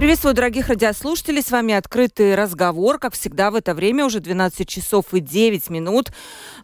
Приветствую, 0.00 0.32
дорогих 0.32 0.68
радиослушателей. 0.68 1.42
С 1.42 1.50
вами 1.50 1.74
открытый 1.74 2.34
разговор. 2.34 2.98
Как 2.98 3.12
всегда, 3.12 3.50
в 3.50 3.54
это 3.54 3.74
время 3.74 4.06
уже 4.06 4.20
12 4.20 4.66
часов 4.66 5.12
и 5.12 5.20
9 5.20 5.68
минут. 5.68 6.10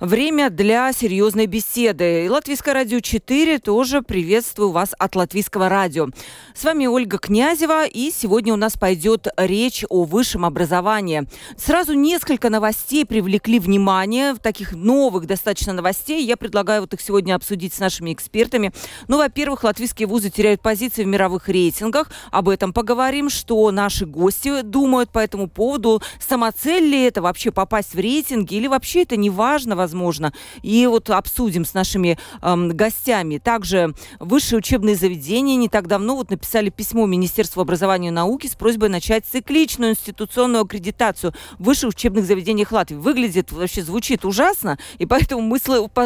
Время 0.01 0.49
для 0.49 0.91
серьезной 0.95 1.45
беседы. 1.45 2.25
И 2.25 2.29
Латвийское 2.31 2.73
радио 2.73 3.01
4 3.01 3.59
тоже 3.59 4.01
приветствую 4.01 4.71
вас 4.71 4.95
от 4.99 5.17
Латвийского 5.17 5.69
радио. 5.69 6.09
С 6.55 6.65
вами 6.65 6.87
Ольга 6.87 7.19
Князева. 7.19 7.85
И 7.85 8.11
сегодня 8.11 8.55
у 8.55 8.57
нас 8.57 8.79
пойдет 8.79 9.29
речь 9.37 9.85
о 9.91 10.05
высшем 10.05 10.47
образовании. 10.47 11.29
Сразу 11.59 11.93
несколько 11.93 12.49
новостей 12.49 13.05
привлекли 13.05 13.59
внимание. 13.59 14.35
Таких 14.37 14.73
новых 14.73 15.27
достаточно 15.27 15.75
новостей. 15.75 16.25
Я 16.25 16.39
предлагаю 16.39 16.81
вот 16.81 16.95
их 16.95 17.03
сегодня 17.03 17.35
обсудить 17.35 17.75
с 17.75 17.81
нашими 17.81 18.15
экспертами. 18.15 18.73
Ну, 19.09 19.19
во-первых, 19.19 19.63
латвийские 19.63 20.09
вузы 20.09 20.31
теряют 20.31 20.63
позиции 20.63 21.05
в 21.05 21.07
мировых 21.07 21.51
рейтингах. 21.51 22.11
Об 22.31 22.49
этом 22.49 22.73
поговорим 22.73 23.26
посмотрим, 23.27 23.31
что 23.31 23.71
наши 23.71 24.07
гости 24.07 24.63
думают 24.63 25.11
по 25.11 25.19
этому 25.19 25.49
поводу. 25.49 26.03
Самоцель 26.19 26.85
ли 26.85 27.05
это 27.05 27.23
вообще 27.23 27.51
попасть 27.51 27.95
в 27.95 27.99
рейтинги 27.99 28.55
или 28.55 28.67
вообще 28.67 29.03
это 29.03 29.17
не 29.17 29.31
важно, 29.31 29.77
возможно. 29.77 30.33
И 30.63 30.87
вот 30.87 31.11
обсудим 31.11 31.65
с 31.65 31.75
нашими 31.75 32.19
эм, 32.43 32.69
гостями. 32.71 33.39
Также 33.39 33.95
высшие 34.21 34.59
учебные 34.59 34.97
заведения 34.97 35.57
не 35.57 35.69
так 35.69 35.87
давно 35.87 36.17
вот 36.17 36.31
написали 36.31 36.71
письмо 36.71 37.07
Министерству 37.07 37.61
образования 37.61 38.09
и 38.09 38.11
науки 38.11 38.47
с 38.47 38.55
просьбой 38.55 38.89
начать 38.89 39.25
цикличную 39.27 39.93
институционную 39.93 40.63
аккредитацию 40.63 41.35
в 41.59 41.65
высших 41.65 41.91
учебных 41.91 42.25
заведениях 42.25 42.73
Латвии. 42.73 42.97
Выглядит, 42.97 43.53
вообще 43.53 43.83
звучит 43.83 44.25
ужасно, 44.25 44.79
и 44.99 45.07
поэтому 45.07 45.43
мы 45.43 45.59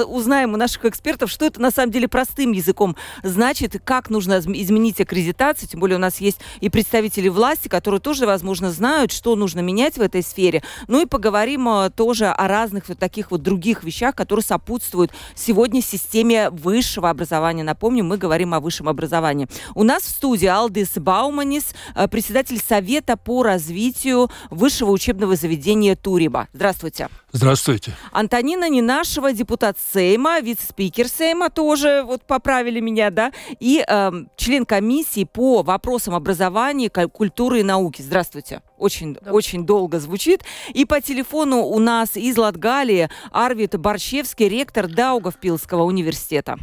узнаем 0.05 0.55
у 0.55 0.56
наших 0.56 0.84
экспертов, 0.84 1.31
что 1.31 1.44
это 1.44 1.61
на 1.61 1.70
самом 1.70 1.92
деле 1.92 2.09
простым 2.09 2.53
языком 2.53 2.97
значит, 3.22 3.81
как 3.84 4.11
нужно 4.11 4.39
изменить 4.39 5.00
аккредитацию, 5.00 5.69
тем 5.69 5.81
более 5.81 5.97
у 5.97 6.00
нас 6.00 6.20
есть 6.20 6.39
и 6.61 6.69
представители 6.69 7.09
представители 7.11 7.28
власти, 7.28 7.69
которые 7.69 8.00
тоже, 8.00 8.25
возможно, 8.27 8.70
знают, 8.70 9.11
что 9.11 9.34
нужно 9.34 9.61
менять 9.61 9.97
в 9.97 10.00
этой 10.00 10.22
сфере. 10.22 10.62
Ну 10.86 11.03
и 11.03 11.06
поговорим 11.06 11.69
э, 11.69 11.91
тоже 11.91 12.27
о 12.27 12.47
разных 12.47 12.89
вот 12.89 12.98
таких 12.98 13.33
вот 13.33 13.42
других 13.42 13.83
вещах, 13.83 14.14
которые 14.14 14.44
сопутствуют 14.44 15.11
сегодня 15.34 15.83
системе 15.83 16.50
высшего 16.50 17.11
образования. 17.11 17.64
Напомню, 17.64 18.05
мы 18.05 18.16
говорим 18.16 18.55
о 18.55 18.61
высшем 18.61 18.88
образовании. 18.88 19.48
У 19.75 19.83
нас 19.83 20.05
в 20.05 20.11
студии 20.11 20.47
Алдис 20.47 20.91
Бауманис, 20.97 21.75
э, 21.97 22.06
председатель 22.06 22.61
Совета 22.61 23.16
по 23.16 23.42
развитию 23.42 24.31
высшего 24.50 24.91
учебного 24.91 25.34
заведения 25.34 25.97
Туриба. 25.97 26.47
Здравствуйте. 26.53 27.08
Здравствуйте. 27.33 27.95
Антонина 28.11 28.69
Нинашева, 28.69 29.33
депутат 29.33 29.78
Сейма, 29.92 30.41
вице-спикер 30.41 31.06
Сейма, 31.09 31.48
тоже 31.48 32.03
вот 32.05 32.25
поправили 32.25 32.81
меня, 32.81 33.11
да, 33.11 33.33
и 33.61 33.84
э, 33.87 34.11
член 34.37 34.67
комиссии 34.67 35.25
по 35.25 35.62
вопросам 35.62 36.14
образования, 36.14 36.91
культуры 36.91 37.61
и 37.61 37.62
науки. 37.62 38.03
Здравствуйте. 38.03 38.62
Очень, 38.78 39.14
да. 39.14 39.31
очень 39.31 39.64
долго 39.64 40.00
звучит. 40.00 40.42
И 40.75 40.84
по 40.84 41.00
телефону 41.00 41.62
у 41.62 41.78
нас 41.78 42.17
из 42.17 42.37
Латгалии 42.37 43.09
Арвид 43.31 43.78
Борщевский, 43.78 44.48
ректор 44.48 44.89
Даугавпилского 44.89 45.84
университета. 45.84 46.59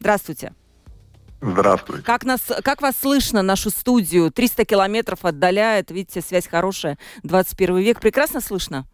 Здравствуйте. 0.00 0.52
Здравствуйте. 1.40 2.02
Как, 2.04 2.24
нас, 2.24 2.40
как 2.62 2.82
вас 2.82 2.94
слышно, 3.00 3.42
нашу 3.42 3.70
студию? 3.70 4.30
300 4.30 4.64
километров 4.64 5.24
отдаляет, 5.24 5.90
видите, 5.90 6.20
связь 6.20 6.46
хорошая, 6.46 6.98
21 7.22 7.78
век. 7.78 8.00
Прекрасно 8.00 8.40
слышно? 8.40 8.86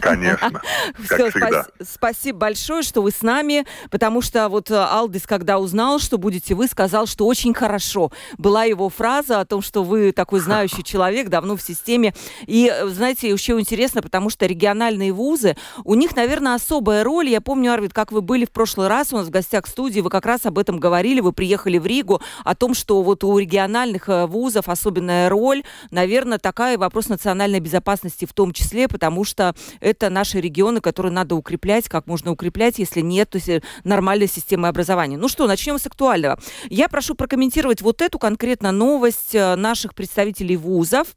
Конечно, 0.00 0.50
как 1.08 1.30
всегда. 1.30 1.66
Спасибо 1.82 2.38
большое, 2.38 2.82
что 2.82 3.02
вы 3.02 3.10
с 3.10 3.22
нами, 3.22 3.66
потому 3.90 4.22
что 4.22 4.48
вот 4.48 4.70
э, 4.70 4.74
Алдис, 4.74 5.26
когда 5.26 5.58
узнал, 5.58 5.98
что 5.98 6.18
будете 6.18 6.54
вы, 6.54 6.66
сказал, 6.66 7.06
что 7.06 7.26
очень 7.26 7.54
хорошо. 7.54 8.10
Была 8.38 8.64
его 8.64 8.88
фраза 8.88 9.40
о 9.40 9.44
том, 9.44 9.62
что 9.62 9.82
вы 9.82 10.12
такой 10.12 10.40
знающий 10.40 10.82
человек, 10.84 11.28
давно 11.28 11.56
в 11.56 11.62
системе. 11.62 12.14
И, 12.46 12.72
э, 12.72 12.88
знаете, 12.88 13.28
еще 13.28 13.58
интересно, 13.58 14.02
потому 14.02 14.30
что 14.30 14.46
региональные 14.46 15.12
вузы, 15.12 15.56
у 15.84 15.94
них, 15.94 16.16
наверное, 16.16 16.54
особая 16.54 17.04
роль. 17.04 17.28
Я 17.28 17.40
помню, 17.40 17.72
Арвид, 17.72 17.92
как 17.92 18.12
вы 18.12 18.22
были 18.22 18.44
в 18.44 18.50
прошлый 18.50 18.88
раз 18.88 19.12
у 19.12 19.16
нас 19.16 19.26
в 19.26 19.30
гостях 19.30 19.66
в 19.66 19.68
студии, 19.68 20.00
вы 20.00 20.10
как 20.10 20.26
раз 20.26 20.46
об 20.46 20.58
этом 20.58 20.78
говорили, 20.78 21.20
вы 21.20 21.32
приехали 21.32 21.78
в 21.78 21.86
Ригу, 21.86 22.20
о 22.44 22.54
том, 22.54 22.74
что 22.74 23.02
вот 23.02 23.24
у 23.24 23.38
региональных 23.38 24.08
э, 24.08 24.26
вузов 24.26 24.68
особенная 24.68 25.28
роль, 25.28 25.62
наверное, 25.90 26.38
такая 26.38 26.78
вопрос 26.78 27.08
национальной 27.08 27.60
безопасности 27.60 28.24
в 28.24 28.32
том 28.32 28.52
числе, 28.52 28.88
потому 28.88 29.19
потому 29.20 29.24
что 29.24 29.54
это 29.80 30.08
наши 30.08 30.40
регионы, 30.40 30.80
которые 30.80 31.12
надо 31.12 31.34
укреплять, 31.34 31.88
как 31.88 32.06
можно 32.06 32.30
укреплять, 32.32 32.78
если 32.78 33.00
нет 33.00 33.28
то 33.28 33.36
есть 33.36 33.48
э, 33.48 33.60
нормальной 33.84 34.28
системы 34.28 34.68
образования. 34.68 35.18
Ну 35.18 35.28
что, 35.28 35.46
начнем 35.46 35.78
с 35.78 35.86
актуального. 35.86 36.38
Я 36.70 36.88
прошу 36.88 37.14
прокомментировать 37.14 37.82
вот 37.82 38.00
эту 38.00 38.18
конкретно 38.18 38.72
новость 38.72 39.34
э, 39.34 39.56
наших 39.56 39.94
представителей 39.94 40.56
вузов. 40.56 41.08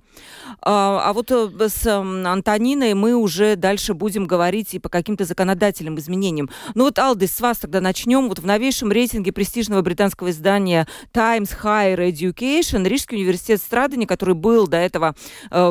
А, 0.62 1.02
а 1.06 1.14
вот 1.14 1.32
э, 1.32 1.50
с 1.70 1.88
Антониной 1.88 2.94
мы 2.94 3.16
уже 3.16 3.56
дальше 3.56 3.94
будем 3.94 4.26
говорить 4.26 4.74
и 4.74 4.80
по 4.80 4.90
каким-то 4.90 5.24
законодательным 5.24 5.98
изменениям. 5.98 6.50
Ну 6.76 6.84
вот, 6.84 7.00
Алдис, 7.00 7.34
с 7.34 7.40
вас 7.40 7.60
тогда 7.60 7.80
начнем. 7.80 8.28
Вот 8.28 8.40
в 8.40 8.46
новейшем 8.46 8.92
рейтинге 8.92 9.32
престижного 9.32 9.82
британского 9.82 10.32
издания 10.32 10.88
Times 11.14 11.52
Higher 11.64 12.12
Education 12.12 12.86
Рижский 12.86 13.18
университет 13.18 13.62
Страдани, 13.62 14.06
который 14.06 14.36
был 14.36 14.68
до 14.68 14.78
этого 14.78 15.16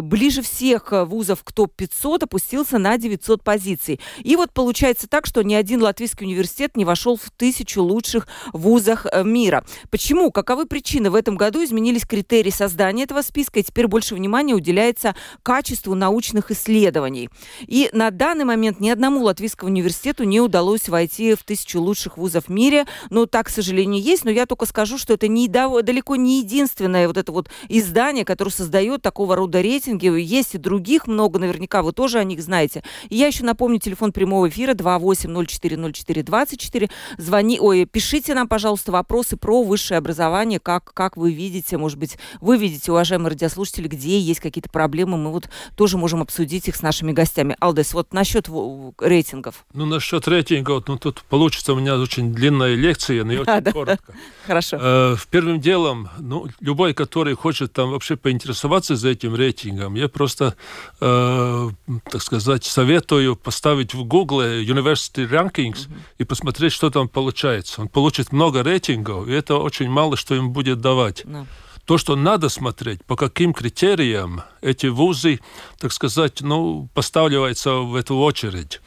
ближе 0.02 0.40
всех 0.42 0.92
вузов 0.92 1.44
к 1.44 1.52
топ-500, 1.52 2.21
опустился 2.22 2.78
на 2.78 2.96
900 2.96 3.42
позиций. 3.42 4.00
И 4.22 4.36
вот 4.36 4.52
получается 4.52 5.08
так, 5.08 5.26
что 5.26 5.42
ни 5.42 5.54
один 5.54 5.82
латвийский 5.82 6.26
университет 6.26 6.76
не 6.76 6.84
вошел 6.84 7.16
в 7.16 7.30
тысячу 7.30 7.82
лучших 7.82 8.26
вузах 8.52 9.06
э, 9.10 9.24
мира. 9.24 9.64
Почему? 9.90 10.30
Каковы 10.30 10.66
причины? 10.66 11.10
В 11.10 11.14
этом 11.14 11.36
году 11.36 11.62
изменились 11.64 12.04
критерии 12.04 12.50
создания 12.50 13.04
этого 13.04 13.22
списка, 13.22 13.60
и 13.60 13.62
теперь 13.62 13.86
больше 13.86 14.14
внимания 14.14 14.54
уделяется 14.54 15.14
качеству 15.42 15.94
научных 15.94 16.50
исследований. 16.50 17.28
И 17.66 17.90
на 17.92 18.10
данный 18.10 18.44
момент 18.44 18.80
ни 18.80 18.90
одному 18.90 19.22
латвийскому 19.22 19.70
университету 19.70 20.24
не 20.24 20.40
удалось 20.40 20.88
войти 20.88 21.34
в 21.34 21.44
тысячу 21.44 21.80
лучших 21.80 22.16
вузов 22.16 22.46
в 22.46 22.48
мире. 22.48 22.86
Но 23.10 23.26
так, 23.26 23.46
к 23.46 23.50
сожалению, 23.50 24.02
есть. 24.02 24.24
Но 24.24 24.30
я 24.30 24.46
только 24.46 24.66
скажу, 24.66 24.98
что 24.98 25.14
это 25.14 25.28
не, 25.28 25.48
далеко 25.48 26.16
не 26.16 26.40
единственное 26.40 27.06
вот 27.06 27.16
это 27.16 27.32
вот 27.32 27.50
издание, 27.68 28.24
которое 28.24 28.50
создает 28.50 29.02
такого 29.02 29.36
рода 29.36 29.60
рейтинги. 29.60 30.06
Есть 30.06 30.54
и 30.54 30.58
других 30.58 31.06
много, 31.06 31.38
наверняка 31.38 31.82
вы 31.82 31.92
тоже 31.92 32.11
тоже 32.12 32.20
о 32.20 32.24
них 32.24 32.42
знаете. 32.42 32.82
И 33.08 33.16
я 33.16 33.28
еще 33.28 33.42
напомню, 33.42 33.78
телефон 33.78 34.12
прямого 34.12 34.50
эфира 34.50 34.74
28040424. 34.74 36.90
Звони, 37.16 37.58
ой, 37.58 37.86
пишите 37.86 38.34
нам, 38.34 38.48
пожалуйста, 38.48 38.92
вопросы 38.92 39.38
про 39.38 39.62
высшее 39.62 39.96
образование, 39.98 40.60
как, 40.60 40.92
как 40.92 41.16
вы 41.16 41.32
видите, 41.32 41.78
может 41.78 41.98
быть, 41.98 42.18
вы 42.42 42.58
видите, 42.58 42.92
уважаемые 42.92 43.30
радиослушатели, 43.30 43.88
где 43.88 44.18
есть 44.18 44.40
какие-то 44.40 44.68
проблемы, 44.68 45.16
мы 45.16 45.32
вот 45.32 45.48
тоже 45.74 45.96
можем 45.96 46.20
обсудить 46.20 46.68
их 46.68 46.76
с 46.76 46.82
нашими 46.82 47.12
гостями. 47.12 47.56
Алдес, 47.60 47.94
вот 47.94 48.12
насчет 48.12 48.50
рейтингов. 48.98 49.64
Ну, 49.72 49.86
насчет 49.86 50.28
рейтингов, 50.28 50.84
ну, 50.86 50.98
тут 50.98 51.22
получится 51.30 51.72
у 51.72 51.76
меня 51.76 51.96
очень 51.96 52.34
длинная 52.34 52.74
лекция, 52.74 53.24
но 53.24 53.32
очень 53.40 53.72
коротко. 53.72 54.12
Хорошо. 54.46 54.76
Э, 54.78 55.16
первым 55.30 55.60
делом, 55.60 56.10
ну, 56.18 56.46
любой, 56.60 56.92
который 56.92 57.34
хочет 57.34 57.72
там 57.72 57.90
вообще 57.90 58.16
поинтересоваться 58.16 58.96
за 58.96 59.08
этим 59.08 59.34
рейтингом, 59.34 59.94
я 59.94 60.08
просто 60.08 60.56
э, 61.00 61.70
так 62.10 62.22
сказать, 62.22 62.64
советую 62.64 63.36
поставить 63.36 63.94
в 63.94 64.04
Google 64.04 64.42
University 64.42 65.28
Rankings 65.28 65.88
mm-hmm. 65.88 66.00
и 66.18 66.24
посмотреть, 66.24 66.72
что 66.72 66.90
там 66.90 67.08
получается. 67.08 67.82
Он 67.82 67.88
получит 67.88 68.32
много 68.32 68.62
рейтингов, 68.62 69.28
и 69.28 69.32
это 69.32 69.56
очень 69.56 69.88
мало, 69.88 70.16
что 70.16 70.34
им 70.34 70.52
будет 70.52 70.80
давать. 70.80 71.24
No. 71.24 71.46
То, 71.84 71.98
что 71.98 72.14
надо 72.14 72.48
смотреть, 72.48 73.04
по 73.04 73.16
каким 73.16 73.52
критериям 73.52 74.42
эти 74.60 74.86
вузы, 74.86 75.40
так 75.78 75.92
сказать, 75.92 76.40
ну, 76.40 76.88
поставляются 76.94 77.74
в 77.74 77.96
эту 77.96 78.16
очередь. 78.18 78.80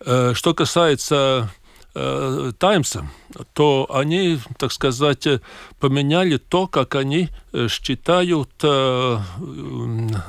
Э, 0.00 0.32
что 0.34 0.52
касается 0.52 1.50
Таймса, 1.94 3.06
то 3.52 3.86
они, 3.88 4.40
так 4.58 4.72
сказать, 4.72 5.28
поменяли 5.78 6.38
то, 6.38 6.66
как 6.66 6.96
они 6.96 7.28
э, 7.52 7.68
считают 7.68 8.50
э, 8.64 9.18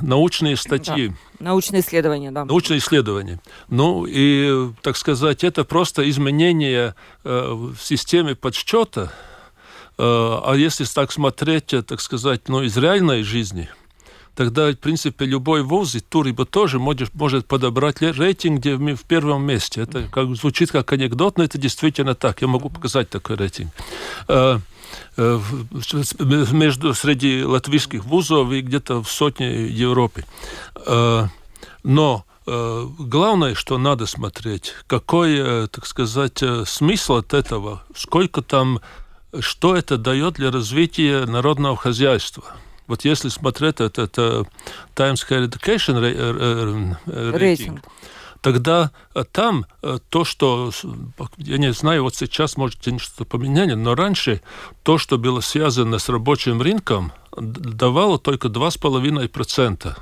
научные 0.00 0.56
статьи. 0.56 1.08
Да. 1.08 1.14
Научные 1.40 1.80
исследования, 1.80 2.30
да. 2.30 2.44
Научные 2.44 2.78
исследования. 2.78 3.40
Ну 3.68 4.06
и, 4.08 4.70
так 4.82 4.96
сказать, 4.96 5.42
это 5.42 5.64
просто 5.64 6.08
изменение 6.08 6.94
в 7.24 7.76
системе 7.80 8.36
подсчета. 8.36 9.12
А 9.98 10.54
если 10.54 10.84
так 10.84 11.10
смотреть, 11.10 11.74
так 11.86 12.00
сказать, 12.00 12.48
ну, 12.48 12.62
из 12.62 12.76
реальной 12.76 13.22
жизни, 13.22 13.68
тогда, 14.36 14.70
в 14.70 14.76
принципе, 14.76 15.24
любой 15.24 15.62
вуз 15.62 15.94
и 15.94 16.00
Туриба 16.00 16.44
тоже 16.44 16.78
может, 16.78 17.14
может 17.14 17.46
подобрать 17.46 18.02
рейтинг, 18.02 18.60
где 18.60 18.76
мы 18.76 18.94
в 18.94 19.02
первом 19.02 19.44
месте. 19.44 19.80
Это 19.80 20.02
как, 20.08 20.36
звучит 20.36 20.70
как 20.70 20.92
анекдот, 20.92 21.38
но 21.38 21.44
это 21.44 21.58
действительно 21.58 22.14
так. 22.14 22.42
Я 22.42 22.48
могу 22.48 22.68
показать 22.68 23.08
такой 23.08 23.36
рейтинг 23.36 23.72
э, 24.28 24.58
э, 25.16 25.40
между 26.52 26.94
среди 26.94 27.42
латвийских 27.42 28.04
вузов 28.04 28.52
и 28.52 28.60
где-то 28.60 29.02
в 29.02 29.10
сотне 29.10 29.66
Европы. 29.66 30.24
Э, 30.86 31.26
но 31.82 32.24
главное, 32.46 33.56
что 33.56 33.76
надо 33.76 34.06
смотреть, 34.06 34.72
какой, 34.86 35.66
так 35.66 35.84
сказать, 35.84 36.40
смысл 36.64 37.14
от 37.14 37.34
этого, 37.34 37.82
сколько 37.96 38.40
там, 38.40 38.80
что 39.40 39.74
это 39.74 39.98
дает 39.98 40.34
для 40.34 40.52
развития 40.52 41.26
народного 41.26 41.76
хозяйства. 41.76 42.44
Вот 42.86 43.04
если 43.04 43.28
смотреть 43.28 43.80
это, 43.80 44.02
это 44.02 44.46
Times 44.94 45.26
Higher 45.28 45.48
Education 45.48 46.00
рейтинг, 46.00 46.98
рейтинг 47.06 47.82
тогда 48.42 48.92
там 49.32 49.66
то, 50.08 50.24
что, 50.24 50.70
я 51.38 51.58
не 51.58 51.72
знаю, 51.72 52.04
вот 52.04 52.14
сейчас, 52.14 52.56
может, 52.56 52.80
что-то 52.80 53.24
поменяли, 53.24 53.74
но 53.74 53.94
раньше 53.96 54.40
то, 54.84 54.98
что 54.98 55.18
было 55.18 55.40
связано 55.40 55.98
с 55.98 56.08
рабочим 56.08 56.62
рынком, 56.62 57.12
давало 57.36 58.18
только 58.18 58.46
2,5%. 58.46 59.96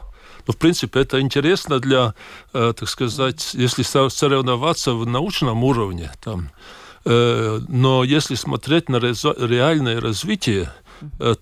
Ну, 0.46 0.52
в 0.52 0.56
принципе, 0.58 1.00
это 1.00 1.20
интересно 1.22 1.80
для, 1.80 2.12
так 2.52 2.86
сказать, 2.86 3.54
если 3.54 3.82
соревноваться 3.82 4.92
в 4.92 5.06
научном 5.06 5.64
уровне, 5.64 6.12
там, 6.22 6.50
но 7.06 8.04
если 8.04 8.34
смотреть 8.34 8.90
на 8.90 8.96
реальное 8.96 10.00
развитие, 10.02 10.70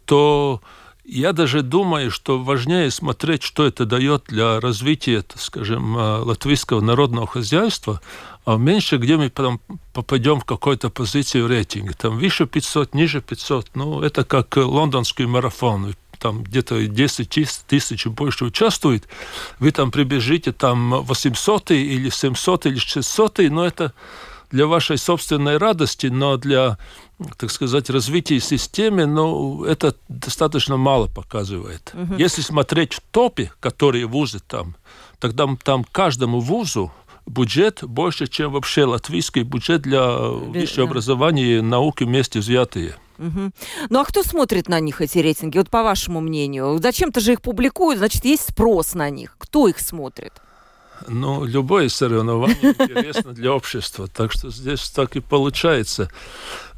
то 0.04 0.60
я 1.04 1.32
даже 1.32 1.62
думаю, 1.62 2.10
что 2.10 2.38
важнее 2.38 2.90
смотреть, 2.90 3.42
что 3.42 3.66
это 3.66 3.84
дает 3.84 4.24
для 4.28 4.60
развития, 4.60 5.24
скажем, 5.36 5.96
э, 5.96 6.18
латвийского 6.18 6.80
народного 6.80 7.26
хозяйства, 7.26 8.00
а 8.44 8.56
меньше, 8.56 8.98
где 8.98 9.16
мы 9.16 9.30
потом 9.30 9.60
попадем 9.92 10.40
в 10.40 10.44
какую-то 10.44 10.90
позицию 10.90 11.48
рейтинга. 11.48 11.94
Там 11.94 12.18
выше 12.18 12.46
500, 12.46 12.94
ниже 12.94 13.20
500. 13.20 13.70
Ну, 13.74 14.00
это 14.00 14.24
как 14.24 14.56
лондонский 14.56 15.26
марафон 15.26 15.94
там 16.18 16.44
где-то 16.44 16.86
10 16.86 17.64
тысяч 17.66 18.06
больше 18.06 18.44
участвует, 18.44 19.08
вы 19.58 19.72
там 19.72 19.90
прибежите 19.90 20.52
там 20.52 21.02
800 21.02 21.72
или 21.72 22.10
700 22.10 22.66
или 22.66 22.78
600, 22.78 23.38
но 23.50 23.66
это 23.66 23.92
для 24.52 24.68
вашей 24.68 24.98
собственной 24.98 25.56
радости, 25.56 26.06
но 26.06 26.36
для 26.36 26.78
так 27.38 27.50
сказать, 27.50 27.90
развития 27.90 28.40
системы, 28.40 29.06
но 29.06 29.64
это 29.66 29.94
достаточно 30.08 30.76
мало 30.76 31.08
показывает. 31.08 31.92
Угу. 31.94 32.16
Если 32.16 32.42
смотреть 32.42 32.94
в 32.94 33.00
топе, 33.00 33.52
которые 33.60 34.06
вузы 34.06 34.40
там, 34.40 34.76
тогда 35.18 35.48
там 35.62 35.84
каждому 35.84 36.40
вузу 36.40 36.92
бюджет 37.26 37.80
больше, 37.82 38.26
чем 38.26 38.52
вообще 38.52 38.84
латвийский 38.84 39.42
бюджет 39.42 39.82
для 39.82 40.18
высшего 40.18 40.86
образования 40.86 41.58
и 41.58 41.60
науки 41.60 42.04
вместе 42.04 42.40
взятые. 42.40 42.96
Угу. 43.18 43.50
Ну 43.90 44.00
а 44.00 44.04
кто 44.04 44.22
смотрит 44.22 44.68
на 44.68 44.80
них, 44.80 45.00
эти 45.00 45.18
рейтинги, 45.18 45.58
вот 45.58 45.70
по 45.70 45.82
вашему 45.82 46.20
мнению? 46.20 46.78
Зачем-то 46.82 47.20
же 47.20 47.32
их 47.34 47.42
публикуют, 47.42 47.98
значит, 47.98 48.24
есть 48.24 48.50
спрос 48.50 48.94
на 48.94 49.10
них. 49.10 49.36
Кто 49.38 49.68
их 49.68 49.78
смотрит? 49.78 50.32
Ну, 51.08 51.44
любое 51.44 51.88
соревнование 51.88 52.72
интересно 52.78 53.32
для 53.32 53.52
общества, 53.52 54.06
так 54.06 54.32
что 54.32 54.50
здесь 54.50 54.88
так 54.90 55.16
и 55.16 55.20
получается. 55.20 56.10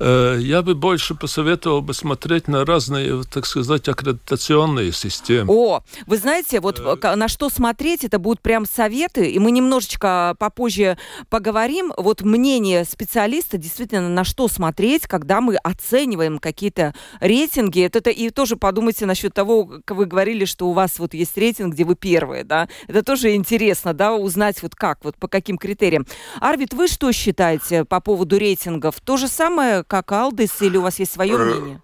Э, 0.01 0.39
я 0.41 0.63
бы 0.63 0.75
больше 0.75 1.15
посоветовал 1.15 1.83
бы 1.83 1.95
смотреть 1.95 2.49
на 2.49 2.65
разные, 2.65 3.23
так 3.25 3.47
сказать, 3.47 3.89
аккредитационные 3.89 4.93
системы. 4.93 5.53
О, 5.53 5.83
вы 6.07 6.17
знаете, 6.19 6.61
вот 6.61 6.81
э... 6.81 7.15
на 7.15 7.29
что 7.29 7.49
смотреть, 7.49 8.05
это 8.05 8.19
будут 8.19 8.41
прям 8.41 8.67
советы, 8.67 9.31
и 9.31 9.39
мы 9.39 9.51
немножечко 9.51 10.35
попозже 10.39 10.99
поговорим. 11.29 11.93
Вот 11.97 12.23
мнение 12.23 12.85
специалиста 12.85 13.59
действительно 13.59 14.09
на 14.09 14.25
что 14.25 14.49
смотреть, 14.49 15.07
когда 15.07 15.41
мы 15.41 15.57
оцениваем 15.57 16.39
какие-то 16.39 16.95
рейтинги. 17.21 17.83
Это, 17.83 17.99
это 17.99 18.11
и 18.11 18.31
тоже 18.31 18.57
подумайте 18.57 19.07
насчет 19.07 19.33
того, 19.35 19.67
как 19.85 19.97
вы 19.97 20.07
говорили, 20.07 20.45
что 20.45 20.69
у 20.69 20.73
вас 20.73 20.99
вот 20.99 21.15
есть 21.15 21.37
рейтинг, 21.37 21.75
где 21.75 21.85
вы 21.85 21.95
первые, 21.95 22.45
да? 22.45 22.69
Это 22.89 23.03
тоже 23.03 23.35
интересно, 23.35 23.95
да, 23.95 24.15
узнать 24.15 24.63
вот 24.63 24.75
как, 24.75 25.05
вот 25.05 25.17
по 25.17 25.29
каким 25.29 25.59
критериям. 25.59 26.07
Арвид, 26.41 26.75
вы 26.75 26.89
что 26.89 27.13
считаете 27.13 27.85
по 27.85 28.01
поводу 28.01 28.39
рейтингов? 28.39 29.01
То 29.01 29.17
же 29.17 29.29
самое, 29.29 29.84
как 29.87 30.13
Алдис, 30.13 30.61
или 30.63 30.77
у 30.77 30.83
вас 30.83 30.99
есть 30.99 31.13
свое 31.13 31.35
э, 31.35 31.39
мнение? 31.39 31.81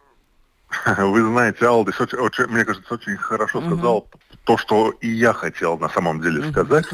Вы 0.99 1.23
знаете, 1.23 1.67
Алдис, 1.67 2.01
очень, 2.01 2.19
очень, 2.19 2.47
мне 2.47 2.65
кажется, 2.65 2.95
очень 2.95 3.17
хорошо 3.17 3.61
сказал 3.61 3.99
угу. 3.99 4.11
то, 4.45 4.57
что 4.59 4.91
и 5.01 5.09
я 5.09 5.33
хотел 5.33 5.79
на 5.79 5.89
самом 5.89 6.21
деле 6.21 6.51
сказать. 6.51 6.87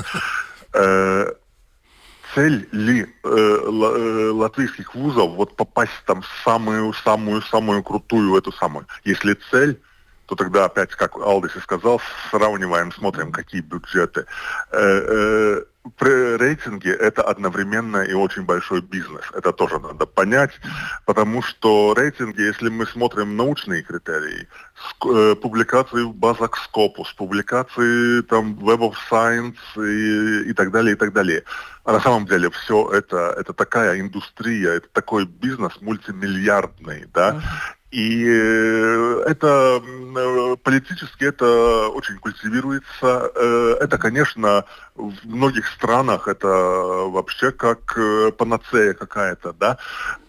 Э, 0.73 1.33
цель 2.35 2.69
ли 2.73 3.07
э, 3.25 4.31
латвийских 4.33 4.95
вузов 4.95 5.35
вот 5.37 5.57
попасть 5.57 5.93
там 6.07 6.23
в 6.23 6.27
самую 6.45 6.93
самую 6.93 7.41
самую 7.43 7.83
крутую 7.83 8.37
эту 8.37 8.53
самую 8.53 8.87
если 9.05 9.37
цель 9.51 9.81
то 10.27 10.35
тогда 10.35 10.65
опять, 10.65 10.91
как 10.91 11.17
Алдис 11.17 11.57
и 11.57 11.61
сказал, 11.61 12.01
сравниваем, 12.31 12.93
смотрим, 12.93 13.33
какие 13.33 13.61
бюджеты. 13.61 14.27
Э, 14.73 14.79
э, 14.79 15.63
при 15.97 16.37
рейтинге 16.37 16.93
это 16.93 17.23
одновременно 17.23 17.99
и 17.99 18.13
очень 18.13 18.43
большой 18.43 18.81
бизнес. 18.81 19.25
Это 19.33 19.53
тоже 19.53 19.79
надо 19.79 20.07
понять, 20.07 20.53
потому 21.05 21.43
что 21.43 21.95
рейтинги, 21.97 22.41
если 22.41 22.69
мы 22.69 22.87
смотрим 22.87 23.37
научные 23.37 23.83
критерии, 23.83 24.49
э, 25.05 25.35
публикации 25.37 26.03
в 26.03 26.15
базах 26.15 26.59
Scopus, 26.59 27.15
публикации 27.17 28.23
там 28.23 28.55
Web 28.55 28.81
of 28.81 28.95
Science 29.11 29.57
и, 29.77 30.51
и 30.51 30.53
так 30.53 30.73
далее, 30.73 30.95
и 30.95 30.99
так 30.99 31.13
далее. 31.13 31.45
А 31.85 31.93
на 31.93 32.01
самом 32.01 32.27
деле 32.27 32.51
все 32.51 32.91
это, 32.93 33.37
это 33.39 33.53
такая 33.53 34.01
индустрия, 34.01 34.73
это 34.73 34.89
такой 34.93 35.25
бизнес 35.25 35.81
мультимиллиардный, 35.81 37.07
да, 37.15 37.41
и 37.91 38.27
э, 38.27 39.23
это 39.27 39.81
э, 39.81 40.57
политически 40.63 41.25
это 41.25 41.89
очень 41.89 42.19
культивируется. 42.19 43.31
Э, 43.35 43.77
это, 43.81 43.99
конечно, 43.99 44.65
в 44.95 45.15
многих 45.25 45.69
странах 45.69 46.29
это 46.29 46.49
вообще 46.49 47.53
как 47.53 47.99
панацея 48.37 48.95
какая-то, 48.95 49.53
да. 49.53 49.79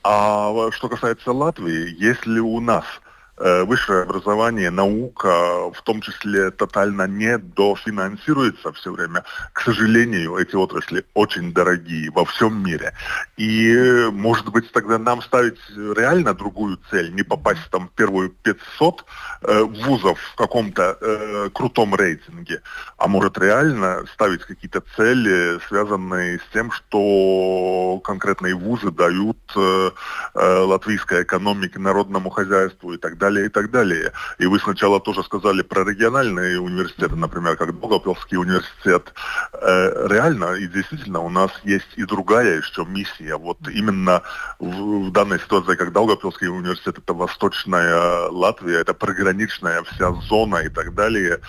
А 0.04 0.72
что 0.72 0.88
касается 0.90 1.32
Латвии, 1.32 1.96
если 2.00 2.40
у 2.40 2.60
нас 2.60 2.86
Э, 2.86 3.07
высшее 3.38 4.04
образование, 4.04 4.72
наука, 4.72 5.72
в 5.72 5.82
том 5.84 6.02
числе 6.02 6.52
тотально 6.52 7.08
не 7.08 7.38
дофинансируется 7.38 8.72
все 8.74 8.92
время. 8.92 9.24
К 9.54 9.62
сожалению, 9.62 10.38
эти 10.38 10.56
отрасли 10.56 11.06
очень 11.14 11.54
дорогие 11.54 12.10
во 12.12 12.26
всем 12.26 12.64
мире. 12.64 12.94
И, 13.38 14.08
может 14.12 14.50
быть, 14.50 14.72
тогда 14.72 14.98
нам 14.98 15.22
ставить 15.22 15.60
реально 15.76 16.34
другую 16.34 16.80
цель, 16.90 17.14
не 17.14 17.24
попасть 17.24 17.70
там 17.72 17.90
в 17.90 17.92
первую 17.92 18.30
500 18.30 19.06
э, 19.42 19.64
вузов 19.64 20.20
в 20.20 20.36
каком-то 20.36 20.98
э, 21.00 21.50
крутом 21.54 21.96
рейтинге, 21.96 22.62
а 22.98 23.08
может 23.08 23.38
реально 23.38 24.06
ставить 24.14 24.42
какие-то 24.42 24.82
цели, 24.96 25.60
связанные 25.68 26.40
с 26.40 26.54
тем, 26.54 26.72
что 26.72 28.02
конкретные 28.04 28.56
вузы 28.56 28.92
дают 28.92 29.38
э, 29.56 29.92
э, 30.34 30.58
латвийской 30.60 31.24
экономике, 31.24 31.80
народному 31.80 32.30
хозяйству 32.30 32.94
и 32.94 32.98
так 32.98 33.18
далее 33.18 33.27
далее, 33.28 33.46
и 33.46 33.50
так 33.50 33.72
далее. 33.72 34.12
И 34.40 34.46
вы 34.46 34.60
сначала 34.60 35.00
тоже 35.00 35.24
сказали 35.24 35.62
про 35.62 35.84
региональные 35.84 36.60
университеты, 36.60 37.16
например, 37.16 37.56
как 37.58 37.78
Долгопилский 37.80 38.38
университет. 38.38 39.14
Э, 39.54 40.08
реально, 40.08 40.56
и 40.56 40.68
действительно, 40.68 41.20
у 41.20 41.30
нас 41.30 41.52
есть 41.66 41.92
и 41.98 42.06
другая 42.06 42.58
еще 42.58 42.86
миссия. 42.86 43.36
Вот 43.36 43.58
именно 43.68 44.22
в, 44.60 45.08
в 45.08 45.12
данной 45.12 45.40
ситуации, 45.40 45.76
как 45.76 45.92
Долгопилский 45.92 46.48
университет, 46.48 46.98
это 46.98 47.14
восточная 47.14 48.30
Латвия, 48.30 48.80
это 48.80 48.94
приграничная 48.94 49.84
вся 49.84 50.14
зона 50.30 50.58
и 50.58 50.70
так 50.70 50.94
далее. 50.94 51.40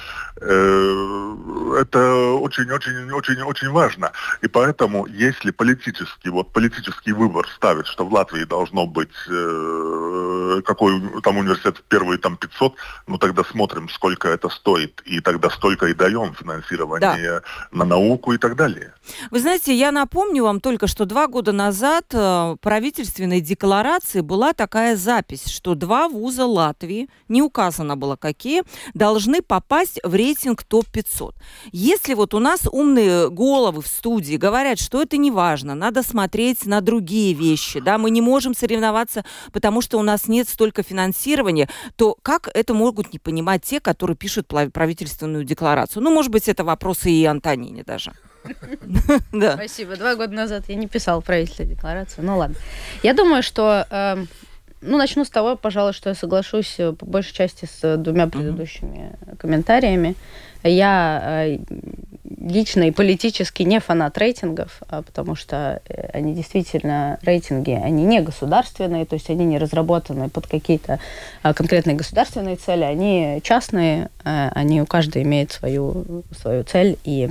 Э, 0.40 1.78
это 1.80 2.00
очень-очень-очень-очень 2.42 3.70
важно. 3.70 4.10
И 4.42 4.48
поэтому, 4.48 5.06
если 5.06 5.52
политический, 5.52 6.30
вот 6.30 6.52
политический 6.52 7.12
выбор 7.12 7.46
ставит, 7.56 7.86
что 7.86 8.04
в 8.04 8.12
Латвии 8.12 8.44
должно 8.44 8.86
быть 8.86 9.16
э, 9.28 10.62
какой 10.64 11.20
там 11.22 11.38
университет 11.38 11.67
университет 11.68 11.78
в 11.78 11.82
первые 11.88 12.18
там 12.18 12.36
500, 12.36 12.74
ну 13.06 13.18
тогда 13.18 13.44
смотрим, 13.44 13.88
сколько 13.88 14.28
это 14.28 14.48
стоит, 14.48 15.02
и 15.04 15.20
тогда 15.20 15.50
столько 15.50 15.86
и 15.86 15.94
даем 15.94 16.34
финансирование 16.34 17.40
да. 17.40 17.42
на 17.72 17.84
науку 17.84 18.32
и 18.32 18.38
так 18.38 18.56
далее. 18.56 18.92
Вы 19.30 19.40
знаете, 19.40 19.74
я 19.74 19.92
напомню 19.92 20.44
вам 20.44 20.60
только, 20.60 20.86
что 20.86 21.04
два 21.04 21.26
года 21.26 21.52
назад 21.52 22.04
э, 22.12 22.18
в 22.18 22.56
правительственной 22.60 23.40
декларации 23.40 24.20
была 24.20 24.52
такая 24.52 24.96
запись, 24.96 25.46
что 25.46 25.74
два 25.74 26.08
вуза 26.08 26.46
Латвии, 26.46 27.08
не 27.28 27.42
указано 27.42 27.96
было 27.96 28.16
какие, 28.16 28.62
должны 28.94 29.42
попасть 29.42 30.00
в 30.04 30.14
рейтинг 30.14 30.62
топ-500. 30.64 31.34
Если 31.72 32.14
вот 32.14 32.34
у 32.34 32.38
нас 32.38 32.60
умные 32.70 33.30
головы 33.30 33.82
в 33.82 33.86
студии 33.86 34.36
говорят, 34.36 34.78
что 34.78 35.02
это 35.02 35.16
не 35.16 35.30
важно, 35.30 35.74
надо 35.74 36.02
смотреть 36.02 36.66
на 36.66 36.80
другие 36.80 37.34
вещи, 37.34 37.80
да, 37.80 37.98
мы 37.98 38.10
не 38.10 38.20
можем 38.20 38.54
соревноваться, 38.54 39.24
потому 39.52 39.80
что 39.80 39.98
у 39.98 40.02
нас 40.02 40.28
нет 40.28 40.48
столько 40.48 40.82
финансирования, 40.82 41.57
финансирования, 41.58 41.68
то 41.96 42.16
как 42.22 42.48
это 42.54 42.74
могут 42.74 43.12
не 43.12 43.18
понимать 43.18 43.62
те, 43.62 43.80
которые 43.80 44.16
пишут 44.16 44.46
правительственную 44.46 45.44
декларацию? 45.44 46.02
Ну, 46.02 46.10
может 46.10 46.30
быть, 46.30 46.48
это 46.48 46.64
вопросы 46.64 47.10
и 47.10 47.24
Антонине 47.24 47.82
даже. 47.84 48.12
Да. 49.32 49.54
Спасибо. 49.54 49.96
Два 49.96 50.14
года 50.14 50.32
назад 50.32 50.64
я 50.68 50.74
не 50.74 50.86
писал 50.86 51.22
правительственную 51.22 51.74
декларацию. 51.74 52.24
Ну 52.24 52.38
ладно. 52.38 52.56
Я 53.02 53.12
думаю, 53.12 53.42
что 53.42 53.86
эм, 53.90 54.28
ну, 54.80 54.96
начну 54.96 55.24
с 55.24 55.30
того, 55.30 55.56
пожалуй, 55.56 55.92
что 55.92 56.08
я 56.08 56.14
соглашусь 56.14 56.76
э, 56.78 56.92
по 56.92 57.04
большей 57.04 57.34
части 57.34 57.66
с 57.66 57.96
двумя 57.96 58.26
предыдущими 58.26 59.12
комментариями. 59.38 60.14
Я 60.64 61.22
э, 61.22 61.58
лично 62.40 62.84
и 62.84 62.90
политически 62.90 63.62
не 63.62 63.80
фанат 63.80 64.18
рейтингов, 64.18 64.80
а 64.88 65.02
потому 65.02 65.34
что 65.34 65.80
э, 65.88 66.10
они 66.12 66.34
действительно, 66.34 67.18
рейтинги, 67.22 67.70
они 67.70 68.04
не 68.04 68.20
государственные, 68.20 69.06
то 69.06 69.14
есть 69.14 69.30
они 69.30 69.44
не 69.44 69.58
разработаны 69.58 70.28
под 70.28 70.46
какие-то 70.46 70.98
а, 71.42 71.54
конкретные 71.54 71.96
государственные 71.96 72.56
цели, 72.56 72.82
они 72.82 73.40
частные, 73.42 74.10
а, 74.24 74.50
они 74.54 74.82
у 74.82 74.86
каждой 74.86 75.22
имеют 75.22 75.52
свою, 75.52 76.24
свою 76.40 76.64
цель 76.64 76.98
и 77.04 77.30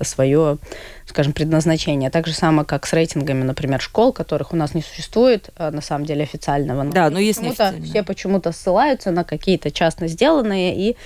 свое, 0.00 0.58
скажем, 1.06 1.32
предназначение. 1.32 2.10
Так 2.10 2.26
же 2.26 2.34
самое, 2.34 2.66
как 2.66 2.86
с 2.86 2.92
рейтингами, 2.92 3.44
например, 3.44 3.80
школ, 3.80 4.12
которых 4.12 4.52
у 4.52 4.56
нас 4.56 4.74
не 4.74 4.82
существует, 4.82 5.50
на 5.58 5.80
самом 5.80 6.06
деле, 6.06 6.24
официального. 6.24 6.82
Но 6.82 6.92
да, 6.92 7.10
но 7.10 7.18
есть 7.18 7.38
почему-то 7.38 7.74
Все 7.82 8.02
почему-то 8.02 8.52
ссылаются 8.52 9.10
на 9.10 9.24
какие-то 9.24 9.70
частно 9.70 10.08
сделанные 10.08 10.76
и 10.76 10.96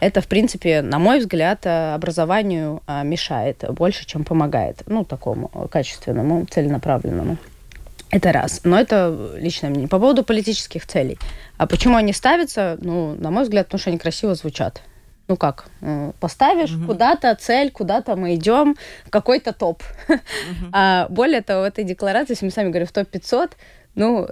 это, 0.00 0.20
в 0.20 0.26
принципе, 0.26 0.82
на 0.82 0.98
мой 0.98 1.18
взгляд, 1.18 1.66
э, 1.66 1.94
образованию 1.94 2.82
э, 2.86 3.04
мешает 3.04 3.64
больше, 3.70 4.06
чем 4.06 4.24
помогает. 4.24 4.82
Ну, 4.86 5.04
такому 5.04 5.48
качественному, 5.70 6.46
целенаправленному. 6.46 7.36
Это 8.10 8.32
раз. 8.32 8.60
Но 8.64 8.78
это 8.78 9.34
личное 9.36 9.70
мнение. 9.70 9.88
По 9.88 9.98
поводу 9.98 10.22
политических 10.24 10.86
целей. 10.86 11.18
А 11.56 11.66
почему 11.66 11.96
они 11.96 12.12
ставятся? 12.12 12.78
Ну, 12.80 13.14
на 13.14 13.30
мой 13.30 13.42
взгляд, 13.42 13.66
потому 13.66 13.80
что 13.80 13.90
они 13.90 13.98
красиво 13.98 14.34
звучат. 14.34 14.82
Ну 15.28 15.36
как, 15.36 15.66
э, 15.80 16.12
поставишь 16.20 16.72
угу. 16.72 16.86
куда-то 16.86 17.34
цель, 17.34 17.72
куда-то 17.72 18.14
мы 18.14 18.36
идем, 18.36 18.76
какой-то 19.10 19.52
топ. 19.52 19.82
Угу. 20.08 20.18
А 20.72 21.08
более 21.08 21.42
того, 21.42 21.62
в 21.62 21.64
этой 21.64 21.84
декларации, 21.84 22.32
если 22.32 22.44
мы 22.44 22.52
сами 22.52 22.68
говорим 22.68 22.86
в 22.86 22.92
топ-500, 22.92 23.52
ну, 23.96 24.28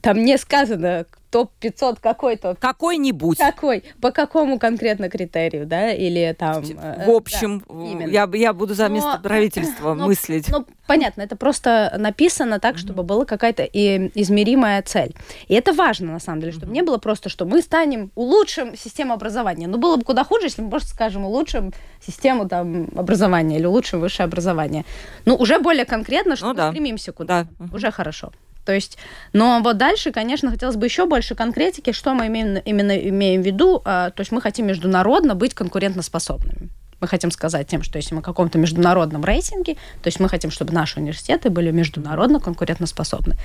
там 0.00 0.24
не 0.24 0.38
сказано, 0.38 1.04
топ-500 1.30 1.98
какой-то. 2.00 2.56
Какой-нибудь. 2.58 3.38
Какой? 3.38 3.84
По 4.00 4.10
какому 4.10 4.58
конкретно 4.58 5.08
критерию, 5.08 5.66
да? 5.66 5.92
Или 5.92 6.34
там... 6.38 6.62
Э, 6.62 7.06
в 7.06 7.10
общем, 7.10 7.62
да, 7.68 8.04
я, 8.04 8.30
я 8.32 8.52
буду 8.52 8.74
за 8.74 8.88
место 8.88 9.14
но, 9.16 9.18
правительства 9.22 9.94
но, 9.94 10.06
мыслить. 10.06 10.48
Ну, 10.48 10.66
понятно, 10.86 11.22
это 11.22 11.36
просто 11.36 11.94
написано 11.98 12.60
так, 12.60 12.78
чтобы 12.78 13.02
была 13.02 13.24
какая-то 13.24 13.64
и 13.64 14.10
измеримая 14.14 14.82
цель. 14.82 15.14
И 15.48 15.54
это 15.54 15.72
важно, 15.72 16.12
на 16.12 16.20
самом 16.20 16.40
деле, 16.40 16.52
чтобы 16.52 16.72
не 16.72 16.82
было 16.82 16.98
просто, 16.98 17.28
что 17.28 17.44
мы 17.44 17.60
станем, 17.60 18.10
улучшим 18.14 18.76
систему 18.76 19.12
образования. 19.12 19.66
Ну, 19.66 19.78
было 19.78 19.96
бы 19.96 20.04
куда 20.04 20.24
хуже, 20.24 20.46
если 20.46 20.62
мы 20.62 20.70
просто 20.70 20.90
скажем, 20.90 21.24
улучшим 21.24 21.72
систему 22.04 22.48
там, 22.48 22.88
образования 22.96 23.58
или 23.58 23.66
улучшим 23.66 24.00
высшее 24.00 24.24
образование. 24.24 24.84
Ну, 25.24 25.34
уже 25.36 25.58
более 25.58 25.84
конкретно, 25.84 26.36
что 26.36 26.46
ну, 26.46 26.52
мы 26.52 26.56
да. 26.56 26.70
стремимся 26.70 27.12
куда. 27.12 27.46
Да. 27.58 27.66
Уже 27.74 27.90
хорошо. 27.90 28.32
То 28.68 28.74
есть, 28.74 28.98
но 29.32 29.62
вот 29.64 29.78
дальше, 29.78 30.12
конечно, 30.12 30.50
хотелось 30.50 30.76
бы 30.76 30.84
еще 30.84 31.06
больше 31.06 31.34
конкретики, 31.34 31.92
что 31.92 32.12
мы 32.12 32.26
имеем, 32.26 32.58
именно 32.66 32.94
имеем 32.98 33.40
в 33.40 33.46
виду. 33.46 33.80
А, 33.86 34.10
то 34.10 34.20
есть 34.20 34.30
мы 34.30 34.42
хотим 34.42 34.66
международно 34.66 35.34
быть 35.34 35.54
конкурентоспособными. 35.54 36.68
Мы 37.00 37.08
хотим 37.08 37.30
сказать 37.30 37.66
тем, 37.66 37.82
что 37.82 37.96
если 37.96 38.14
мы 38.14 38.20
в 38.20 38.24
каком-то 38.24 38.58
международном 38.58 39.24
рейтинге, 39.24 39.76
то 40.02 40.08
есть 40.08 40.20
мы 40.20 40.28
хотим, 40.28 40.50
чтобы 40.50 40.74
наши 40.74 41.00
университеты 41.00 41.48
были 41.48 41.70
международно 41.70 42.40
конкурентоспособны. 42.40 43.36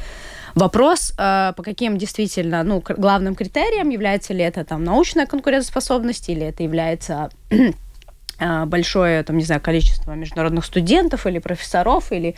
Вопрос, 0.56 1.14
а, 1.18 1.54
по 1.54 1.64
каким 1.64 1.98
действительно 1.98 2.62
ну, 2.64 2.84
главным 2.86 3.36
критериям, 3.36 3.92
является 3.92 4.34
ли 4.34 4.44
это 4.44 4.66
там 4.66 4.84
научная 4.84 5.26
конкурентоспособность 5.26 6.28
или 6.28 6.48
это 6.48 6.64
является 6.64 7.30
а, 8.40 8.66
большое, 8.66 9.24
там, 9.24 9.38
не 9.38 9.46
знаю, 9.46 9.62
количество 9.62 10.12
международных 10.12 10.66
студентов 10.66 11.26
или 11.28 11.40
профессоров 11.40 12.12
или 12.12 12.36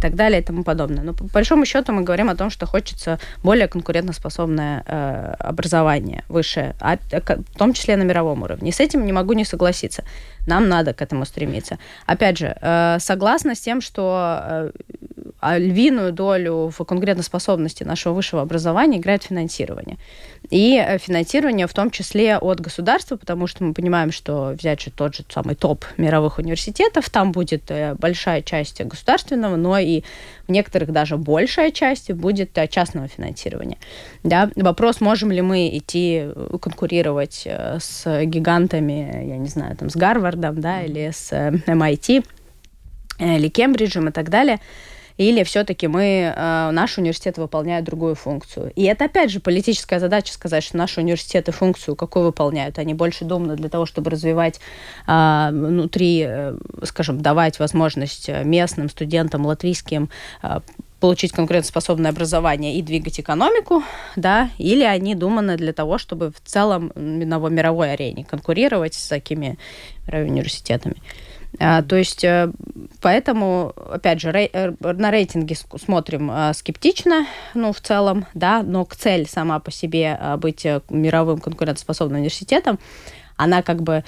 и 0.00 0.02
так 0.02 0.14
далее 0.14 0.40
и 0.40 0.44
тому 0.44 0.64
подобное. 0.64 1.04
Но 1.04 1.12
по 1.12 1.24
большому 1.24 1.66
счету 1.66 1.92
мы 1.92 2.02
говорим 2.02 2.30
о 2.30 2.34
том, 2.34 2.50
что 2.50 2.66
хочется 2.66 3.18
более 3.42 3.68
конкурентоспособное 3.68 4.82
э, 4.86 5.34
образование 5.38 6.22
высшее, 6.28 6.74
а, 6.80 6.96
в 6.96 7.58
том 7.58 7.72
числе 7.72 7.96
на 7.96 8.04
мировом 8.04 8.42
уровне. 8.42 8.70
И 8.70 8.72
с 8.72 8.80
этим 8.80 9.04
не 9.06 9.12
могу 9.12 9.34
не 9.34 9.44
согласиться. 9.44 10.02
Нам 10.46 10.68
надо 10.68 10.94
к 10.94 11.02
этому 11.02 11.26
стремиться. 11.26 11.78
Опять 12.06 12.38
же, 12.38 12.56
э, 12.60 12.98
согласна 13.00 13.54
с 13.54 13.60
тем, 13.60 13.80
что 13.80 14.40
э, 14.42 14.70
а 15.40 15.58
львиную 15.58 16.12
долю 16.12 16.70
в 16.70 16.84
конкурентоспособности 16.84 17.82
нашего 17.82 18.12
высшего 18.12 18.42
образования 18.42 18.98
играет 18.98 19.22
финансирование. 19.22 19.96
И 20.50 20.76
э, 20.76 20.98
финансирование 20.98 21.66
в 21.66 21.72
том 21.72 21.90
числе 21.90 22.36
от 22.36 22.60
государства, 22.60 23.16
потому 23.16 23.46
что 23.46 23.64
мы 23.64 23.72
понимаем, 23.72 24.12
что 24.12 24.54
взять 24.58 24.82
же 24.82 24.90
тот 24.90 25.14
же 25.14 25.24
самый 25.30 25.54
топ 25.54 25.84
мировых 25.96 26.38
университетов, 26.38 27.08
там 27.08 27.32
будет 27.32 27.70
э, 27.70 27.94
большая 27.94 28.42
часть 28.42 28.82
государственного, 28.82 29.56
но 29.56 29.78
и 29.78 30.02
в 30.46 30.52
некоторых 30.52 30.92
даже 30.92 31.16
большая 31.16 31.70
часть 31.70 32.12
будет 32.12 32.56
э, 32.58 32.68
частного 32.68 33.08
финансирования. 33.08 33.78
Да? 34.22 34.50
Вопрос, 34.56 35.00
можем 35.00 35.32
ли 35.32 35.40
мы 35.40 35.70
идти 35.74 36.28
конкурировать 36.60 37.46
с 37.46 38.24
гигантами, 38.24 39.26
я 39.26 39.38
не 39.38 39.48
знаю, 39.48 39.74
там, 39.76 39.88
с 39.88 39.96
Гарвардом, 39.96 40.60
да, 40.60 40.82
или 40.82 41.10
с 41.10 41.32
MIT, 41.32 42.26
или 43.18 43.48
Кембриджем 43.48 44.08
и 44.08 44.12
так 44.12 44.28
далее– 44.28 44.60
или 45.20 45.42
все-таки 45.42 45.86
мы, 45.86 46.32
э, 46.34 46.70
наш 46.70 46.96
университет 46.96 47.36
выполняет 47.36 47.84
другую 47.84 48.14
функцию. 48.14 48.72
И 48.74 48.84
это, 48.84 49.04
опять 49.04 49.30
же, 49.30 49.38
политическая 49.38 50.00
задача 50.00 50.32
сказать, 50.32 50.64
что 50.64 50.78
наши 50.78 51.00
университеты 51.00 51.52
функцию 51.52 51.94
какую 51.94 52.24
выполняют. 52.24 52.78
Они 52.78 52.94
больше 52.94 53.26
думаны 53.26 53.54
для 53.56 53.68
того, 53.68 53.84
чтобы 53.84 54.10
развивать 54.10 54.60
э, 55.06 55.48
внутри, 55.52 56.24
э, 56.26 56.56
скажем, 56.84 57.20
давать 57.20 57.58
возможность 57.58 58.30
местным 58.44 58.88
студентам 58.88 59.44
латвийским 59.44 60.08
получить 61.00 61.32
конкурентоспособное 61.32 62.10
образование 62.10 62.76
и 62.76 62.82
двигать 62.82 63.20
экономику, 63.20 63.82
да, 64.16 64.50
или 64.58 64.84
они 64.84 65.14
думаны 65.14 65.56
для 65.56 65.72
того, 65.72 65.98
чтобы 65.98 66.30
в 66.30 66.40
целом 66.44 66.92
на 66.94 67.38
мировой 67.38 67.92
арене 67.92 68.24
конкурировать 68.24 68.94
с 68.94 69.08
такими 69.08 69.58
университетами. 70.06 70.96
А, 71.58 71.82
то 71.82 71.96
есть, 71.96 72.22
э, 72.24 72.50
поэтому, 73.00 73.72
опять 73.90 74.20
же, 74.20 74.30
рей, 74.30 74.48
э, 74.52 74.72
на 74.80 75.10
рейтинги 75.10 75.56
смотрим 75.78 76.30
а, 76.30 76.52
скептично, 76.52 77.26
ну, 77.54 77.72
в 77.72 77.80
целом, 77.80 78.26
да, 78.34 78.62
но 78.62 78.86
цель 78.96 79.26
сама 79.28 79.58
по 79.58 79.70
себе 79.70 80.18
быть 80.38 80.64
э, 80.64 80.80
мировым 80.88 81.38
конкурентоспособным 81.40 82.20
университетом, 82.20 82.78
она 83.36 83.62
как 83.62 83.82
бы 83.82 84.04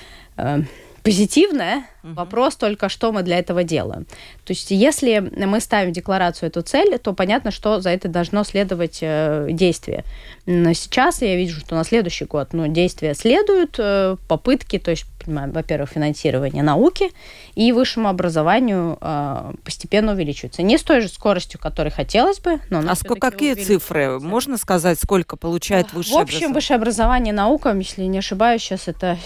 позитивная. 1.03 1.85
Угу. 2.03 2.15
Вопрос 2.15 2.57
только, 2.57 2.89
что 2.89 3.13
мы 3.13 3.23
для 3.23 3.39
этого 3.39 3.65
делаем. 3.65 4.05
То 4.45 4.53
есть, 4.53 4.71
если 4.71 5.19
мы 5.19 5.61
ставим 5.61 5.91
в 5.91 5.95
декларацию 5.95 6.49
эту 6.49 6.63
цель, 6.63 6.99
то 6.99 7.13
понятно, 7.13 7.51
что 7.51 7.81
за 7.81 7.91
это 7.91 8.09
должно 8.09 8.45
следовать 8.45 8.99
э, 9.03 9.49
действие. 9.51 10.05
Но 10.47 10.73
сейчас 10.73 11.23
я 11.23 11.37
вижу, 11.37 11.61
что 11.61 11.75
на 11.75 11.85
следующий 11.85 12.25
год 12.25 12.53
ну, 12.53 12.69
действия 12.69 13.15
следуют, 13.15 13.77
э, 13.79 14.17
попытки, 14.29 14.79
то 14.79 14.93
есть, 14.93 15.07
понимаем, 15.25 15.52
во-первых, 15.52 15.91
финансирование 15.91 16.62
науки 16.62 17.11
и 17.55 17.73
высшему 17.73 18.09
образованию 18.09 18.99
э, 19.00 19.52
постепенно 19.64 20.12
увеличивается. 20.12 20.62
Не 20.62 20.79
с 20.79 20.83
той 20.83 21.00
же 21.00 21.09
скоростью, 21.09 21.61
которой 21.61 21.91
хотелось 21.91 22.41
бы, 22.41 22.61
но... 22.71 22.83
А 22.88 22.95
сколько, 22.95 23.31
какие 23.31 23.55
цифры? 23.55 24.19
Можно 24.21 24.59
сказать, 24.59 24.99
сколько 24.99 25.37
получает 25.37 25.93
высшее 25.93 26.23
образование? 26.23 26.33
В 26.33 26.37
общем, 26.37 26.55
высшее 26.55 26.76
образование 26.76 27.35
наука, 27.35 27.75
если 27.75 28.05
не 28.05 28.19
ошибаюсь, 28.19 28.62
сейчас 28.62 28.88
это 28.88 29.19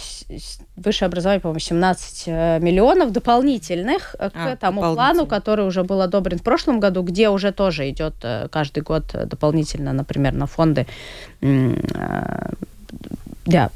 высшее 0.76 1.07
образование, 1.07 1.41
по-моему, 1.41 1.61
17 1.61 2.23
э, 2.26 2.59
миллионов 2.61 3.12
дополнительных 3.12 4.15
э, 4.19 4.31
к 4.31 4.33
а, 4.35 4.57
тому 4.57 4.81
плану, 4.81 5.26
который 5.26 5.67
уже 5.67 5.85
был 5.85 6.00
одобрен 6.00 6.38
в 6.38 6.43
прошлом 6.43 6.81
году, 6.81 7.03
где 7.03 7.29
уже 7.29 7.53
тоже 7.53 7.88
идет 7.88 8.15
э, 8.23 8.49
каждый 8.50 8.83
год 8.83 9.05
дополнительно, 9.26 9.93
например, 9.93 10.33
на 10.35 10.47
фонды 10.47 10.87
да, 13.47 13.71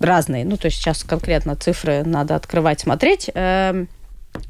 разные. 0.00 0.44
Ну, 0.44 0.56
то 0.56 0.66
есть 0.66 0.78
сейчас 0.78 1.04
конкретно 1.04 1.56
цифры 1.56 2.04
надо 2.04 2.34
открывать, 2.36 2.80
смотреть. 2.80 3.30
Эм, 3.34 3.88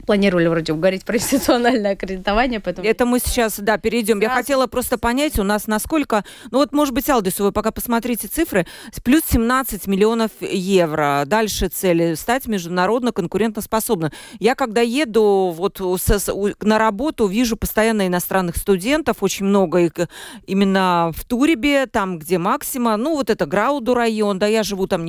планировали 0.06 0.46
вроде 0.46 0.72
говорить 0.72 1.04
про 1.04 1.16
институциональное 1.16 1.92
аккредитование, 1.92 2.60
поэтому... 2.60 2.86
Это 2.86 3.06
мы 3.06 3.18
сейчас, 3.18 3.58
да, 3.58 3.78
перейдем. 3.78 4.20
Я 4.20 4.30
хотела 4.30 4.66
просто 4.66 4.98
понять, 4.98 5.38
у 5.38 5.42
нас 5.42 5.66
насколько... 5.66 6.24
Ну 6.50 6.58
вот, 6.58 6.72
может 6.72 6.94
быть, 6.94 7.08
Алдис, 7.10 7.38
вы 7.40 7.52
пока 7.52 7.70
посмотрите 7.70 8.28
цифры. 8.28 8.66
Плюс 9.04 9.22
17 9.28 9.86
миллионов 9.86 10.30
евро. 10.40 11.24
Дальше 11.26 11.68
цели 11.68 12.14
стать 12.14 12.46
международно 12.46 13.12
конкурентоспособным. 13.12 14.10
Я 14.38 14.54
когда 14.54 14.80
еду 14.80 15.52
вот 15.56 15.80
на 16.60 16.78
работу, 16.78 17.26
вижу 17.26 17.56
постоянно 17.56 18.06
иностранных 18.06 18.56
студентов, 18.56 19.16
очень 19.20 19.46
много 19.46 19.78
их 19.80 19.92
именно 20.46 21.12
в 21.14 21.24
Турибе, 21.24 21.86
там, 21.86 22.18
где 22.18 22.38
Максима, 22.38 22.96
ну 22.96 23.14
вот 23.14 23.30
это 23.30 23.46
Грауду 23.46 23.94
район, 23.94 24.38
да, 24.38 24.46
я 24.46 24.62
живу 24.62 24.86
там 24.86 25.04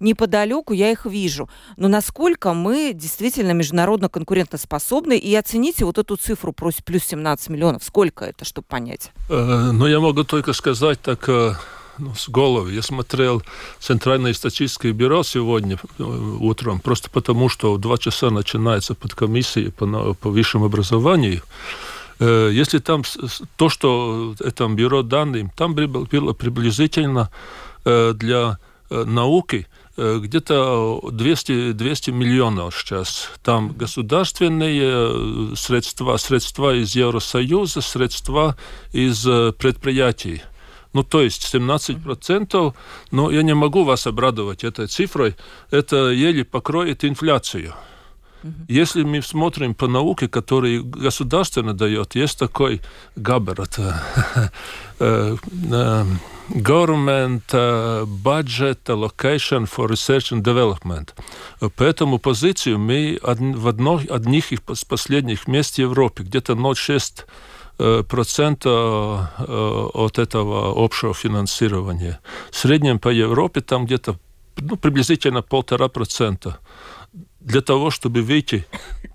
неподалеку, 0.00 0.72
я 0.72 0.90
их 0.90 1.06
вижу. 1.06 1.48
Но 1.76 1.88
насколько 1.88 2.52
мы 2.52 2.92
действительно 2.94 3.52
международно 3.52 4.08
конкурентоспособны. 4.16 5.18
И 5.18 5.34
оцените 5.34 5.84
вот 5.84 5.98
эту 5.98 6.16
цифру 6.16 6.52
плюс 6.52 7.04
17 7.04 7.50
миллионов. 7.50 7.84
Сколько 7.84 8.24
это, 8.24 8.46
чтобы 8.46 8.66
понять? 8.66 9.12
Э, 9.28 9.70
ну, 9.72 9.86
я 9.86 10.00
могу 10.00 10.24
только 10.24 10.54
сказать 10.54 11.02
так, 11.02 11.28
э, 11.28 11.52
ну, 11.98 12.14
с 12.14 12.30
головы. 12.30 12.72
Я 12.72 12.80
смотрел 12.80 13.42
Центральное 13.78 14.32
статистическое 14.32 14.92
бюро 14.92 15.22
сегодня 15.22 15.78
э, 15.98 16.02
утром, 16.40 16.80
просто 16.80 17.10
потому, 17.10 17.50
что 17.50 17.74
в 17.74 17.78
два 17.78 17.98
часа 17.98 18.30
начинается 18.30 18.94
подкомиссия 18.94 19.70
по, 19.70 20.14
по 20.14 20.30
высшему 20.30 20.66
образованию. 20.66 21.42
Если 22.18 22.78
там 22.78 23.02
то, 23.56 23.68
что 23.68 24.34
в 24.38 24.40
этом 24.40 24.74
бюро 24.74 25.02
данных, 25.02 25.52
там 25.54 25.74
было 25.74 26.32
приблизительно 26.32 27.28
для 27.84 28.56
науки 28.88 29.66
где-то 29.96 31.00
200, 31.10 31.72
200 31.72 32.10
миллионов 32.10 32.78
сейчас. 32.78 33.30
Там 33.42 33.72
государственные 33.72 35.56
средства, 35.56 36.16
средства 36.18 36.74
из 36.74 36.94
Евросоюза, 36.94 37.80
средства 37.80 38.56
из 38.92 39.22
предприятий. 39.54 40.42
Ну, 40.92 41.02
то 41.02 41.20
есть 41.20 41.54
17%, 41.54 42.74
но 43.10 43.30
я 43.30 43.42
не 43.42 43.54
могу 43.54 43.84
вас 43.84 44.06
обрадовать 44.06 44.64
этой 44.64 44.86
цифрой, 44.86 45.36
это 45.70 46.10
еле 46.10 46.44
покроет 46.44 47.04
инфляцию. 47.04 47.74
Если 48.68 49.02
мы 49.02 49.22
смотрим 49.22 49.74
по 49.74 49.88
науке, 49.88 50.28
которую 50.28 50.84
государственно 50.84 51.74
дает, 51.74 52.14
есть 52.14 52.38
такой 52.38 52.80
ГАБР, 53.16 53.60
это 53.60 54.02
э, 54.98 55.36
э, 55.72 56.04
Government 56.50 57.42
Budget 57.50 58.78
Allocation 58.86 59.68
for 59.68 59.88
Research 59.88 60.32
and 60.32 60.42
Development. 60.42 61.08
По 61.74 61.82
этому 61.82 62.18
позицию 62.18 62.78
мы 62.78 63.18
в 63.22 63.68
одних 63.68 64.52
из 64.52 64.84
последних 64.84 65.48
мест 65.48 65.78
Европе, 65.78 66.22
где-то 66.22 66.52
0,6 66.52 67.24
Э, 67.78 68.02
процента 68.08 69.30
э, 69.36 69.88
от 69.92 70.18
этого 70.18 70.82
общего 70.82 71.12
финансирования. 71.12 72.20
В 72.50 72.56
среднем 72.56 72.98
по 72.98 73.10
Европе 73.10 73.60
там 73.60 73.84
где-то 73.84 74.18
ну, 74.56 74.76
приблизительно 74.76 75.42
полтора 75.42 75.88
процента. 75.88 76.58
Для 77.46 77.60
того, 77.60 77.90
чтобы 77.90 78.22
выйти 78.22 78.66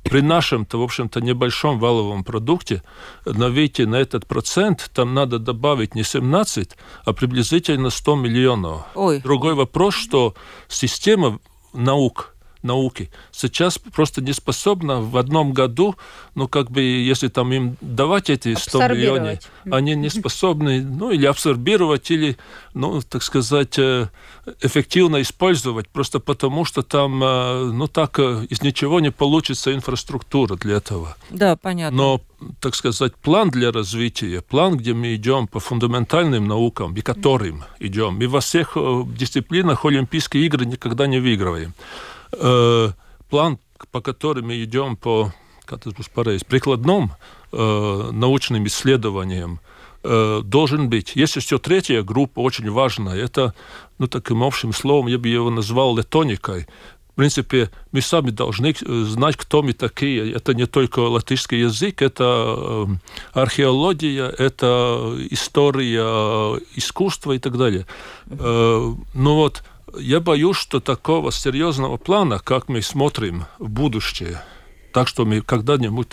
при 0.04 0.22
нашем-то, 0.22 0.80
в 0.80 0.84
общем-то, 0.84 1.20
небольшом 1.20 1.80
валовом 1.80 2.24
продукте, 2.24 2.82
на 3.26 3.50
выйти 3.50 3.82
на 3.82 3.98
этот 3.98 4.26
процент, 4.26 4.90
там 4.94 5.14
надо 5.14 5.38
добавить 5.38 5.96
не 5.96 6.04
17, 6.04 6.78
а 7.04 7.14
приблизительно 7.14 7.90
100 7.90 8.16
миллионов. 8.16 8.86
Ой. 8.96 9.20
Другой 9.20 9.54
вопрос, 9.54 9.96
что 9.96 10.34
система 10.70 11.40
наук 11.74 12.31
науки 12.64 13.10
сейчас 13.32 13.78
просто 13.78 14.22
не 14.22 14.34
способна 14.34 15.02
в 15.02 15.18
одном 15.18 15.54
году, 15.54 15.96
ну, 16.36 16.48
как 16.48 16.72
бы, 16.72 16.82
если 16.82 17.28
там 17.28 17.52
им 17.54 17.78
давать 17.82 18.30
эти 18.30 18.56
100 18.56 18.88
миллионов, 18.88 19.40
они 19.72 19.96
не 19.96 20.10
способны, 20.10 20.82
ну, 20.82 21.12
или 21.12 21.26
абсорбировать, 21.26 22.12
или, 22.12 22.38
ну, 22.74 23.02
так 23.02 23.24
сказать, 23.24 23.78
э, 23.80 24.10
эффективно 24.62 25.22
использовать, 25.22 25.88
просто 25.90 26.20
потому 26.20 26.66
что 26.66 26.82
там, 26.82 27.24
э, 27.24 27.72
ну, 27.72 27.88
так 27.88 28.20
э, 28.20 28.46
из 28.50 28.62
ничего 28.62 29.00
не 29.00 29.12
получится 29.12 29.74
инфраструктура 29.74 30.56
для 30.56 30.78
этого. 30.78 31.16
Да, 31.30 31.56
понятно. 31.56 31.98
Но 31.98 32.22
так 32.60 32.76
сказать, 32.76 33.16
план 33.16 33.50
для 33.50 33.72
развития, 33.72 34.42
план, 34.42 34.78
где 34.78 34.94
мы 34.94 35.14
идем 35.16 35.48
по 35.48 35.60
фундаментальным 35.60 36.48
наукам, 36.48 36.96
и 36.96 37.02
которым 37.02 37.64
идем. 37.80 38.16
Мы 38.16 38.28
во 38.28 38.40
всех 38.40 38.76
дисциплинах 39.16 39.86
Олимпийские 39.86 40.46
игры 40.46 40.66
никогда 40.66 41.06
не 41.06 41.20
выигрываем. 41.20 41.74
Э, 42.34 42.92
план, 43.30 43.60
по 43.92 44.02
которому 44.02 44.48
мы 44.48 44.64
идем 44.64 44.96
по 44.96 45.34
как 45.66 45.88
это 45.88 46.04
pareizi, 46.14 46.46
прикладным 46.46 47.12
э, 47.54 48.10
научным 48.12 48.68
исследованиям, 48.68 49.60
э, 50.04 50.42
должен 50.44 50.90
быть. 50.90 51.16
Есть 51.16 51.38
еще 51.38 51.60
третья 51.60 52.04
группа, 52.04 52.40
очень 52.40 52.70
важная. 52.70 53.16
Это, 53.16 53.54
ну, 53.98 54.08
таким 54.08 54.44
общим 54.44 54.74
словом, 54.74 55.08
я 55.08 55.18
бы 55.18 55.30
его 55.30 55.50
назвал 55.50 55.96
летоникой. 55.96 56.68
В 57.12 57.16
принципе, 57.16 57.70
мы 57.92 58.02
сами 58.02 58.32
должны 58.32 58.76
знать, 58.82 59.38
кто 59.38 59.62
мы 59.62 59.74
такие. 59.74 60.32
Это 60.34 60.54
не 60.54 60.66
только 60.66 61.00
латышский 61.00 61.62
язык, 61.62 62.02
это 62.02 62.88
археология, 63.34 64.28
это 64.28 65.16
история 65.30 66.58
искусства 66.76 67.34
и 67.34 67.40
так 67.40 67.58
далее. 67.58 67.86
Ну 68.30 68.96
вот, 69.14 69.64
я 70.00 70.20
боюсь, 70.20 70.58
что 70.58 70.80
такого 70.80 71.32
серьезного 71.32 71.98
плана, 71.98 72.40
как 72.40 72.70
мы 72.70 72.82
смотрим 72.82 73.46
в 73.60 73.70
будущее, 73.70 74.42
так 74.92 75.08
что 75.08 75.26
мы 75.26 75.42
когда-нибудь 75.42 76.08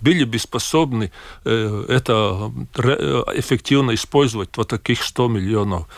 были 0.00 0.24
бы 0.24 0.38
способны 0.38 1.10
э, 1.44 1.84
это 1.88 2.52
э, 2.76 3.22
эффективно 3.34 3.94
использовать 3.94 4.56
вот 4.56 4.68
таких 4.68 5.02
100 5.02 5.28
миллионов. 5.28 5.88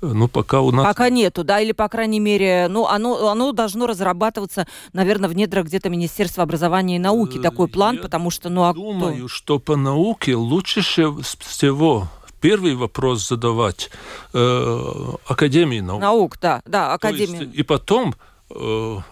Ну, 0.00 0.28
пока 0.28 0.60
у 0.60 0.70
нас... 0.70 0.84
Пока 0.84 1.08
нету, 1.08 1.44
да, 1.44 1.60
или, 1.60 1.72
по 1.72 1.88
крайней 1.88 2.20
мере, 2.20 2.66
ну, 2.68 2.86
оно, 2.86 3.28
оно 3.28 3.52
должно 3.52 3.86
разрабатываться, 3.86 4.66
наверное, 4.92 5.30
в 5.30 5.34
недрах 5.34 5.66
где-то 5.66 5.88
Министерства 5.88 6.42
образования 6.42 6.96
и 6.96 6.98
науки, 6.98 7.38
такой 7.38 7.68
план, 7.68 7.96
Я 7.96 8.02
потому 8.02 8.30
что, 8.30 8.50
ну, 8.50 8.64
а 8.64 8.74
думаю, 8.74 9.16
кто? 9.16 9.28
что 9.28 9.58
по 9.58 9.76
науке 9.76 10.36
лучше 10.36 10.82
всего 10.82 12.08
первый 12.44 12.74
вопрос 12.74 13.26
задавать 13.26 13.90
э, 14.34 15.12
Академии 15.26 15.80
наук. 15.80 16.02
Наук, 16.02 16.36
да, 16.42 16.60
да, 16.66 16.92
Академии. 16.92 17.44
и 17.44 17.62
потом 17.62 18.14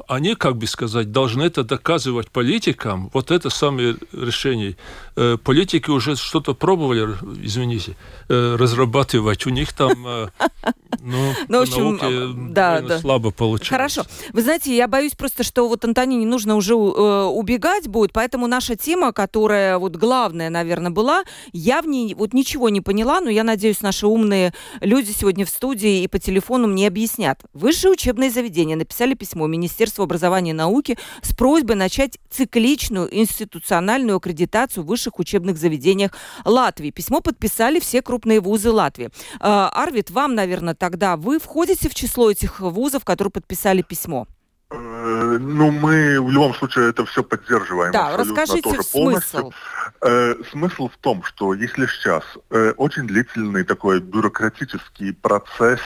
они, 0.08 0.34
как 0.34 0.56
бы 0.56 0.66
сказать, 0.66 1.10
должны 1.10 1.42
это 1.42 1.64
доказывать 1.64 2.30
политикам. 2.30 3.10
Вот 3.12 3.30
это 3.30 3.50
самое 3.50 3.96
решение. 4.12 4.76
Э, 5.16 5.36
политики 5.42 5.90
уже 5.90 6.16
что-то 6.16 6.54
пробовали, 6.54 7.16
извините, 7.42 7.96
э, 8.28 8.56
разрабатывать. 8.56 9.46
У 9.46 9.50
них 9.50 9.72
там 9.72 10.06
э, 10.06 10.28
ну, 11.02 11.32
ну, 11.48 11.58
в 11.58 11.62
общем, 11.62 11.96
науке 11.96 12.52
да, 12.52 12.80
да. 12.80 12.98
слабо 12.98 13.30
получилось. 13.30 13.68
Хорошо. 13.68 14.04
Вы 14.32 14.42
знаете, 14.42 14.74
я 14.74 14.86
боюсь 14.86 15.12
просто, 15.12 15.42
что 15.42 15.68
вот 15.68 15.84
Антонине 15.84 16.26
нужно 16.26 16.56
уже 16.56 16.74
э, 16.74 16.76
убегать 16.76 17.88
будет, 17.88 18.12
поэтому 18.12 18.46
наша 18.46 18.76
тема, 18.76 19.12
которая 19.12 19.78
вот 19.78 19.96
главная, 19.96 20.50
наверное, 20.50 20.90
была, 20.90 21.24
я 21.52 21.82
в 21.82 21.86
ней 21.86 22.14
вот 22.14 22.32
ничего 22.32 22.68
не 22.68 22.80
поняла, 22.80 23.20
но 23.20 23.28
я 23.28 23.44
надеюсь, 23.44 23.80
наши 23.80 24.06
умные 24.06 24.54
люди 24.80 25.10
сегодня 25.10 25.44
в 25.44 25.48
студии 25.48 26.02
и 26.02 26.08
по 26.08 26.18
телефону 26.18 26.68
мне 26.68 26.86
объяснят. 26.86 27.40
Высшее 27.52 27.92
учебное 27.92 28.30
заведение 28.30 28.76
написали 28.76 29.14
письмо 29.14 29.31
Министерству 29.34 30.02
образования 30.02 30.50
и 30.50 30.54
науки 30.54 30.98
с 31.22 31.34
просьбой 31.34 31.76
начать 31.76 32.18
цикличную 32.30 33.08
институциональную 33.14 34.16
аккредитацию 34.16 34.84
в 34.84 34.86
высших 34.86 35.18
учебных 35.18 35.56
заведениях 35.56 36.12
Латвии. 36.44 36.90
Письмо 36.90 37.20
подписали 37.20 37.80
все 37.80 38.02
крупные 38.02 38.40
вузы 38.40 38.70
Латвии. 38.70 39.10
Э, 39.40 39.68
Арвид, 39.72 40.10
вам, 40.10 40.34
наверное, 40.34 40.74
тогда 40.74 41.16
вы 41.16 41.38
входите 41.38 41.88
в 41.88 41.94
число 41.94 42.30
этих 42.30 42.60
вузов, 42.60 43.04
которые 43.04 43.32
подписали 43.32 43.82
письмо? 43.82 44.26
Э, 44.72 45.38
ну, 45.38 45.70
мы 45.70 46.20
в 46.20 46.30
любом 46.30 46.54
случае 46.54 46.90
это 46.90 47.04
все 47.04 47.22
поддерживаем. 47.22 47.92
Да, 47.92 48.16
расскажите 48.16 48.62
тоже 48.62 48.82
смысл. 48.82 49.52
Э, 50.00 50.34
смысл 50.50 50.88
в 50.88 50.96
том, 50.98 51.22
что 51.22 51.54
если 51.54 51.86
сейчас 51.86 52.24
э, 52.50 52.72
очень 52.76 53.06
длительный 53.06 53.64
такой 53.64 54.00
бюрократический 54.00 55.12
процесс 55.12 55.80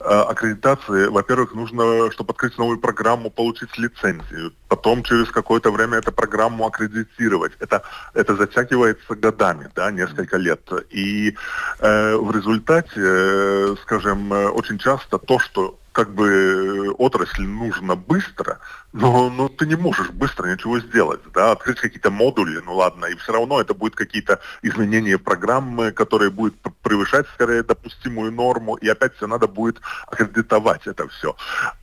э, 0.00 0.04
аккредитации, 0.04 1.06
во-первых, 1.06 1.54
нужно, 1.54 2.10
чтобы 2.10 2.32
открыть 2.32 2.58
новую 2.58 2.78
программу, 2.78 3.30
получить 3.30 3.78
лицензию, 3.78 4.52
потом 4.68 5.02
через 5.02 5.30
какое-то 5.30 5.70
время 5.70 5.98
эту 5.98 6.12
программу 6.12 6.66
аккредитировать. 6.66 7.52
Это, 7.60 7.82
это 8.14 8.36
затягивается 8.36 9.14
годами, 9.14 9.70
да, 9.74 9.90
несколько 9.90 10.36
лет. 10.36 10.60
И 10.90 11.36
э, 11.78 12.16
в 12.16 12.30
результате, 12.30 12.90
э, 12.96 13.74
скажем, 13.82 14.32
э, 14.32 14.48
очень 14.48 14.78
часто 14.78 15.18
то, 15.18 15.38
что 15.38 15.78
как 15.96 16.12
бы 16.12 16.94
отрасль 16.98 17.46
нужно 17.46 17.96
быстро, 17.96 18.58
но, 18.96 19.30
но 19.30 19.48
ты 19.48 19.66
не 19.66 19.76
можешь 19.76 20.10
быстро 20.10 20.48
ничего 20.48 20.80
сделать, 20.80 21.20
да, 21.34 21.52
открыть 21.52 21.80
какие-то 21.80 22.10
модули, 22.10 22.62
ну 22.64 22.74
ладно, 22.76 23.06
и 23.06 23.14
все 23.16 23.32
равно 23.32 23.60
это 23.60 23.74
будет 23.74 23.94
какие-то 23.94 24.40
изменения 24.62 25.18
программы, 25.18 25.92
которые 25.92 26.30
будут 26.30 26.54
превышать 26.82 27.26
скорее 27.34 27.62
допустимую 27.62 28.32
норму, 28.32 28.76
и 28.76 28.88
опять 28.88 29.14
все 29.16 29.26
надо 29.26 29.48
будет 29.48 29.80
аккредитовать 30.06 30.86
это 30.86 31.06
все. 31.08 31.36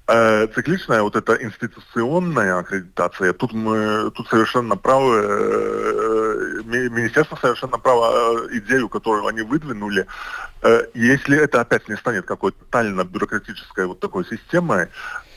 Э, 0.07 0.47
цикличная 0.47 1.03
вот 1.03 1.15
эта 1.15 1.33
институционная 1.35 2.57
аккредитация, 2.57 3.33
тут 3.33 3.53
мы, 3.53 4.11
тут 4.11 4.27
совершенно 4.27 4.75
правы, 4.75 5.21
э, 5.23 6.61
министерство 6.65 7.35
совершенно 7.35 7.77
право 7.77 8.47
э, 8.51 8.57
идею, 8.57 8.89
которую 8.89 9.27
они 9.27 9.41
выдвинули, 9.41 10.07
э, 10.63 10.87
если 10.95 11.37
это 11.37 11.61
опять 11.61 11.87
не 11.89 11.95
станет 11.95 12.25
какой-то 12.25 12.57
тотально 12.65 13.03
бюрократической 13.03 13.85
вот 13.85 13.99
такой 13.99 14.25
системой, 14.25 14.87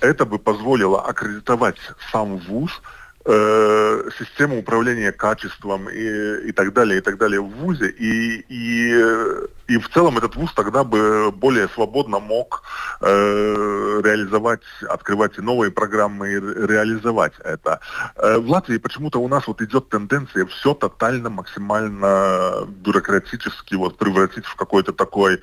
это 0.07 0.25
бы 0.25 0.39
позволило 0.39 1.03
аккредитовать 1.03 1.77
сам 2.13 2.39
ВУЗ, 2.39 2.81
э, 3.27 4.11
систему 4.19 4.59
управления 4.59 5.13
качеством 5.13 5.89
и, 5.89 6.49
и 6.49 6.53
так 6.53 6.73
далее, 6.73 6.99
и 6.99 7.01
так 7.01 7.19
далее 7.19 7.41
в 7.41 7.49
ВУЗе, 7.49 7.89
и, 7.89 8.45
и 8.49 9.47
и 9.69 9.79
в 9.79 9.89
целом 9.89 10.19
этот 10.19 10.37
вуз 10.37 10.53
тогда 10.55 10.85
бы 10.85 11.33
более 11.33 11.69
свободно 11.69 12.21
мог 12.21 12.63
э, 13.01 14.01
реализовать, 14.05 14.63
открывать 14.89 15.39
новые 15.39 15.71
программы 15.71 16.33
и 16.33 16.35
реализовать 16.37 17.33
это. 17.45 17.81
Э, 18.17 18.39
в 18.39 18.49
Латвии 18.49 18.79
почему-то 18.79 19.19
у 19.19 19.29
нас 19.29 19.47
вот 19.49 19.61
идет 19.63 19.89
тенденция 19.89 20.47
все 20.47 20.75
тотально, 20.75 21.31
максимально 21.31 22.67
бюрократически 22.69 23.75
вот 23.75 23.99
превратить 23.99 24.47
в 24.47 24.55
какой-то 24.55 24.93
такой 24.93 25.41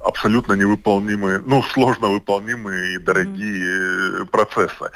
абсолютно 0.00 0.52
невыполнимый, 0.52 1.40
ну, 1.44 1.62
сложно 1.62 2.08
выполнимые 2.08 2.94
и 2.94 2.98
дорогие 2.98 4.20
mm-hmm. 4.20 4.26
процессы. 4.26 4.90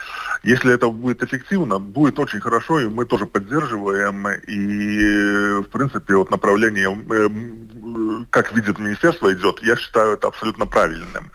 Если 0.44 0.72
это 0.72 0.88
будет 0.88 1.22
эффективно, 1.22 1.78
будет 1.78 2.18
очень 2.18 2.27
хорошо, 2.36 2.80
и 2.80 2.88
мы 2.88 3.04
тоже 3.04 3.26
поддерживаем. 3.26 4.28
И, 4.28 5.62
в 5.62 5.68
принципе, 5.70 6.14
вот 6.14 6.30
направление, 6.30 6.96
э, 7.10 8.24
как 8.30 8.52
видит 8.54 8.78
министерство, 8.78 9.32
идет, 9.32 9.62
я 9.62 9.76
считаю 9.76 10.12
это 10.12 10.28
абсолютно 10.28 10.66
правильным. 10.66 11.30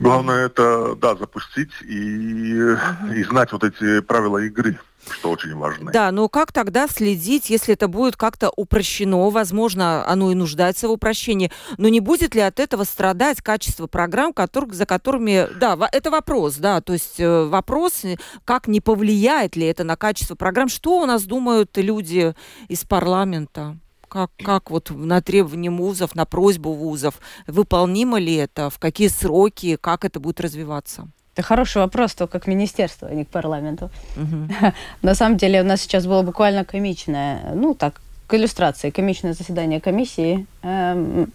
Главное 0.00 0.46
это, 0.46 0.96
да, 0.96 1.14
запустить 1.14 1.70
и, 1.82 2.76
и 3.14 3.24
знать 3.24 3.52
вот 3.52 3.64
эти 3.64 4.00
правила 4.00 4.38
игры 4.38 4.78
что 5.10 5.30
очень 5.30 5.54
важно. 5.54 5.92
Да, 5.92 6.10
но 6.12 6.28
как 6.28 6.52
тогда 6.52 6.88
следить, 6.88 7.50
если 7.50 7.74
это 7.74 7.88
будет 7.88 8.16
как-то 8.16 8.50
упрощено? 8.54 9.30
Возможно, 9.30 10.06
оно 10.06 10.32
и 10.32 10.34
нуждается 10.34 10.88
в 10.88 10.92
упрощении. 10.92 11.50
Но 11.76 11.88
не 11.88 12.00
будет 12.00 12.34
ли 12.34 12.40
от 12.40 12.60
этого 12.60 12.84
страдать 12.84 13.40
качество 13.42 13.86
программ, 13.86 14.32
которых, 14.32 14.74
за 14.74 14.86
которыми... 14.86 15.48
Да, 15.58 15.78
это 15.92 16.10
вопрос, 16.10 16.56
да, 16.56 16.80
то 16.80 16.92
есть 16.92 17.20
э, 17.20 17.44
вопрос, 17.44 18.04
э, 18.04 18.16
как 18.44 18.66
не 18.66 18.80
повлияет 18.80 19.56
ли 19.56 19.66
это 19.66 19.84
на 19.84 19.96
качество 19.96 20.34
программ? 20.34 20.68
Что 20.68 21.00
у 21.00 21.06
нас 21.06 21.24
думают 21.24 21.76
люди 21.76 22.34
из 22.68 22.84
парламента? 22.84 23.76
Как, 24.08 24.30
как 24.38 24.70
вот 24.70 24.90
на 24.90 25.20
требования 25.22 25.70
вузов, 25.70 26.14
на 26.14 26.24
просьбу 26.24 26.72
вузов? 26.72 27.18
Выполнимо 27.46 28.18
ли 28.18 28.34
это? 28.34 28.70
В 28.70 28.78
какие 28.78 29.08
сроки? 29.08 29.76
Как 29.80 30.04
это 30.04 30.20
будет 30.20 30.40
развиваться? 30.40 31.08
Это 31.34 31.42
хороший 31.42 31.78
вопрос, 31.78 32.14
только 32.14 32.38
к 32.38 32.46
министерству, 32.46 33.08
а 33.10 33.14
не 33.14 33.24
к 33.24 33.28
парламенту. 33.28 33.90
Угу. 34.16 34.72
На 35.02 35.14
самом 35.14 35.36
деле 35.36 35.62
у 35.62 35.64
нас 35.64 35.80
сейчас 35.80 36.06
было 36.06 36.22
буквально 36.22 36.64
комичное, 36.64 37.52
ну 37.54 37.74
так, 37.74 38.00
к 38.26 38.34
иллюстрации, 38.34 38.90
комичное 38.90 39.34
заседание 39.34 39.80
комиссии. 39.80 40.46
Эм, 40.62 41.32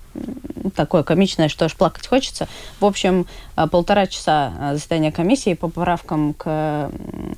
такое 0.76 1.04
комичное, 1.04 1.50
что 1.50 1.66
аж 1.66 1.76
плакать 1.76 2.08
хочется. 2.08 2.48
В 2.80 2.86
общем, 2.86 3.28
э, 3.56 3.68
полтора 3.68 4.08
часа 4.08 4.54
э, 4.60 4.74
заседания 4.74 5.12
комиссии 5.12 5.54
по 5.54 5.68
поправкам 5.68 6.34
к 6.34 6.90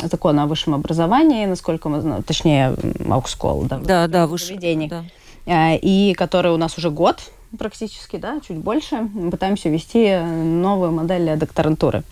закону 0.04 0.44
о 0.44 0.46
высшем 0.46 0.76
образовании, 0.76 1.46
насколько 1.48 1.90
мы 1.90 2.02
знаем, 2.02 2.24
точнее, 2.24 2.76
Аукскол, 3.10 3.64
да, 3.64 3.80
да, 3.80 4.08
да, 4.08 4.28
выше, 4.28 4.56
да. 4.56 5.04
Э, 5.46 5.78
и 5.78 6.14
который 6.14 6.52
у 6.52 6.58
нас 6.58 6.78
уже 6.78 6.90
год 6.90 7.20
практически, 7.58 8.16
да, 8.16 8.40
чуть 8.48 8.58
больше, 8.58 9.10
мы 9.14 9.32
пытаемся 9.32 9.68
ввести 9.68 10.18
новую 10.18 10.92
модель 10.92 11.36
докторантуры. 11.38 12.04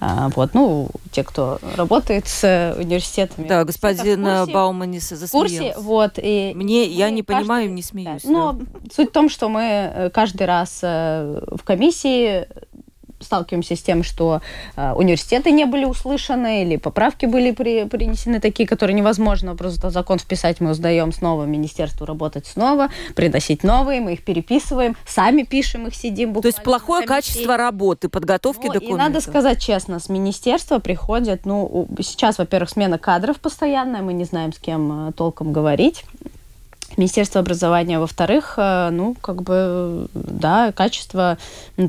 А, 0.00 0.30
вот, 0.34 0.54
ну, 0.54 0.88
те, 1.12 1.22
кто 1.22 1.58
работает 1.76 2.26
с 2.26 2.74
университетами. 2.78 3.46
Да, 3.46 3.64
господин 3.64 4.24
Бауманис 4.50 5.10
засмеялся. 5.10 5.32
Курсе, 5.32 5.74
вот. 5.76 6.12
И 6.16 6.52
Мне, 6.54 6.84
я 6.84 7.10
не 7.10 7.22
каждый, 7.22 7.42
понимаю, 7.42 7.72
не 7.72 7.82
смеюсь. 7.82 8.22
Да, 8.22 8.30
но 8.30 8.60
суть 8.94 9.10
в 9.10 9.12
том, 9.12 9.28
что 9.28 9.50
мы 9.50 9.62
э, 9.62 10.10
каждый 10.10 10.46
раз 10.46 10.80
э, 10.82 11.42
в 11.50 11.62
комиссии 11.64 12.46
сталкиваемся 13.20 13.76
с 13.76 13.82
тем, 13.82 14.02
что 14.02 14.40
э, 14.76 14.92
университеты 14.92 15.50
не 15.50 15.64
были 15.64 15.84
услышаны 15.84 16.62
или 16.62 16.76
поправки 16.76 17.26
были 17.26 17.52
при, 17.52 17.84
принесены 17.84 18.40
такие, 18.40 18.66
которые 18.66 18.94
невозможно 18.94 19.54
просто 19.56 19.90
закон 19.90 20.18
вписать, 20.18 20.60
мы 20.60 20.74
сдаем 20.74 21.12
снова 21.12 21.44
министерству 21.44 22.06
работать 22.06 22.46
снова, 22.46 22.88
приносить 23.14 23.62
новые, 23.62 24.00
мы 24.00 24.14
их 24.14 24.24
переписываем, 24.24 24.96
сами 25.06 25.42
пишем 25.42 25.86
их, 25.86 25.94
сидим. 25.94 26.34
То 26.34 26.48
есть 26.48 26.62
плохое 26.62 27.06
качество 27.06 27.56
работы, 27.56 28.08
подготовки 28.08 28.66
ну, 28.66 28.74
документов. 28.74 28.98
И 28.98 29.02
надо 29.08 29.20
сказать 29.20 29.60
честно, 29.60 30.00
с 30.00 30.08
министерства 30.08 30.78
приходят, 30.78 31.46
ну, 31.46 31.88
сейчас, 32.00 32.38
во-первых, 32.38 32.70
смена 32.70 32.98
кадров 32.98 33.40
постоянная, 33.40 34.02
мы 34.02 34.12
не 34.12 34.24
знаем, 34.24 34.52
с 34.52 34.58
кем 34.58 35.08
э, 35.08 35.12
толком 35.12 35.52
говорить. 35.52 36.04
Министерство 36.96 37.40
образования. 37.40 37.98
Во-вторых, 37.98 38.54
э, 38.56 38.90
ну, 38.90 39.14
как 39.20 39.42
бы, 39.42 40.08
да, 40.14 40.72
качество 40.72 41.38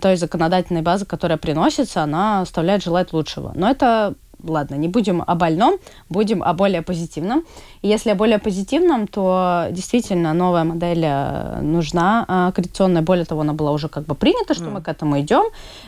той 0.02 0.16
законодательной 0.16 0.82
базы, 0.82 1.06
которая 1.06 1.38
приносится, 1.38 2.04
она 2.04 2.42
оставляет 2.42 2.84
желать 2.84 3.14
лучшего. 3.14 3.52
Но 3.56 3.70
это 3.70 4.14
ладно, 4.44 4.76
не 4.76 4.88
будем 4.88 5.24
о 5.26 5.36
больном, 5.36 5.78
будем 6.10 6.44
о 6.44 6.54
более 6.54 6.82
позитивном. 6.82 7.44
И 7.82 7.88
если 7.88 8.12
о 8.12 8.16
более 8.16 8.40
позитивном, 8.40 9.08
то 9.08 9.68
действительно 9.72 10.34
новая 10.34 10.64
модель 10.64 11.04
э, 11.06 11.62
нужна, 11.62 12.48
аккредитационная. 12.48 13.02
Более 13.02 13.26
того, 13.26 13.42
она 13.42 13.54
была 13.54 13.72
уже 13.72 13.90
как 13.90 14.06
бы 14.06 14.16
принята, 14.16 14.54
что 14.54 14.66
mm. 14.66 14.72
мы 14.72 14.82
к 14.82 14.88
этому 14.88 15.20
идем. 15.20 15.46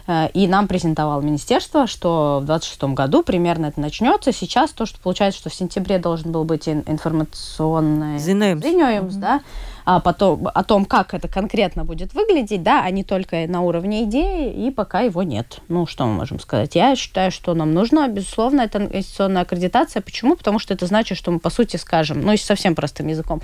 Э, 0.07 0.29
и 0.33 0.47
нам 0.47 0.67
презентовало 0.67 1.21
министерство, 1.21 1.87
что 1.87 2.39
в 2.41 2.45
2026 2.45 2.95
году 2.95 3.23
примерно 3.23 3.67
это 3.67 3.79
начнется. 3.79 4.31
Сейчас 4.31 4.71
то, 4.71 4.85
что 4.85 4.99
получается, 4.99 5.39
что 5.39 5.49
в 5.49 5.55
сентябре 5.55 5.99
должен 5.99 6.31
был 6.31 6.43
быть 6.43 6.67
информационный... 6.67 8.19
Зинемс. 8.19 8.63
Mm-hmm. 8.63 9.19
да 9.19 9.41
а 9.85 9.99
потом 9.99 10.47
о 10.53 10.63
том, 10.63 10.85
как 10.85 11.13
это 11.13 11.27
конкретно 11.27 11.83
будет 11.83 12.13
выглядеть, 12.13 12.63
да, 12.63 12.83
а 12.83 12.89
не 12.89 13.03
только 13.03 13.45
на 13.47 13.61
уровне 13.61 14.03
идеи, 14.03 14.51
и 14.53 14.71
пока 14.71 15.01
его 15.01 15.23
нет. 15.23 15.59
Ну, 15.67 15.85
что 15.85 16.05
мы 16.05 16.13
можем 16.13 16.39
сказать? 16.39 16.75
Я 16.75 16.95
считаю, 16.95 17.31
что 17.31 17.53
нам 17.53 17.73
нужно, 17.73 18.07
безусловно, 18.07 18.61
это 18.61 18.79
инвестиционная 18.79 19.41
аккредитация. 19.41 20.01
Почему? 20.01 20.35
Потому 20.35 20.59
что 20.59 20.73
это 20.73 20.85
значит, 20.85 21.17
что 21.17 21.31
мы, 21.31 21.39
по 21.39 21.49
сути, 21.49 21.77
скажем, 21.77 22.21
ну, 22.21 22.31
если 22.31 22.45
совсем 22.45 22.75
простым 22.75 23.07
языком, 23.07 23.41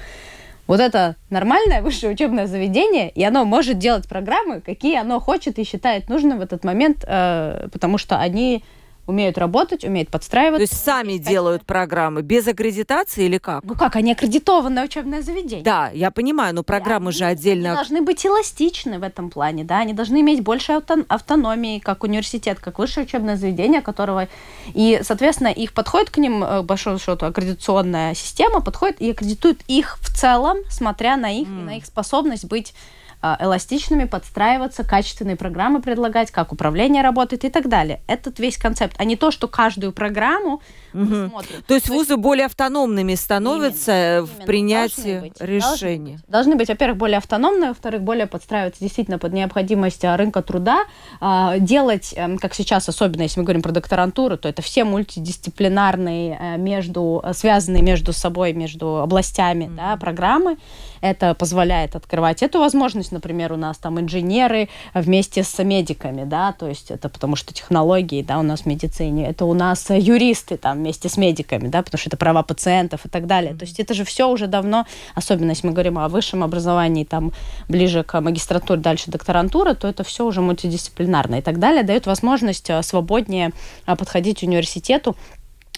вот 0.67 0.79
это 0.79 1.15
нормальное 1.29 1.81
высшее 1.83 2.13
учебное 2.13 2.47
заведение, 2.47 3.09
и 3.09 3.23
оно 3.23 3.43
может 3.43 3.77
делать 3.77 4.07
программы, 4.07 4.61
какие 4.61 4.97
оно 4.97 5.19
хочет 5.19 5.59
и 5.59 5.63
считает 5.63 6.09
нужным 6.09 6.37
в 6.39 6.41
этот 6.41 6.63
момент, 6.63 7.03
э, 7.07 7.67
потому 7.71 7.97
что 7.97 8.19
они 8.19 8.63
умеют 9.09 9.37
работать, 9.37 9.83
умеют 9.83 10.09
подстраиваться. 10.09 10.65
То 10.65 10.73
есть 10.73 10.83
сами 10.83 11.17
делают 11.17 11.65
программы 11.65 12.21
без 12.21 12.47
аккредитации 12.47 13.25
или 13.25 13.37
как? 13.37 13.63
Ну 13.63 13.75
как, 13.75 13.95
они 13.95 14.11
аккредитованное 14.11 14.85
учебное 14.85 15.21
заведение. 15.21 15.63
Да, 15.63 15.89
я 15.93 16.11
понимаю, 16.11 16.53
но 16.55 16.63
программы 16.63 17.11
же 17.11 17.25
отдельно... 17.25 17.69
Они 17.69 17.75
должны 17.75 18.01
быть 18.01 18.25
эластичны 18.25 18.99
в 18.99 19.03
этом 19.03 19.29
плане, 19.29 19.63
да, 19.63 19.79
они 19.79 19.93
должны 19.93 20.21
иметь 20.21 20.41
больше 20.43 20.73
автономии, 21.07 21.79
как 21.79 22.03
университет, 22.03 22.59
как 22.59 22.79
высшее 22.79 23.05
учебное 23.05 23.35
заведение, 23.35 23.81
которого... 23.81 24.27
И, 24.73 24.99
соответственно, 25.03 25.49
их 25.49 25.73
подходит 25.73 26.11
к 26.11 26.17
ним, 26.17 26.43
э, 26.43 26.61
большому 26.61 26.99
счету, 26.99 27.25
аккредитационная 27.25 28.13
система 28.13 28.61
подходит 28.61 29.01
и 29.01 29.11
аккредитует 29.11 29.61
их 29.67 29.97
в 30.01 30.15
целом, 30.15 30.57
смотря 30.69 31.17
на 31.17 31.31
их, 31.31 31.47
mm. 31.47 31.63
на 31.65 31.77
их 31.77 31.85
способность 31.85 32.45
быть 32.45 32.73
эластичными, 33.21 34.05
подстраиваться, 34.05 34.83
качественные 34.83 35.35
программы 35.35 35.81
предлагать, 35.81 36.31
как 36.31 36.51
управление 36.51 37.03
работает 37.03 37.43
и 37.43 37.49
так 37.49 37.67
далее. 37.67 38.01
Этот 38.07 38.39
весь 38.39 38.57
концепт, 38.57 38.95
а 38.97 39.03
не 39.03 39.15
то, 39.15 39.31
что 39.31 39.47
каждую 39.47 39.91
программу 39.91 40.61
угу. 40.93 41.31
То 41.67 41.73
есть 41.73 41.87
то 41.87 41.93
вузы 41.93 42.13
есть... 42.13 42.21
более 42.21 42.45
автономными 42.45 43.15
становятся 43.15 43.91
именно, 43.91 44.25
в 44.25 44.29
именно. 44.31 44.45
принятии 44.45 45.19
быть, 45.19 45.33
решений. 45.39 45.59
Должны 45.69 46.15
быть, 46.17 46.29
должны 46.29 46.55
быть, 46.55 46.69
во-первых, 46.69 46.97
более 46.97 47.17
автономные, 47.17 47.69
во-вторых, 47.69 48.01
более 48.01 48.27
подстраиваться 48.27 48.81
действительно 48.81 49.19
под 49.19 49.33
необходимость 49.33 50.03
а, 50.05 50.17
рынка 50.17 50.41
труда, 50.41 50.85
а, 51.19 51.57
делать, 51.59 52.13
эм, 52.15 52.37
как 52.37 52.53
сейчас, 52.53 52.89
особенно 52.89 53.23
если 53.23 53.39
мы 53.39 53.45
говорим 53.45 53.61
про 53.61 53.71
докторантуру, 53.71 54.37
то 54.37 54.49
это 54.49 54.61
все 54.61 54.83
мультидисциплинарные, 54.83 56.37
э, 56.39 56.57
между, 56.57 57.23
связанные 57.33 57.83
между 57.83 58.13
собой, 58.13 58.53
между 58.53 58.97
областями 58.97 59.65
mm 59.65 59.75
да, 59.75 59.95
программы. 59.95 60.57
Это 61.01 61.33
позволяет 61.33 61.95
открывать 61.95 62.43
эту 62.43 62.59
возможность. 62.59 63.13
Например, 63.13 63.53
у 63.53 63.55
нас 63.55 63.77
там 63.77 63.99
инженеры 63.99 64.67
вместе 64.93 65.43
с 65.43 65.63
медиками, 65.63 66.25
да, 66.25 66.51
то 66.51 66.67
есть 66.67 66.91
это 66.91 67.07
потому 67.07 67.37
что 67.37 67.53
технологии, 67.53 68.21
да, 68.21 68.39
у 68.39 68.43
нас 68.43 68.61
в 68.61 68.65
медицине. 68.65 69.29
Это 69.29 69.45
у 69.45 69.53
нас 69.53 69.89
юристы 69.89 70.57
там 70.57 70.78
вместе 70.79 71.09
с 71.09 71.17
медиками, 71.17 71.67
да, 71.67 71.81
потому 71.83 71.99
что 71.99 72.09
это 72.09 72.17
права 72.17 72.43
пациентов 72.43 73.05
и 73.05 73.09
так 73.09 73.27
далее. 73.27 73.53
То 73.53 73.65
есть 73.65 73.79
это 73.79 73.93
же 73.93 74.03
все 74.03 74.27
уже 74.27 74.47
давно, 74.47 74.85
особенно 75.15 75.51
если 75.51 75.67
мы 75.67 75.73
говорим 75.73 75.99
о 75.99 76.07
высшем 76.07 76.43
образовании, 76.43 77.03
там 77.03 77.31
ближе 77.67 78.03
к 78.03 78.19
магистратуре, 78.19 78.81
дальше 78.81 79.11
докторантура, 79.11 79.73
то 79.73 79.87
это 79.87 80.03
все 80.03 80.25
уже 80.25 80.41
мультидисциплинарно 80.41 81.35
и 81.35 81.41
так 81.41 81.59
далее, 81.59 81.83
дает 81.83 82.07
возможность 82.07 82.69
э, 82.69 82.81
свободнее 82.81 83.51
э, 83.85 83.95
подходить 83.95 84.43
университету 84.43 85.15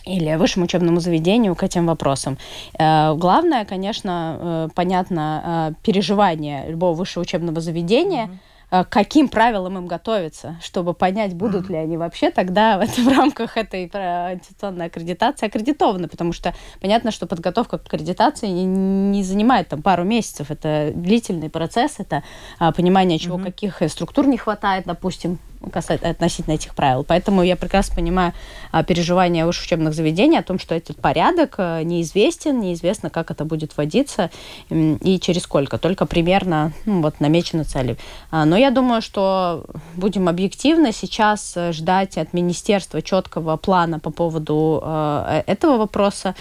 или 0.06 0.36
высшему 0.36 0.66
учебному 0.66 1.00
заведению 1.00 1.56
к 1.56 1.64
этим 1.64 1.86
вопросам. 1.88 2.38
Э, 2.80 3.14
главное, 3.16 3.66
конечно, 3.66 4.70
понятно, 4.76 5.76
переживание 5.84 6.70
любого 6.70 6.96
высшего 6.96 7.24
учебного 7.24 7.62
заведения, 7.62 8.26
mm-hmm. 8.26 8.51
Каким 8.90 9.28
правилам 9.28 9.78
им 9.78 9.88
готовиться, 9.88 10.58
чтобы 10.62 10.94
понять, 10.94 11.34
будут 11.34 11.70
ли 11.70 11.76
они 11.76 11.98
вообще 11.98 12.32
тогда 12.32 12.80
в, 12.80 12.88
в 12.88 13.08
рамках 13.18 13.58
этой 13.58 13.86
аттестационной 13.86 14.86
аккредитации 14.86 15.48
аккредитованы, 15.48 16.08
потому 16.08 16.32
что 16.32 16.56
понятно, 16.80 17.12
что 17.12 17.28
подготовка 17.28 17.78
к 17.78 17.86
аккредитации 17.86 18.48
не, 18.48 18.66
не 18.66 19.24
занимает 19.24 19.68
там 19.68 19.82
пару 19.82 20.04
месяцев, 20.04 20.52
это 20.52 20.92
длительный 20.96 21.50
процесс, 21.50 21.96
это 22.00 22.24
понимание, 22.76 23.20
чего 23.20 23.38
mm-hmm. 23.38 23.44
каких 23.44 23.82
структур 23.90 24.26
не 24.28 24.38
хватает, 24.38 24.86
допустим, 24.86 25.40
касательно, 25.72 26.12
относительно 26.12 26.54
этих 26.54 26.74
правил. 26.76 27.04
Поэтому 27.04 27.44
я 27.44 27.56
прекрасно 27.56 27.96
понимаю 27.96 28.34
а, 28.72 28.84
переживания 28.84 29.46
высших 29.46 29.66
учебных 29.66 29.94
заведений 29.94 30.38
о 30.38 30.44
том, 30.44 30.60
что 30.60 30.76
этот 30.76 30.98
порядок 30.98 31.56
а, 31.58 31.84
неизвестен, 31.84 32.60
неизвестно, 32.60 33.10
как 33.10 33.32
это 33.32 33.46
будет 33.46 33.78
вводиться 33.78 34.32
и 34.70 35.20
через 35.20 35.44
сколько. 35.44 35.78
Только 35.78 36.06
примерно 36.06 36.74
ну, 36.86 37.02
вот, 37.02 37.20
намечены 37.20 37.64
цели. 37.64 37.98
А, 38.32 38.46
но 38.46 38.58
я 38.58 38.72
думаю, 38.72 39.02
что 39.02 39.66
будем 39.96 40.28
объективны 40.28 40.92
сейчас 40.92 41.58
ждать 41.72 42.18
от 42.18 42.34
министерства 42.34 43.02
четкого 43.02 43.58
плана 43.58 44.00
по 44.00 44.10
поводу 44.10 44.82
э, 44.84 45.44
этого 45.48 45.78
вопроса. 45.78 46.36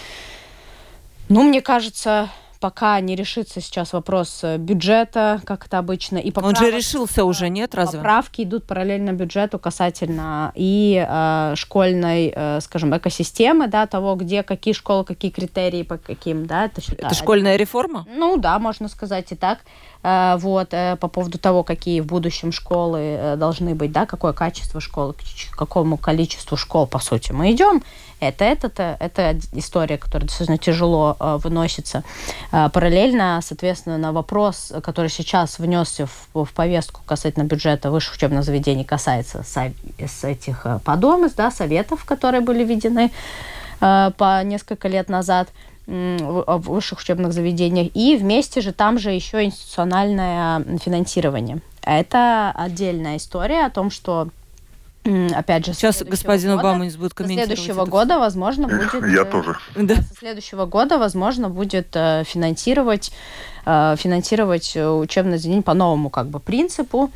Ну, 1.29 1.43
мне 1.43 1.61
кажется, 1.61 2.29
пока 2.61 3.01
не 3.01 3.17
решится 3.17 3.61
сейчас 3.61 3.93
вопрос 3.93 4.41
э, 4.43 4.59
бюджета, 4.59 5.41
как 5.45 5.67
это 5.67 5.79
обычно, 5.79 6.19
и 6.19 6.31
поправок, 6.31 6.61
Он 6.61 6.65
же 6.65 6.71
решился 6.71 7.25
уже, 7.25 7.49
нет, 7.49 7.75
разве? 7.75 7.99
Поправки 7.99 8.43
идут 8.43 8.65
параллельно 8.65 9.13
бюджету 9.13 9.59
касательно 9.59 10.53
и 10.55 11.05
э, 11.09 11.55
школьной, 11.57 12.33
э, 12.35 12.61
скажем, 12.61 12.97
экосистемы, 12.97 13.67
да, 13.67 13.87
того, 13.87 14.15
где 14.15 14.43
какие 14.43 14.75
школы, 14.75 15.05
какие 15.05 15.31
критерии, 15.31 15.83
по 15.83 15.97
каким, 15.97 16.47
да. 16.47 16.67
Это, 16.67 16.83
это 16.93 17.15
школьная 17.15 17.57
реформа? 17.57 18.07
Ну 18.15 18.37
да, 18.37 18.59
можно 18.59 18.89
сказать 18.89 19.33
и 19.33 19.35
так. 19.35 19.61
Э, 20.03 20.37
вот, 20.39 20.69
э, 20.73 20.97
по 20.97 21.09
поводу 21.09 21.39
того, 21.39 21.63
какие 21.63 22.01
в 22.01 22.07
будущем 22.07 22.53
школы 22.53 23.01
э, 23.01 23.37
должны 23.37 23.75
быть, 23.75 23.93
да, 23.93 24.07
какое 24.07 24.33
качество 24.33 24.81
школы, 24.81 25.15
к 25.15 25.57
какому 25.57 25.99
количеству 25.99 26.57
школ, 26.57 26.87
по 26.87 26.99
сути, 26.99 27.33
мы 27.33 27.53
идем. 27.53 27.83
Это, 28.19 28.45
это, 28.45 28.67
это, 28.67 28.97
это 29.01 29.39
история, 29.53 29.97
которая 29.97 30.29
достаточно 30.29 30.59
тяжело 30.59 31.17
выносится. 31.43 32.05
Параллельно, 32.51 33.41
соответственно, 33.43 33.97
на 33.97 34.13
вопрос, 34.13 34.75
который 34.83 35.09
сейчас 35.09 35.59
внесся 35.59 36.07
в, 36.07 36.45
в 36.45 36.53
повестку 36.53 37.01
касательно 37.07 37.45
бюджета 37.45 37.91
высших 37.91 38.17
учебных 38.17 38.45
заведений, 38.45 38.85
касается 38.85 39.43
с 39.43 40.25
этих 40.25 40.67
подомов, 40.85 41.35
да, 41.35 41.51
советов, 41.51 42.05
которые 42.05 42.43
были 42.43 42.63
введены 42.63 43.11
по 43.79 44.43
несколько 44.45 44.89
лет 44.89 45.09
назад– 45.09 45.49
в 45.91 46.59
высших 46.71 47.01
учебных 47.01 47.33
заведениях. 47.33 47.91
И 47.95 48.17
вместе 48.17 48.61
же 48.61 48.73
там 48.73 48.99
же 48.99 49.11
еще 49.11 49.45
институциональное 49.45 50.79
финансирование. 50.79 51.59
Это 51.83 52.53
отдельная 52.55 53.17
история 53.17 53.67
о 53.67 53.71
том, 53.71 53.91
что 53.91 54.29
опять 55.35 55.67
же, 55.67 55.73
сейчас 55.73 56.03
господин 56.03 56.57
года, 56.57 56.61
Обама 56.61 56.85
будет 56.85 57.15
комментировать. 57.15 57.59
следующего 57.59 57.83
это. 57.83 57.91
года, 57.91 58.19
возможно, 58.19 58.69
будет... 58.69 58.93
Я 58.95 59.23
э, 59.23 59.25
тоже. 59.25 59.57
Да. 59.75 59.97
Со 59.97 60.15
следующего 60.15 60.67
года, 60.67 60.99
возможно, 60.99 61.49
будет 61.49 61.89
э, 61.95 62.25
финансировать, 62.27 63.11
э, 63.60 63.60
финансировать 63.65 64.77
учебное 64.77 65.39
заведение 65.39 65.63
по 65.63 65.75
новому 65.75 66.11
как 66.11 66.29
бы 66.29 66.41
принципу 66.41 67.11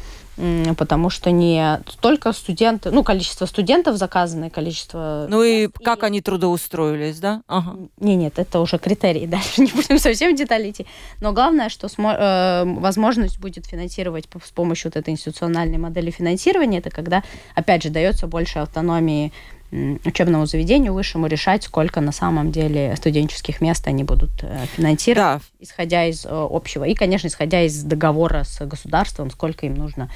потому 0.76 1.10
что 1.10 1.30
не 1.30 1.80
только 2.00 2.32
студенты, 2.32 2.90
ну, 2.90 3.04
количество 3.04 3.46
студентов 3.46 3.96
заказанное, 3.96 4.50
количество... 4.50 5.26
Ну 5.28 5.42
и 5.42 5.68
как 5.68 6.02
они 6.02 6.20
трудоустроились, 6.20 7.20
да? 7.20 7.42
Ага. 7.46 7.76
Не, 8.00 8.16
нет, 8.16 8.38
это 8.38 8.60
уже 8.60 8.78
критерии, 8.78 9.26
дальше 9.26 9.60
не 9.60 9.70
будем 9.70 9.98
совсем 9.98 10.34
в 10.34 10.36
детали 10.36 10.70
идти. 10.70 10.86
Но 11.20 11.32
главное, 11.32 11.68
что 11.68 11.88
смо... 11.88 12.14
э, 12.18 12.64
возможность 12.64 13.38
будет 13.38 13.66
финансировать 13.66 14.24
с 14.44 14.50
помощью 14.50 14.90
вот 14.90 14.96
этой 14.96 15.10
институциональной 15.10 15.78
модели 15.78 16.10
финансирования, 16.10 16.78
это 16.78 16.90
когда, 16.90 17.22
опять 17.54 17.82
же, 17.84 17.90
дается 17.90 18.26
больше 18.26 18.58
автономии 18.58 19.32
учебному 19.70 20.46
заведению 20.46 20.94
высшему 20.94 21.26
решать, 21.26 21.64
сколько 21.64 22.00
на 22.00 22.12
самом 22.12 22.52
деле 22.52 22.94
студенческих 22.96 23.60
мест 23.60 23.86
они 23.88 24.04
будут 24.04 24.30
э, 24.42 24.66
финансировать, 24.76 25.18
да. 25.18 25.40
исходя 25.58 26.04
из 26.04 26.24
э, 26.24 26.28
общего. 26.30 26.84
И, 26.84 26.94
конечно, 26.94 27.26
исходя 27.26 27.62
из 27.62 27.82
договора 27.82 28.44
с 28.44 28.64
государством, 28.64 29.30
сколько 29.30 29.66
им 29.66 29.74
нужно 29.74 30.10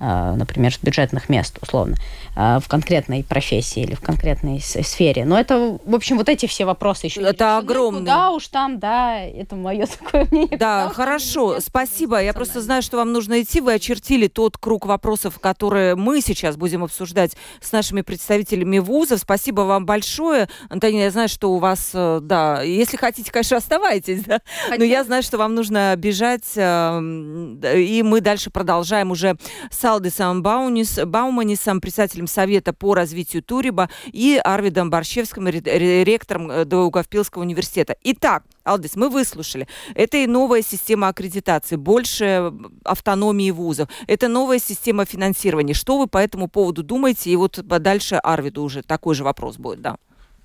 например, 0.00 0.72
бюджетных 0.82 1.28
мест, 1.28 1.58
условно, 1.60 1.96
э, 2.36 2.58
в 2.60 2.68
конкретной 2.68 3.24
профессии 3.24 3.82
или 3.82 3.94
в 3.94 4.00
конкретной 4.00 4.60
сфере. 4.60 5.24
Но 5.24 5.38
это, 5.38 5.78
в 5.84 5.94
общем, 5.94 6.16
вот 6.16 6.28
эти 6.28 6.46
все 6.46 6.64
вопросы 6.64 7.06
еще 7.06 7.20
Это 7.22 7.58
огромные. 7.58 8.00
Куда 8.00 8.30
уж 8.30 8.48
там, 8.48 8.78
да, 8.78 9.20
это 9.20 9.56
мое 9.56 9.86
такое 9.86 10.26
мнение. 10.30 10.56
Да, 10.58 10.88
хорошо, 10.90 11.60
спасибо. 11.60 12.22
Я 12.22 12.32
просто 12.32 12.60
знаю, 12.60 12.82
что 12.82 12.96
вам 12.96 13.12
нужно 13.12 13.42
идти. 13.42 13.60
Вы 13.60 13.74
очертили 13.74 14.28
тот 14.28 14.56
круг 14.56 14.86
вопросов, 14.86 15.38
которые 15.40 15.96
мы 15.96 16.20
сейчас 16.20 16.56
будем 16.56 16.84
обсуждать 16.84 17.36
с 17.60 17.72
нашими 17.72 18.02
представителями 18.02 18.78
вузов. 18.78 19.20
Спасибо 19.20 19.62
вам 19.62 19.84
большое. 19.86 20.48
Антонина, 20.68 21.02
я 21.02 21.10
знаю, 21.10 21.28
что 21.28 21.52
у 21.52 21.58
вас, 21.58 21.90
э, 21.94 22.20
да, 22.22 22.62
если 22.62 22.96
хотите, 22.96 23.32
конечно, 23.32 23.56
оставайтесь, 23.56 24.22
да, 24.24 24.40
но 24.76 24.84
я 24.84 25.02
знаю, 25.02 25.22
что 25.22 25.38
вам 25.38 25.54
нужно 25.54 25.94
бежать, 25.96 26.56
и 26.56 28.02
мы 28.04 28.20
дальше 28.20 28.50
продолжаем 28.50 29.10
уже 29.10 29.36
с 29.70 29.87
Алдисом 29.88 30.42
Баунис, 30.42 30.98
Бауманисом, 31.04 31.80
председателем 31.80 32.26
Совета 32.26 32.72
по 32.72 32.94
развитию 32.94 33.42
Туриба, 33.42 33.88
и 34.12 34.40
Арвидом 34.42 34.90
Борщевским, 34.90 35.48
ректором 35.48 36.50
э, 36.50 36.64
Даугавпилского 36.64 37.42
университета. 37.42 37.96
Итак, 38.04 38.44
Алдис, 38.64 38.96
мы 38.96 39.08
выслушали. 39.08 39.66
Это 39.94 40.18
и 40.18 40.26
новая 40.26 40.62
система 40.62 41.08
аккредитации, 41.08 41.76
больше 41.76 42.52
автономии 42.84 43.50
вузов. 43.50 43.88
Это 44.06 44.28
новая 44.28 44.58
система 44.58 45.06
финансирования. 45.06 45.74
Что 45.74 45.98
вы 45.98 46.06
по 46.06 46.18
этому 46.18 46.48
поводу 46.48 46.82
думаете? 46.82 47.30
И 47.30 47.36
вот 47.36 47.58
дальше 47.64 48.16
Арвиду 48.16 48.62
уже 48.62 48.82
такой 48.82 49.14
же 49.14 49.24
вопрос 49.24 49.56
будет, 49.56 49.80
да. 49.80 49.96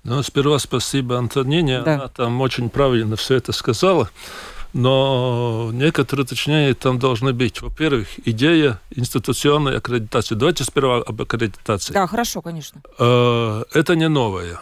Ну, 0.04 0.22
сперва 0.22 0.58
спасибо 0.58 1.18
Антонине. 1.18 1.82
Да. 1.82 1.94
Она 1.94 2.08
там 2.08 2.40
очень 2.40 2.68
правильно 2.68 3.16
все 3.16 3.36
это 3.36 3.52
сказала. 3.52 4.10
Но 4.74 5.70
некоторые 5.72 6.24
уточнения 6.24 6.74
там 6.74 6.98
должны 6.98 7.32
быть. 7.32 7.62
Во-первых, 7.62 8.08
идея 8.26 8.80
институционной 8.90 9.78
аккредитации. 9.78 10.34
Давайте 10.34 10.64
сперва 10.64 10.98
об 10.98 11.22
аккредитации. 11.22 11.92
Да, 11.92 12.08
хорошо, 12.08 12.42
конечно. 12.42 12.82
Э, 12.98 13.62
это 13.72 13.94
не 13.94 14.08
новое. 14.08 14.60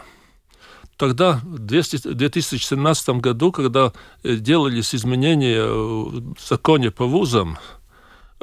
Тогда, 0.99 1.41
в 1.43 1.59
2017 1.59 3.09
году, 3.21 3.53
когда 3.53 3.95
э, 4.23 4.37
делались 4.37 4.95
изменения 4.95 5.65
в 5.65 6.37
законе 6.47 6.91
по 6.91 7.07
вузам, 7.07 7.57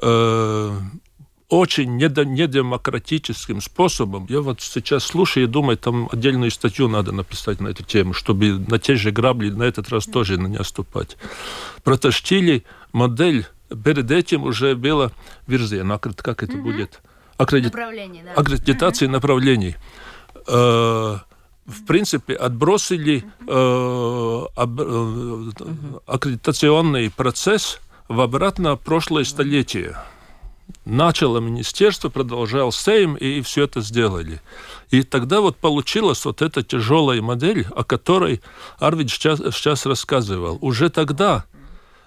э, 0.02 0.80
очень 1.50 1.98
недемократическим 1.98 3.60
способом. 3.60 4.28
Я 4.30 4.42
вот 4.42 4.62
сейчас 4.62 5.04
слушаю 5.04 5.46
и 5.46 5.48
думаю, 5.48 5.78
там 5.78 6.08
отдельную 6.12 6.52
статью 6.52 6.88
надо 6.88 7.12
написать 7.12 7.60
на 7.60 7.70
эту 7.70 7.84
тему, 7.84 8.14
чтобы 8.14 8.60
на 8.68 8.78
те 8.78 8.96
же 8.96 9.12
грабли 9.12 9.50
на 9.50 9.64
этот 9.64 9.90
раз 9.90 10.06
тоже 10.06 10.38
не 10.38 10.58
оступать. 10.58 11.18
Протащили 11.84 12.64
модель, 12.92 13.48
перед 13.84 14.12
этим 14.12 14.44
уже 14.44 14.76
было 14.76 15.12
верзия, 15.48 15.84
ну, 15.84 15.98
как 16.00 16.44
это 16.44 16.56
будет? 16.56 17.02
Аккредит... 17.38 17.74
Направление, 17.74 18.24
да. 18.24 18.34
Аккредитации 18.34 19.06
угу. 19.06 19.14
направлений. 19.14 19.76
Э, 20.48 21.18
в 21.66 21.86
принципе, 21.88 22.34
отбросили 22.34 23.24
э, 23.48 24.46
об, 24.56 24.82
э, 24.82 25.52
аккредитационный 26.06 27.10
процесс 27.10 27.80
в 28.08 28.22
обратно 28.22 28.76
прошлое 28.76 29.24
столетие 29.24 29.96
начало 30.86 31.40
министерство, 31.40 32.10
продолжал 32.10 32.72
Сейм, 32.72 33.16
и 33.16 33.42
все 33.42 33.64
это 33.64 33.82
сделали. 33.82 34.42
И 34.92 35.04
тогда 35.04 35.42
вот 35.42 35.58
получилась 35.58 36.24
вот 36.26 36.42
эта 36.42 36.64
тяжелая 36.64 37.22
модель, 37.22 37.66
о 37.76 37.84
которой 37.84 38.42
Арвид 38.80 39.10
сейчас, 39.10 39.40
сейчас 39.40 39.86
рассказывал. 39.86 40.58
Уже 40.62 40.90
тогда 40.90 41.46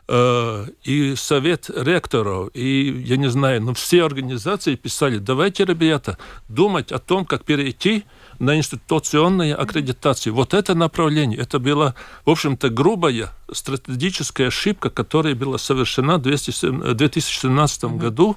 э, 0.09 0.67
и 0.83 1.15
совет 1.17 1.71
ректоров, 1.75 2.51
и, 2.55 3.05
я 3.07 3.17
не 3.17 3.29
знаю, 3.29 3.63
ну, 3.63 3.75
все 3.75 4.05
организации 4.05 4.75
писали, 4.75 5.19
давайте, 5.19 5.65
ребята, 5.65 6.19
думать 6.49 6.93
о 6.93 6.99
том, 6.99 7.25
как 7.25 7.45
перейти 7.45 8.05
на 8.43 8.57
институционные 8.57 9.55
аккредитации. 9.55 10.31
Вот 10.31 10.53
это 10.53 10.75
направление, 10.75 11.39
это 11.39 11.61
была, 11.61 11.95
в 12.25 12.31
общем-то, 12.31 12.71
грубая 12.71 13.31
стратегическая 13.53 14.49
ошибка, 14.49 14.91
которая 14.91 15.37
была 15.37 15.59
совершена 15.59 16.19
в 16.19 16.23
2017 16.23 17.83
mm-hmm. 17.83 17.99
году. 17.99 18.37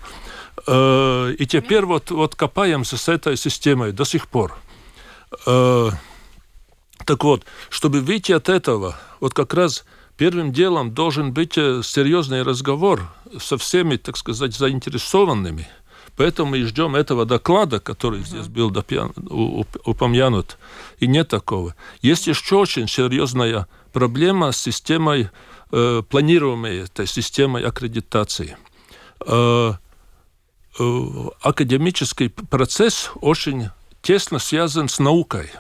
Э, 0.68 1.34
и 1.40 1.48
теперь 1.48 1.86
вот, 1.86 2.12
вот 2.12 2.36
копаемся 2.36 2.98
с 2.98 3.10
этой 3.10 3.36
системой 3.36 3.94
до 3.94 4.06
сих 4.06 4.28
пор. 4.28 4.56
Э, 5.48 5.90
так 7.04 7.24
вот, 7.24 7.44
чтобы 7.70 8.02
выйти 8.02 8.32
от 8.32 8.48
этого, 8.48 8.96
вот 9.20 9.34
как 9.34 9.56
раз 9.56 9.86
первым 10.18 10.54
делом 10.54 10.94
должен 10.94 11.34
быть 11.34 11.58
э, 11.58 11.82
серьезный 11.84 12.44
разговор 12.44 13.10
со 13.40 13.58
всеми, 13.58 13.96
так 13.96 14.18
сказать, 14.18 14.56
заинтересованными– 14.56 15.68
Поэтому 16.16 16.52
мы 16.52 16.64
ждем 16.64 16.96
этого 16.96 17.26
доклада, 17.26 17.80
который 17.80 18.22
uh-huh. 18.22 18.26
здесь 18.26 18.48
был 18.48 18.74
упомянут, 19.86 20.58
и 21.00 21.08
нет 21.08 21.28
такого. 21.28 21.76
Есть 22.02 22.28
еще 22.28 22.56
очень 22.56 22.88
серьезная 22.88 23.68
проблема 23.92 24.52
с 24.52 24.58
системой 24.58 25.30
э, 25.72 26.04
планируемой, 26.10 26.84
этой 26.84 27.08
системой 27.08 27.64
аккредитации. 27.64 28.58
Э, 29.26 29.74
э, 30.80 30.84
академический 31.42 32.30
процесс 32.30 33.12
очень 33.22 33.70
тесно 34.02 34.40
связан 34.40 34.88
с 34.88 35.00
наукой. 35.00 35.52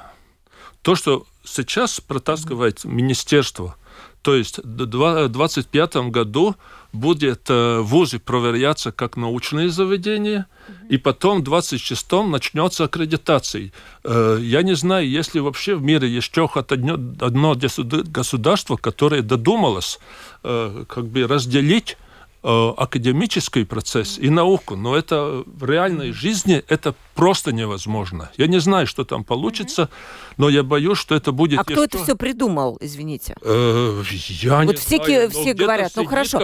То, 0.81 0.95
что 0.95 1.25
сейчас 1.43 1.99
протаскивает 1.99 2.85
министерство– 2.85 3.75
То 4.25 4.33
есть 4.33 4.57
в 4.57 4.87
2025 4.87 6.09
году 6.09 6.55
будет 6.95 7.49
в 7.49 7.81
ВУЗе 7.81 8.19
проверяться 8.19 8.91
как 8.91 9.17
научные 9.17 9.69
заведения, 9.69 10.47
и 10.89 10.97
потом 10.97 11.43
в 11.43 11.49
26-м 11.49 12.31
начнется 12.31 12.85
аккредитация. 12.85 13.71
Я 14.03 14.61
не 14.63 14.75
знаю, 14.75 15.07
если 15.07 15.39
вообще 15.39 15.75
в 15.75 15.83
мире 15.83 16.07
еще 16.07 16.47
хоть 16.47 16.71
одно 16.71 17.55
государство, 17.55 18.77
которое 18.77 19.21
додумалось 19.21 19.99
как 20.41 21.07
бы 21.07 21.27
разделить 21.27 21.97
Э, 21.97 22.04
академический 22.45 23.65
процесс 23.65 24.19
и 24.19 24.29
науку, 24.29 24.75
но 24.75 24.95
это 24.95 25.43
в 25.45 25.65
реальной 25.65 26.11
жизни 26.11 26.63
это 26.67 26.93
просто 27.15 27.51
невозможно. 27.51 28.29
Я 28.37 28.47
не 28.47 28.59
знаю, 28.59 28.85
что 28.85 29.03
там 29.03 29.23
получится, 29.23 29.89
но 30.37 30.49
я 30.49 30.61
боюсь, 30.61 30.97
что 30.97 31.15
это 31.15 31.31
будет. 31.31 31.59
А 31.59 31.63
кто 31.63 31.83
это 31.83 31.97
все 32.03 32.15
придумал, 32.15 32.77
извините? 32.81 33.35
Э, 33.41 34.03
я 34.41 34.57
вот 34.57 34.67
не 34.67 34.73
все, 34.75 34.97
знаю. 34.97 35.29
все 35.31 35.53
говорят, 35.53 35.91
ну 35.95 36.05
хорошо. 36.05 36.37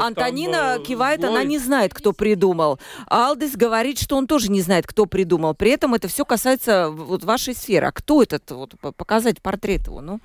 Антонина 0.00 0.74
там, 0.74 0.82
кивает, 0.84 1.22
она 1.22 1.44
не 1.44 1.58
знает, 1.58 1.94
кто 1.94 2.12
придумал. 2.12 2.80
Алдис 3.06 3.56
говорит, 3.56 4.00
что 4.00 4.16
он 4.16 4.26
тоже 4.26 4.50
не 4.50 4.62
знает, 4.62 4.86
кто 4.86 5.06
придумал. 5.06 5.54
При 5.54 5.70
этом 5.70 5.94
это 5.94 6.08
все 6.08 6.24
касается 6.24 6.90
вот 6.90 7.22
вашей 7.24 7.54
сферы. 7.54 7.86
А 7.86 7.92
кто 7.92 8.22
этот? 8.22 8.50
Вот 8.50 8.74
показать 8.96 9.40
портрет 9.40 9.86
его, 9.86 10.00
ну? 10.00 10.20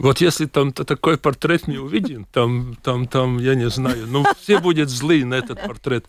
Вот 0.00 0.22
если 0.22 0.46
там 0.46 0.72
такой 0.72 1.18
портрет 1.18 1.68
не 1.68 1.76
увидим, 1.76 2.26
там, 2.32 2.74
там, 2.82 3.06
там, 3.06 3.38
я 3.38 3.54
не 3.54 3.68
знаю, 3.68 4.06
ну 4.06 4.24
все 4.40 4.58
будут 4.58 4.88
злые 4.88 5.26
на 5.26 5.34
этот 5.34 5.60
портрет. 5.60 6.06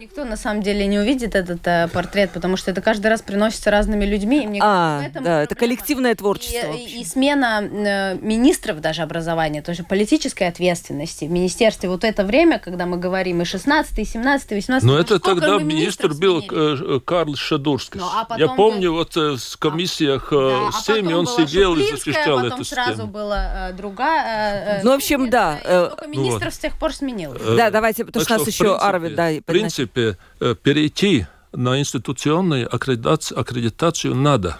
Никто 0.00 0.24
на 0.24 0.38
самом 0.38 0.62
деле 0.62 0.86
не 0.86 0.98
увидит 0.98 1.34
этот 1.34 1.60
э, 1.66 1.86
портрет, 1.92 2.30
потому 2.30 2.56
что 2.56 2.70
это 2.70 2.80
каждый 2.80 3.08
раз 3.08 3.20
приносится 3.20 3.70
разными 3.70 4.06
людьми. 4.06 4.44
И 4.44 4.46
мне 4.46 4.58
а, 4.62 5.00
кажется, 5.00 5.20
да, 5.20 5.42
это 5.42 5.54
коллективное 5.54 6.14
творчество. 6.14 6.72
И, 6.72 7.02
и 7.02 7.04
смена 7.04 7.62
э, 7.62 8.14
министров 8.14 8.80
даже 8.80 9.02
образования, 9.02 9.60
тоже 9.60 9.82
политической 9.82 10.44
ответственности 10.44 11.26
в 11.26 11.30
министерстве. 11.30 11.90
Вот 11.90 12.04
это 12.04 12.24
время, 12.24 12.58
когда 12.58 12.86
мы 12.86 12.96
говорим 12.96 13.42
и 13.42 13.44
16, 13.44 13.98
и 13.98 14.04
17, 14.06 14.52
и 14.52 14.54
18. 14.54 14.88
Но 14.88 14.98
это 14.98 15.20
тогда 15.20 15.58
министр 15.58 16.14
был 16.14 16.42
э, 16.50 17.00
Карл 17.04 17.34
Шадурский. 17.34 18.00
Ну, 18.00 18.06
а 18.06 18.38
я 18.38 18.48
помню, 18.48 18.92
вот 18.92 19.14
э, 19.18 19.36
в 19.36 19.58
комиссиях 19.58 20.32
э, 20.32 20.70
да, 20.72 20.80
7 20.80 21.12
а 21.12 21.18
он 21.18 21.26
сидел 21.26 21.76
и 21.76 21.90
защищал 21.90 22.38
эту 22.38 22.64
сразу 22.64 23.06
была 23.06 23.68
э, 23.68 23.72
другая. 23.74 24.78
Э, 24.78 24.82
ну, 24.82 24.92
в 24.92 24.94
общем, 24.94 25.28
да. 25.28 25.60
Э, 25.62 25.88
только 25.90 26.06
министр 26.06 26.46
вот. 26.46 26.54
с 26.54 26.58
тех 26.58 26.78
пор 26.78 26.94
сменился. 26.94 27.54
Да, 27.54 27.68
давайте, 27.68 28.06
потому 28.06 28.24
что 28.24 28.36
у 28.36 28.38
нас 28.38 28.48
еще 28.48 28.76
Арвид. 28.78 29.14
Да, 29.14 29.30
в 29.30 29.42
принципе, 29.42 29.89
перейти 29.92 31.26
на 31.52 31.78
институционную 31.78 32.72
аккредитацию, 32.74 33.38
аккредитацию 33.40 34.14
надо. 34.14 34.58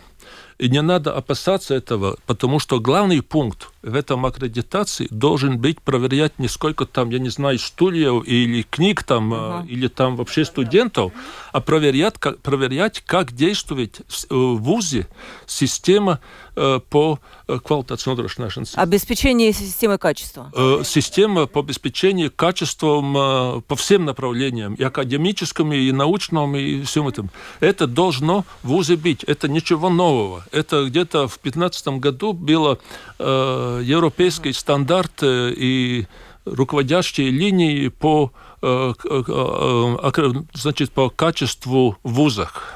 И 0.59 0.69
не 0.69 0.83
надо 0.83 1.17
опасаться 1.17 1.75
этого, 1.75 2.19
потому 2.27 2.59
что 2.59 2.81
главный 2.81 3.23
пункт 3.23 3.69
в 3.83 3.95
этом 3.95 4.27
аккредитации 4.27 5.07
должен 5.11 5.59
быть 5.59 5.81
проверять 5.81 6.39
не 6.39 6.49
сколько 6.49 6.87
там, 6.87 7.11
я 7.11 7.19
не 7.19 7.31
знаю, 7.31 7.59
стульев 7.59 8.25
или 8.27 8.63
книг 8.63 9.03
там, 9.05 9.33
uh-huh. 9.33 9.67
или 9.67 9.89
там 9.89 10.17
вообще 10.17 10.45
студентов, 10.45 11.13
а 11.53 11.61
проверять, 11.61 12.19
как, 12.19 12.41
проверять, 12.41 13.03
как 13.07 13.33
действует 13.33 14.01
в 14.29 14.57
ВУЗе 14.57 15.07
система 15.47 16.21
Э, 16.61 16.81
по 16.91 17.19
kvalitātes 17.47 18.07
nodrošināšanas. 18.07 18.73
Обеспечение 18.75 19.53
системы 19.53 19.99
качества. 19.99 20.51
Э, 20.55 20.83
система 20.85 21.47
по 21.47 21.61
обеспечению 21.61 22.31
качеством 22.31 23.17
э, 23.17 23.61
по 23.67 23.77
всем 23.77 24.05
направлениям, 24.05 24.75
и 24.75 24.83
академическому, 24.83 25.73
и 25.73 25.91
научному, 25.93 26.57
и 26.57 26.83
всем 26.83 27.09
этом. 27.09 27.31
Это 27.61 27.87
должно 27.87 28.45
в 28.63 28.69
ВУЗе 28.69 28.97
быть. 28.97 29.25
Это 29.25 29.49
ничего 29.49 29.89
нового. 29.89 30.45
Это 30.53 30.85
где-то 30.85 31.29
в 31.29 31.39
2015 31.43 31.89
году 32.01 32.33
было 32.35 32.79
э, 33.19 33.70
европейский 33.79 34.53
стандарт 34.53 35.23
и 35.23 36.07
руководящие 36.45 37.31
линии 37.31 37.89
по, 37.89 38.33
э, 38.63 38.93
э, 39.05 40.33
значит, 40.55 40.91
по 40.93 41.11
качеству 41.11 41.97
в 42.03 42.13
вузах. 42.13 42.75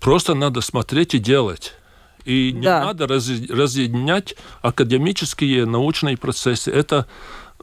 Просто 0.00 0.34
надо 0.34 0.62
смотреть 0.62 1.14
и 1.14 1.18
делать. 1.18 1.74
И 2.24 2.52
не 2.52 2.62
да. 2.62 2.86
надо 2.86 3.06
разъединять 3.06 4.34
академические 4.62 5.66
научные 5.66 6.16
процессы. 6.16 6.70
Это 6.70 7.06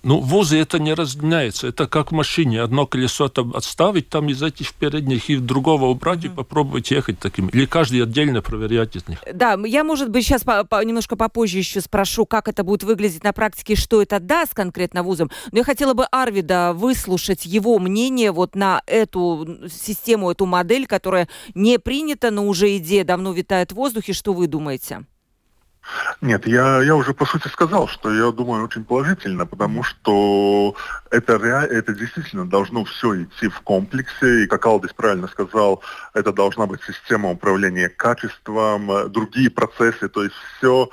ну, 0.06 0.20
в 0.20 0.28
ВУЗе 0.28 0.60
это 0.60 0.78
не 0.78 0.94
разгоняется. 0.94 1.68
Это 1.68 1.88
как 1.88 2.12
в 2.12 2.14
машине. 2.14 2.62
Одно 2.62 2.86
колесо 2.86 3.28
там 3.28 3.56
отставить, 3.56 4.08
там 4.08 4.30
из 4.30 4.44
этих 4.44 4.72
передних 4.76 5.32
и 5.32 5.38
другого 5.38 5.86
убрать 5.86 6.20
mm-hmm. 6.20 6.34
и 6.34 6.36
попробовать 6.36 6.92
ехать 6.92 7.18
таким. 7.18 7.48
Или 7.48 7.66
каждый 7.66 8.04
отдельно 8.04 8.44
проверять 8.44 8.96
из 8.96 9.08
них. 9.08 9.18
Да, 9.34 9.58
я, 9.66 9.84
может 9.84 10.12
быть, 10.12 10.24
сейчас 10.24 10.44
по, 10.44 10.64
по, 10.64 10.84
немножко 10.84 11.16
попозже 11.16 11.58
еще 11.58 11.82
спрошу, 11.82 12.28
как 12.28 12.48
это 12.48 12.64
будет 12.64 12.84
выглядеть 12.84 13.24
на 13.24 13.34
практике, 13.34 13.76
что 13.76 14.00
это 14.00 14.20
даст 14.20 14.54
конкретно 14.54 15.02
вузам. 15.02 15.32
Но 15.52 15.58
я 15.58 15.64
хотела 15.64 15.96
бы 15.96 16.06
Арвида 16.12 16.74
выслушать 16.74 17.48
его 17.48 17.80
мнение 17.80 18.32
вот 18.32 18.54
на 18.54 18.84
эту 18.86 19.48
систему, 19.72 20.30
эту 20.30 20.46
модель, 20.46 20.86
которая 20.86 21.28
не 21.56 21.80
принята, 21.80 22.30
но 22.30 22.46
уже 22.46 22.78
идея 22.78 23.06
давно 23.06 23.34
витает 23.34 23.72
в 23.72 23.76
воздухе. 23.76 24.14
Что 24.14 24.34
вы 24.34 24.46
думаете? 24.46 25.06
Нет, 26.22 26.48
я, 26.48 26.82
я 26.82 26.96
уже 26.96 27.14
по 27.14 27.26
сути 27.26 27.48
сказал, 27.48 27.88
что 27.88 28.14
я 28.14 28.32
думаю 28.32 28.66
очень 28.66 28.84
положительно, 28.84 29.46
потому 29.46 29.84
что 29.84 30.76
это, 31.12 31.34
это 31.34 31.94
действительно 31.94 32.48
должно 32.48 32.86
все 32.86 33.24
идти 33.24 33.48
в 33.48 33.62
комплексе, 33.62 34.44
и 34.44 34.48
как 34.48 34.66
Алдис 34.66 34.94
правильно 34.94 35.28
сказал, 35.28 35.84
это 36.14 36.34
должна 36.34 36.66
быть 36.66 36.82
система 36.84 37.30
управления 37.30 37.90
качеством, 37.90 39.12
другие 39.12 39.50
процессы, 39.50 40.10
то 40.10 40.24
есть 40.24 40.36
все, 40.58 40.90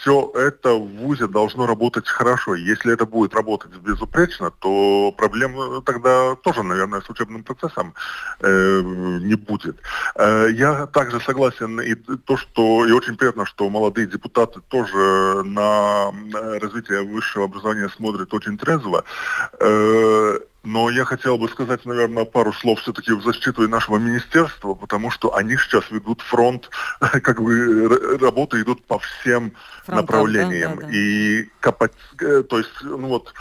все 0.00 0.30
это 0.34 0.74
в 0.74 0.88
ВУЗе 0.98 1.26
должно 1.26 1.66
работать 1.66 2.08
хорошо. 2.08 2.54
Если 2.54 2.92
это 2.92 3.06
будет 3.06 3.34
работать 3.34 3.72
безупречно, 3.76 4.50
то 4.50 5.14
проблем 5.16 5.82
тогда 5.82 6.34
тоже, 6.36 6.62
наверное, 6.62 7.00
с 7.00 7.10
учебным 7.10 7.42
процессом 7.42 7.94
э, 8.40 8.82
не 9.22 9.34
будет. 9.34 9.76
Э, 10.14 10.48
я 10.52 10.86
также 10.86 11.20
согласен 11.20 11.80
и 11.80 11.94
то, 11.94 12.36
что 12.36 12.86
и 12.86 12.92
очень 12.92 13.16
приятно, 13.16 13.46
что 13.46 13.68
молодые 13.70 14.06
депутаты 14.06 14.60
тоже 14.68 15.42
на 15.44 16.12
развитие 16.60 17.02
высшего 17.02 17.44
образования 17.44 17.88
смотрят 17.88 18.32
очень 18.34 18.58
трезво. 18.58 19.04
Э, 19.60 20.38
но 20.64 20.90
я 20.90 21.04
хотел 21.04 21.38
бы 21.38 21.48
сказать, 21.48 21.84
наверное, 21.84 22.24
пару 22.24 22.52
слов 22.52 22.80
все-таки 22.80 23.12
в 23.12 23.22
защиту 23.22 23.68
нашего 23.68 23.98
министерства, 23.98 24.74
потому 24.74 25.10
что 25.10 25.34
они 25.34 25.56
сейчас 25.56 25.90
ведут 25.90 26.22
фронт, 26.22 26.70
как 27.00 27.42
бы 27.42 28.18
работы 28.20 28.62
идут 28.62 28.84
по 28.84 28.98
всем 28.98 29.52
Фронтам, 29.84 29.96
направлениям. 29.96 30.76
Да, 30.76 30.80
да, 30.82 30.86
да. 30.86 30.96
И 30.96 31.44
капать, 31.60 31.92
э, 32.20 32.42
то 32.48 32.58
есть, 32.58 32.72
ну 32.82 33.08
вот, 33.08 33.34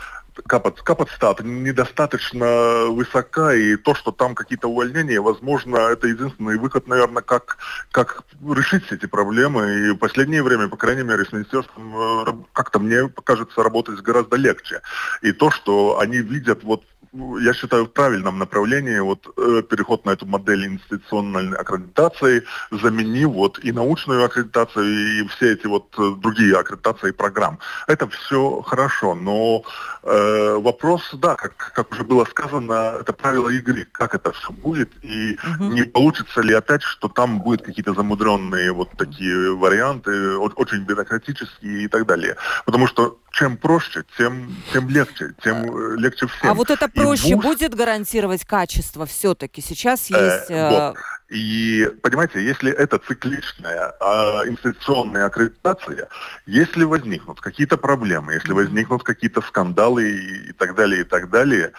капот, 0.46 0.82
капотстат 0.82 1.42
недостаточно 1.42 2.86
высока, 2.90 3.54
и 3.54 3.76
то, 3.76 3.96
что 3.96 4.12
там 4.12 4.36
какие-то 4.36 4.68
увольнения, 4.68 5.22
возможно, 5.22 5.78
это 5.78 6.08
единственный 6.08 6.58
выход, 6.58 6.88
наверное, 6.88 7.22
как, 7.22 7.58
как 7.92 8.24
решить 8.44 8.92
эти 8.92 9.06
проблемы. 9.06 9.88
И 9.88 9.92
в 9.92 9.98
последнее 9.98 10.44
время, 10.44 10.68
по 10.68 10.78
крайней 10.78 11.04
мере, 11.04 11.26
с 11.26 11.32
министерством 11.32 11.96
э, 11.96 12.44
как-то 12.54 12.80
мне 12.80 13.10
кажется 13.24 13.64
работать 13.64 14.02
гораздо 14.02 14.36
легче. 14.36 14.82
И 15.22 15.32
то, 15.32 15.52
что 15.52 16.00
они 16.00 16.18
видят 16.18 16.64
вот 16.64 16.84
я 17.14 17.54
считаю, 17.54 17.86
в 17.86 17.92
правильном 17.92 18.40
направлении 18.40 19.00
вот 19.00 19.28
э, 19.38 19.62
переход 19.70 20.06
на 20.06 20.12
эту 20.12 20.26
модель 20.26 20.66
институциональной 20.66 21.58
аккредитации, 21.58 22.44
заменив 22.72 23.30
вот 23.30 23.60
и 23.64 23.72
научную 23.72 24.26
аккредитацию, 24.26 24.86
и 24.86 25.28
все 25.28 25.54
эти 25.54 25.68
вот 25.68 25.94
э, 25.98 26.16
другие 26.18 26.58
аккредитации 26.58 27.12
программ. 27.12 27.60
Это 27.88 28.08
все 28.08 28.62
хорошо, 28.62 29.16
но 29.16 29.64
э, 30.04 30.58
вопрос, 30.60 31.10
да, 31.14 31.36
как, 31.36 31.56
как 31.56 31.92
уже 31.92 32.04
было 32.04 32.26
сказано, 32.26 32.98
это 33.00 33.14
правило 33.14 33.50
игры, 33.50 33.88
как 33.92 34.16
это 34.16 34.32
все 34.32 34.52
будет, 34.52 34.90
и 35.04 35.38
угу. 35.56 35.66
не 35.66 35.84
получится 35.84 36.42
ли 36.42 36.54
опять, 36.54 36.82
что 36.82 37.10
там 37.10 37.40
будут 37.42 37.62
какие-то 37.62 37.94
замудренные 37.94 38.72
вот 38.72 38.90
такие 38.98 39.56
варианты, 39.56 40.38
очень 40.38 40.84
бюрократические 40.84 41.84
и 41.84 41.88
так 41.88 42.06
далее. 42.08 42.36
Потому 42.66 42.88
что 42.88 43.20
чем 43.34 43.58
проще, 43.58 44.04
тем, 44.16 44.56
тем 44.72 44.88
легче, 44.90 45.34
тем 45.44 45.66
э, 45.66 45.98
легче 45.98 46.28
всем. 46.28 46.52
А 46.52 46.54
вот 46.54 46.70
это 46.70 46.88
проще 47.04 47.36
ВУЗ... 47.36 47.44
будет 47.46 47.76
гарантировать 47.76 48.46
качество 48.46 49.06
все-таки? 49.06 49.62
Сейчас 49.62 50.10
э, 50.12 50.14
есть... 50.14 50.52
Э, 50.52 50.70
вот. 50.70 50.98
И, 51.30 51.90
понимаете, 52.02 52.44
если 52.44 52.72
это 52.72 53.00
цикличная 53.00 53.94
а, 54.00 54.44
институционная 54.46 55.26
аккредитация, 55.26 56.08
если 56.46 56.84
возникнут 56.84 57.42
какие-то 57.42 57.78
проблемы, 57.78 58.34
если 58.34 58.54
возникнут 58.54 59.04
какие-то 59.04 59.42
скандалы 59.42 60.10
и, 60.10 60.50
и 60.50 60.52
так 60.52 60.76
далее, 60.76 61.02
и 61.02 61.04
так 61.04 61.30
далее, 61.30 61.72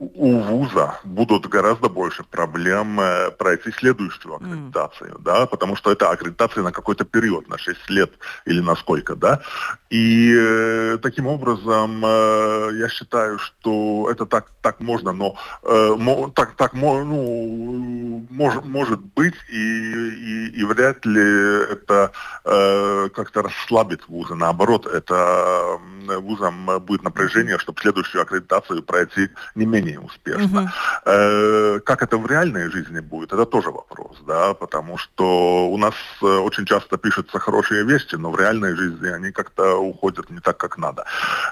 у 0.00 0.38
вуза 0.38 0.98
будут 1.04 1.46
гораздо 1.46 1.90
больше 1.90 2.24
проблем 2.24 2.98
э, 2.98 3.30
пройти 3.32 3.70
следующую 3.70 4.36
аккредитацию, 4.36 5.10
mm. 5.10 5.22
да, 5.22 5.46
потому 5.46 5.76
что 5.76 5.92
это 5.92 6.10
аккредитация 6.10 6.62
на 6.62 6.72
какой-то 6.72 7.04
период, 7.04 7.48
на 7.48 7.58
6 7.58 7.90
лет 7.90 8.10
или 8.46 8.60
на 8.60 8.76
сколько, 8.76 9.14
да. 9.14 9.42
И 9.90 10.34
э, 10.34 10.98
таким 11.02 11.26
образом 11.26 12.02
э, 12.02 12.70
я 12.78 12.88
считаю, 12.88 13.38
что 13.38 14.08
это 14.10 14.24
так, 14.24 14.46
так 14.62 14.80
можно, 14.80 15.12
но 15.12 15.36
э, 15.64 15.94
мо, 15.98 16.32
так, 16.34 16.54
так 16.56 16.72
ну, 16.72 18.26
мож, 18.30 18.54
может 18.64 19.00
быть, 19.00 19.34
и, 19.50 19.58
и, 19.58 20.60
и 20.60 20.64
вряд 20.64 21.04
ли 21.04 21.72
это 21.72 22.12
э, 22.46 23.08
как-то 23.14 23.42
расслабит 23.42 24.08
вузы. 24.08 24.34
Наоборот, 24.34 24.86
это 24.86 25.78
вузам 26.06 26.80
будет 26.80 27.02
напряжение, 27.02 27.58
чтобы 27.58 27.80
следующую 27.82 28.22
аккредитацию 28.22 28.82
пройти 28.82 29.28
не 29.54 29.66
менее 29.66 29.89
успешно. 29.98 30.62
Угу. 30.62 30.70
Э, 31.06 31.80
как 31.80 32.02
это 32.02 32.18
в 32.18 32.26
реальной 32.26 32.70
жизни 32.70 33.00
будет, 33.00 33.32
это 33.32 33.46
тоже 33.46 33.70
вопрос, 33.70 34.16
да, 34.26 34.54
потому 34.54 34.98
что 34.98 35.68
у 35.68 35.76
нас 35.76 35.94
э, 36.22 36.26
очень 36.26 36.64
часто 36.64 36.96
пишутся 36.96 37.38
хорошие 37.38 37.84
вещи, 37.84 38.16
но 38.16 38.30
в 38.30 38.38
реальной 38.38 38.76
жизни 38.76 39.08
они 39.08 39.32
как-то 39.32 39.76
уходят 39.76 40.30
не 40.30 40.40
так, 40.40 40.56
как 40.56 40.78
надо. 40.78 41.04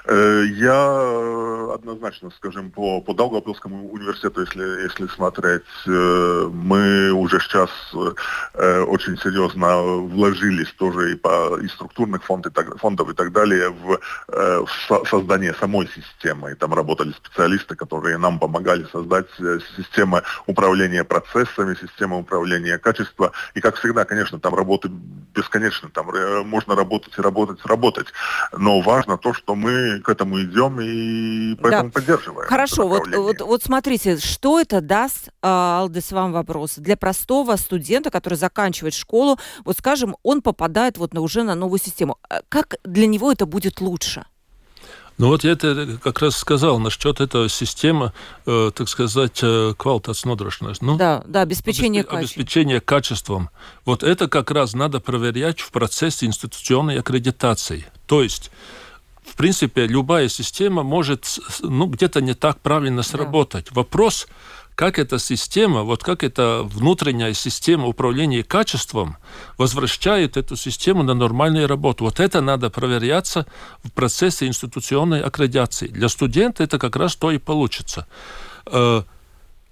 Э, 0.05 0.43
я 0.45 1.73
однозначно, 1.73 2.29
скажем, 2.31 2.71
по, 2.71 3.01
по 3.01 3.13
Даугавпилскому 3.13 3.89
университету, 3.91 4.41
если, 4.41 4.83
если 4.83 5.07
смотреть, 5.07 5.63
э, 5.87 6.49
мы 6.51 7.11
уже 7.11 7.39
сейчас 7.39 7.69
э, 8.53 8.81
очень 8.81 9.17
серьезно 9.17 9.77
вложились 9.81 10.71
тоже 10.77 11.13
и 11.13 11.15
по 11.15 11.57
и 11.59 11.67
структурных 11.67 12.23
фондов 12.23 12.51
и 12.51 12.55
так, 12.55 12.77
фондов 12.79 13.09
и 13.09 13.13
так 13.13 13.31
далее 13.31 13.69
в, 13.69 13.99
э, 14.27 14.65
в 14.65 15.07
создание 15.07 15.53
самой 15.53 15.87
системы. 15.87 16.51
И 16.51 16.55
там 16.55 16.73
работали 16.73 17.11
специалисты, 17.11 17.75
которые 17.75 18.17
нам 18.17 18.28
помогали 18.37 18.85
создать 18.91 19.27
э, 19.39 19.59
систему 19.75 20.21
управления 20.45 21.03
процессами, 21.03 21.75
систему 21.75 22.19
управления 22.19 22.77
качества. 22.77 23.31
И 23.55 23.61
как 23.61 23.77
всегда, 23.77 24.05
конечно, 24.05 24.39
там 24.39 24.53
работы 24.53 24.89
бесконечно, 25.33 25.89
там 25.89 26.09
э, 26.11 26.43
можно 26.43 26.75
работать 26.75 27.17
и 27.17 27.21
работать, 27.21 27.65
работать. 27.65 28.07
Но 28.51 28.81
важно 28.81 29.17
то, 29.17 29.33
что 29.33 29.55
мы 29.55 30.01
к 30.01 30.09
этому 30.09 30.41
идем 30.41 30.79
и 30.81 31.55
поэтому 31.55 31.89
да. 31.89 31.93
поддерживаем. 31.93 32.47
Хорошо, 32.47 32.87
вот, 32.87 33.07
вот, 33.07 33.41
вот 33.41 33.63
смотрите, 33.63 34.17
что 34.17 34.59
это 34.59 34.81
даст, 34.81 35.29
а, 35.41 35.79
Алдес, 35.81 36.11
вам 36.11 36.33
вопрос, 36.33 36.75
для 36.77 36.97
простого 36.97 37.55
студента, 37.55 38.11
который 38.11 38.35
заканчивает 38.35 38.93
школу, 38.93 39.39
вот 39.63 39.77
скажем, 39.77 40.15
он 40.23 40.41
попадает 40.41 40.97
вот 40.97 41.13
на, 41.13 41.21
уже 41.21 41.43
на 41.43 41.55
новую 41.55 41.79
систему. 41.79 42.17
А 42.29 42.41
как 42.49 42.75
для 42.83 43.07
него 43.07 43.31
это 43.31 43.45
будет 43.45 43.81
лучше? 43.81 44.25
Ну 45.19 45.27
вот 45.27 45.43
я 45.43 45.51
это 45.51 45.99
как 46.01 46.19
раз 46.21 46.37
сказал 46.37 46.79
насчет 46.79 47.19
этого 47.19 47.49
системы, 47.49 48.13
э, 48.45 48.71
так 48.73 48.87
сказать, 48.87 49.39
э. 49.43 49.73
Ну, 50.81 50.97
да, 50.97 51.23
да, 51.27 51.41
обеспечение, 51.41 52.03
обесп... 52.03 52.37
обеспечение 52.37 52.79
качеством. 52.79 53.49
Вот 53.83 54.01
это 54.01 54.29
как 54.29 54.49
раз 54.49 54.73
надо 54.73 55.01
проверять 55.01 55.59
в 55.59 55.71
процессе 55.71 56.25
институционной 56.25 56.99
аккредитации. 56.99 57.85
То 58.07 58.23
есть 58.23 58.49
в 59.29 59.35
принципе, 59.35 59.85
любая 59.87 60.27
система 60.27 60.83
может 60.83 61.39
ну, 61.61 61.85
где-то 61.85 62.21
не 62.21 62.33
так 62.33 62.59
правильно 62.61 63.03
сработать. 63.03 63.65
Да. 63.65 63.71
Вопрос, 63.75 64.27
как 64.79 64.97
эта 64.97 65.19
система, 65.19 65.83
вот 65.83 66.05
как 66.05 66.23
эта 66.23 66.61
внутренняя 66.63 67.33
система 67.33 67.87
управления 67.87 68.43
качеством 68.43 69.17
возвращает 69.57 70.37
эту 70.37 70.55
систему 70.55 71.03
на 71.03 71.13
нормальную 71.13 71.67
работу. 71.67 72.05
Вот 72.05 72.21
это 72.21 72.39
надо 72.39 72.69
проверяться 72.69 73.45
в 73.83 73.91
процессе 73.91 74.47
институционной 74.47 75.21
аккредитации. 75.21 75.87
Для 75.87 76.07
студента 76.07 76.63
это 76.63 76.79
как 76.79 76.95
раз 76.95 77.17
то 77.17 77.29
и 77.29 77.39
получится. 77.39 78.07
Э, 78.67 79.03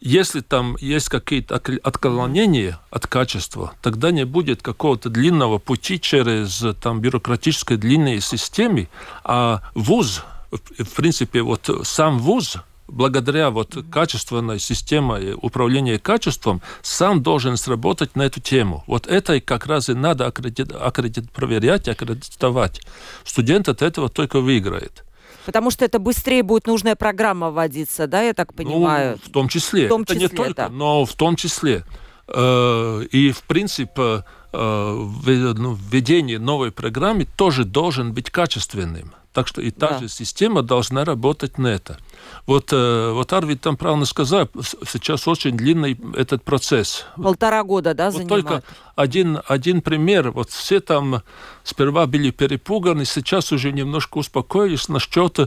если 0.01 0.41
там 0.41 0.75
есть 0.81 1.07
какие-то 1.07 1.55
отклонения 1.55 2.77
от 2.89 3.07
качества, 3.07 3.75
тогда 3.81 4.11
не 4.11 4.25
будет 4.25 4.61
какого-то 4.61 5.07
длинного 5.09 5.57
пути 5.57 6.01
через 6.01 6.65
там, 6.81 6.99
бюрократической 6.99 7.77
длинной 7.77 8.19
системы, 8.19 8.89
а 9.23 9.61
вуз, 9.73 10.25
в 10.51 10.95
принципе, 10.97 11.43
вот 11.43 11.69
сам 11.83 12.19
вуз 12.19 12.57
благодаря 12.87 13.49
вот 13.49 13.77
качественной 13.91 14.59
системе 14.59 15.35
управления 15.35 15.99
качеством 15.99 16.61
сам 16.81 17.21
должен 17.21 17.57
сработать 17.57 18.15
на 18.15 18.23
эту 18.23 18.39
тему. 18.39 18.83
Вот 18.87 19.07
это 19.07 19.39
как 19.41 19.65
раз 19.65 19.89
и 19.89 19.93
надо 19.93 20.25
аккредит, 20.27 20.71
аккредит, 20.73 21.31
проверять, 21.31 21.87
аккредитовать. 21.87 22.81
Студент 23.23 23.69
от 23.69 23.81
этого 23.81 24.09
только 24.09 24.39
выиграет. 24.39 25.03
Потому 25.45 25.71
что 25.71 25.85
это 25.85 25.99
быстрее 25.99 26.43
будет 26.43 26.67
нужная 26.67 26.95
программа 26.97 27.51
вводиться, 27.51 28.05
да, 28.07 28.21
я 28.21 28.33
так 28.33 28.51
ну, 28.51 28.57
понимаю? 28.57 29.11
Ну, 29.13 29.29
в 29.29 29.31
том 29.31 29.47
числе. 29.47 29.85
В 29.85 29.89
том 29.89 30.05
числе, 30.05 30.25
это 30.25 30.33
не 30.33 30.37
только, 30.37 30.53
да. 30.53 30.69
но 30.69 31.05
в 31.05 31.13
том 31.13 31.37
числе. 31.37 31.85
Э, 32.27 33.03
и, 33.11 33.31
в 33.31 33.43
принципе, 33.43 34.25
э, 34.57 35.53
ну, 35.57 35.77
введение 35.89 36.39
новой 36.39 36.71
программы 36.71 37.25
тоже 37.35 37.63
должен 37.63 38.13
быть 38.13 38.29
качественным. 38.29 39.13
Так 39.37 39.47
что 39.47 39.61
и 39.61 39.69
та 39.69 39.89
да. 39.91 39.99
же 39.99 40.09
система 40.09 40.63
должна 40.63 41.05
работать 41.05 41.59
на 41.59 41.67
это. 41.67 41.99
Вот, 42.47 42.69
э, 42.71 43.11
вот 43.11 43.31
Арвид 43.33 43.61
там 43.61 43.77
правильно 43.77 44.05
сказал, 44.05 44.49
сейчас 44.87 45.27
очень 45.27 45.55
длинный 45.55 45.95
этот 46.15 46.43
процесс. 46.43 47.05
Полтора 47.15 47.63
года, 47.63 47.93
да, 47.93 48.09
вот 48.09 48.17
занимает? 48.17 48.47
Только 48.47 48.63
один, 48.95 49.39
один 49.47 49.81
пример. 49.81 50.31
Вот 50.31 50.49
все 50.49 50.79
там 50.79 51.21
сперва 51.63 52.07
были 52.07 52.31
перепуганы, 52.31 53.05
сейчас 53.05 53.51
уже 53.51 53.71
немножко 53.71 54.17
успокоились 54.17 54.89
насчет 54.89 55.37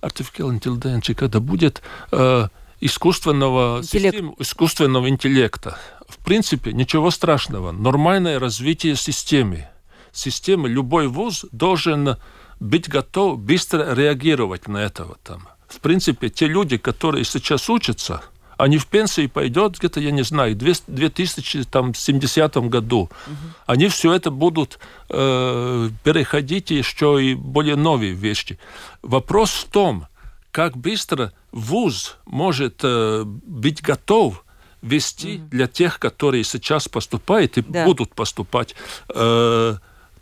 artificial 0.00 0.58
intelligence, 0.58 1.14
когда 1.14 1.38
будет 1.38 1.82
э, 2.12 2.48
искусственного, 2.80 3.80
Интеллект. 3.80 4.14
систем, 4.14 4.34
искусственного 4.38 5.08
интеллекта. 5.08 5.78
В 6.08 6.18
принципе, 6.18 6.72
ничего 6.72 7.10
страшного. 7.10 7.72
Нормальное 7.72 8.38
развитие 8.38 8.96
системы. 8.96 9.68
Системы, 10.12 10.68
любой 10.68 11.08
вуз 11.08 11.44
должен 11.50 12.16
быть 12.60 12.88
готов 12.88 13.38
быстро 13.38 13.94
реагировать 13.94 14.68
на 14.68 14.78
этого 14.78 15.16
там. 15.22 15.48
В 15.68 15.80
принципе, 15.80 16.28
те 16.28 16.46
люди, 16.46 16.76
которые 16.76 17.24
сейчас 17.24 17.68
учатся, 17.68 18.22
они 18.56 18.78
в 18.78 18.86
пенсии 18.86 19.26
пойдут 19.26 19.78
где-то, 19.78 20.00
я 20.00 20.12
не 20.12 20.22
знаю, 20.22 20.54
в 20.54 20.58
2070 20.58 22.56
году. 22.68 23.00
Угу. 23.00 23.36
Они 23.66 23.88
все 23.88 24.12
это 24.14 24.30
будут 24.30 24.78
э, 25.08 25.90
переходить 26.04 26.70
еще 26.70 27.22
и 27.22 27.34
более 27.34 27.76
новые 27.76 28.12
вещи. 28.12 28.58
Вопрос 29.02 29.50
в 29.50 29.64
том, 29.64 30.06
как 30.52 30.76
быстро 30.76 31.32
вуз 31.50 32.16
может 32.26 32.80
э, 32.84 33.24
быть 33.24 33.82
готов 33.82 34.43
вести 34.84 35.36
угу. 35.36 35.48
для 35.50 35.66
тех, 35.66 35.98
которые 35.98 36.44
сейчас 36.44 36.88
поступают 36.88 37.58
и 37.58 37.62
да. 37.62 37.84
будут 37.84 38.14
поступать. 38.14 38.74
Э, 39.14 39.76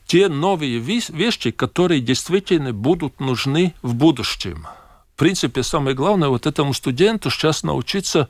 те 0.07 0.29
новые 0.29 0.79
вещи, 0.79 1.51
которые 1.51 2.01
действительно 2.01 2.73
будут 2.73 3.21
нужны 3.21 3.75
в 3.83 3.95
будущем. 3.95 4.67
В 5.15 5.19
принципе, 5.19 5.63
самое 5.63 5.95
главное 5.97 6.29
вот 6.29 6.47
этому 6.47 6.75
студенту 6.75 7.31
сейчас 7.31 7.63
научиться, 7.63 8.29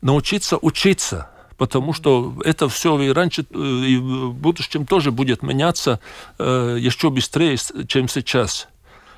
научиться 0.00 0.58
учиться, 0.58 1.30
потому 1.56 1.92
что 1.92 2.34
это 2.44 2.68
все 2.68 3.00
и 3.00 3.10
раньше, 3.10 3.44
э, 3.50 3.56
и 3.56 3.96
в 3.96 4.32
будущем 4.32 4.86
тоже 4.86 5.10
будет 5.10 5.42
меняться 5.42 6.00
э, 6.38 6.76
еще 6.80 7.10
быстрее, 7.10 7.56
чем 7.88 8.08
сейчас. 8.08 8.68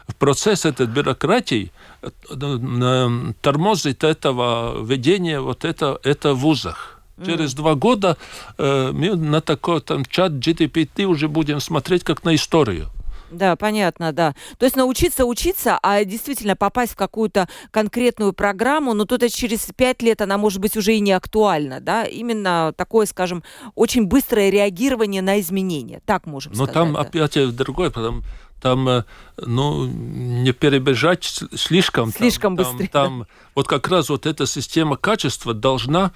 В 0.07 0.15
процесс 0.15 0.65
этой 0.65 0.87
бюрократии 0.87 1.73
э, 2.03 3.33
тормозит 3.41 4.05
этого 4.05 4.85
ведения 4.85 5.41
вот 5.41 5.65
это, 5.65 5.99
это 6.05 6.35
в 6.35 6.39
вузах. 6.39 7.01
Через 7.25 7.55
два 7.55 7.75
года 7.75 8.19
э, 8.59 8.91
мы 8.93 9.17
на 9.17 9.41
такой 9.41 9.81
там 9.81 10.05
чат 10.05 10.33
GPT 10.33 11.05
уже 11.05 11.29
будем 11.29 11.61
смотреть 11.61 12.05
как 12.05 12.25
на 12.25 12.35
историю. 12.35 12.91
Да, 13.31 13.57
понятно, 13.57 14.13
да. 14.13 14.35
То 14.59 14.67
есть 14.67 14.77
научиться 14.77 15.25
учиться, 15.25 15.79
а 15.83 16.05
действительно 16.05 16.57
попасть 16.57 16.93
в 16.93 16.97
какую-то 16.97 17.49
конкретную 17.71 18.33
программу, 18.33 18.95
но 18.95 19.05
тут 19.05 19.27
через 19.33 19.67
пять 19.75 20.03
лет 20.03 20.21
она 20.21 20.39
может 20.39 20.61
быть 20.61 20.77
уже 20.77 20.95
и 20.95 21.01
не 21.01 21.13
актуальна, 21.13 21.81
да? 21.81 22.05
Именно 22.05 22.73
такое, 22.77 23.07
скажем, 23.07 23.43
очень 23.75 24.07
быстрое 24.07 24.51
реагирование 24.51 25.23
на 25.23 25.41
изменения. 25.41 26.01
Так 26.07 26.27
можем 26.27 26.53
но 26.53 26.67
сказать. 26.67 26.75
Но 26.75 26.81
там 26.81 26.93
да. 26.95 27.01
опять 27.01 27.57
другое, 27.57 27.91
потому 27.91 28.23
там, 28.61 28.89
э, 28.89 29.05
ну, 29.39 29.87
не 29.87 30.53
перебежать 30.53 31.25
слишком. 31.55 32.13
Слишком 32.13 32.57
там, 32.57 32.67
быстрее. 32.67 32.89
Там, 32.89 33.19
там, 33.21 33.27
вот 33.55 33.69
как 33.69 33.89
раз 33.89 34.09
вот 34.09 34.27
эта 34.27 34.47
система 34.47 34.97
качества 34.97 35.55
должна 35.55 36.13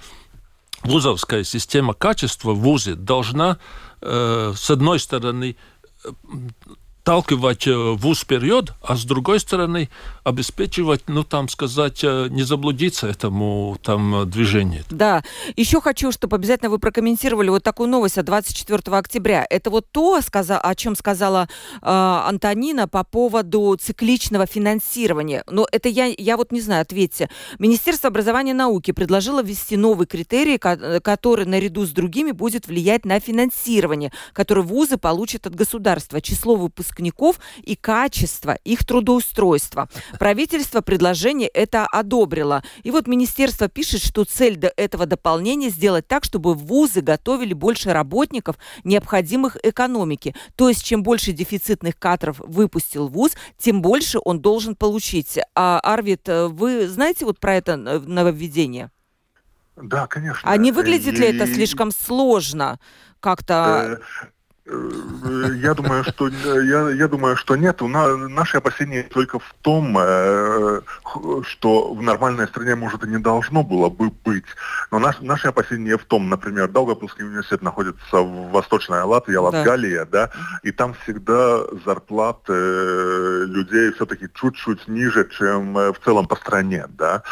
вузовская 0.83 1.43
система 1.43 1.93
качества 1.93 2.51
в 2.51 2.59
ВУЗе 2.59 2.95
должна, 2.95 3.57
э, 4.01 4.53
с 4.55 4.69
одной 4.69 4.99
стороны, 4.99 5.55
подталкивать 7.03 7.67
вуз 7.67 8.19
вперед, 8.19 8.73
а 8.81 8.95
с 8.95 9.05
другой 9.05 9.39
стороны 9.39 9.89
обеспечивать, 10.23 11.01
ну 11.07 11.23
там 11.23 11.49
сказать, 11.49 12.03
не 12.03 12.43
заблудиться 12.43 13.07
этому 13.07 13.77
там 13.81 14.29
движению. 14.29 14.83
Да. 14.91 15.23
Еще 15.55 15.81
хочу, 15.81 16.11
чтобы 16.11 16.35
обязательно 16.35 16.69
вы 16.69 16.77
прокомментировали 16.77 17.49
вот 17.49 17.63
такую 17.63 17.89
новость 17.89 18.19
от 18.19 18.25
24 18.25 18.95
октября. 18.95 19.47
Это 19.49 19.71
вот 19.71 19.87
то, 19.91 20.19
о 20.21 20.75
чем 20.75 20.95
сказала 20.95 21.49
э, 21.73 21.77
Антонина 21.81 22.87
по 22.87 23.03
поводу 23.03 23.75
цикличного 23.81 24.45
финансирования. 24.45 25.43
Но 25.49 25.67
это 25.71 25.89
я, 25.89 26.05
я 26.05 26.37
вот 26.37 26.51
не 26.51 26.61
знаю, 26.61 26.83
ответьте. 26.83 27.29
Министерство 27.57 28.09
образования 28.09 28.51
и 28.51 28.53
науки 28.55 28.91
предложило 28.91 29.41
ввести 29.41 29.75
новый 29.75 30.05
критерий, 30.05 30.59
который 30.59 31.45
наряду 31.45 31.85
с 31.85 31.89
другими 31.89 32.31
будет 32.31 32.67
влиять 32.67 33.05
на 33.05 33.19
финансирование, 33.19 34.11
которое 34.33 34.61
вузы 34.61 34.97
получат 34.97 35.47
от 35.47 35.55
государства, 35.55 36.21
число 36.21 36.55
выпускников 36.55 36.90
и 37.63 37.75
качество 37.75 38.57
их 38.63 38.85
трудоустройства. 38.85 39.89
Правительство 40.19 40.81
предложение 40.81 41.47
это 41.47 41.85
одобрило. 41.85 42.63
И 42.83 42.91
вот 42.91 43.07
министерство 43.07 43.67
пишет, 43.67 44.01
что 44.01 44.23
цель 44.23 44.57
до 44.57 44.71
этого 44.75 45.05
дополнения 45.05 45.69
сделать 45.69 46.07
так, 46.07 46.23
чтобы 46.23 46.53
вузы 46.53 47.01
готовили 47.01 47.53
больше 47.53 47.93
работников, 47.93 48.57
необходимых 48.83 49.57
экономике. 49.63 50.35
То 50.55 50.69
есть, 50.69 50.83
чем 50.83 51.03
больше 51.03 51.31
дефицитных 51.31 51.97
кадров 51.97 52.39
выпустил 52.39 53.07
вуз, 53.07 53.33
тем 53.57 53.81
больше 53.81 54.19
он 54.23 54.39
должен 54.39 54.75
получить. 54.75 55.39
А, 55.55 55.79
Арвид, 55.79 56.27
вы 56.27 56.87
знаете 56.87 57.25
вот 57.25 57.39
про 57.39 57.55
это 57.55 57.77
нововведение? 57.77 58.91
Да, 59.75 60.07
конечно. 60.07 60.49
А 60.49 60.57
не 60.57 60.71
выглядит 60.71 61.17
ли 61.17 61.27
это 61.27 61.47
слишком 61.47 61.91
сложно 61.91 62.79
как-то? 63.19 63.99
Э, 64.23 64.27
я 64.65 65.73
думаю, 65.73 66.03
что 66.03 66.27
я, 66.27 66.91
я 66.91 67.07
думаю, 67.07 67.35
что 67.35 67.55
нет. 67.55 67.81
У 67.81 67.87
нас, 67.87 68.15
наши 68.29 68.57
опасения 68.57 69.03
только 69.03 69.39
в 69.39 69.55
том, 69.61 69.97
э, 69.99 70.81
что 71.43 71.93
в 71.93 72.01
нормальной 72.01 72.47
стране 72.47 72.75
может 72.75 73.03
и 73.03 73.07
не 73.07 73.17
должно 73.17 73.63
было 73.63 73.89
бы 73.89 74.11
быть. 74.23 74.45
Но 74.91 74.99
наш, 74.99 75.19
наши 75.21 75.47
опасения 75.47 75.97
в 75.97 76.05
том, 76.05 76.29
например, 76.29 76.67
Даугавпилский 76.67 77.25
университет 77.25 77.63
находится 77.63 78.17
в 78.17 78.51
Восточной 78.51 79.01
Латвии, 79.01 79.35
Латгалия, 79.35 80.05
да. 80.05 80.27
да, 80.27 80.59
и 80.61 80.71
там 80.71 80.93
всегда 80.93 81.61
зарплаты 81.83 82.53
э, 82.53 83.45
людей 83.47 83.91
все-таки 83.93 84.27
чуть-чуть 84.33 84.87
ниже, 84.87 85.27
чем 85.37 85.73
в 85.73 85.95
целом 86.05 86.27
по 86.27 86.35
стране, 86.35 86.85
да. 86.89 87.23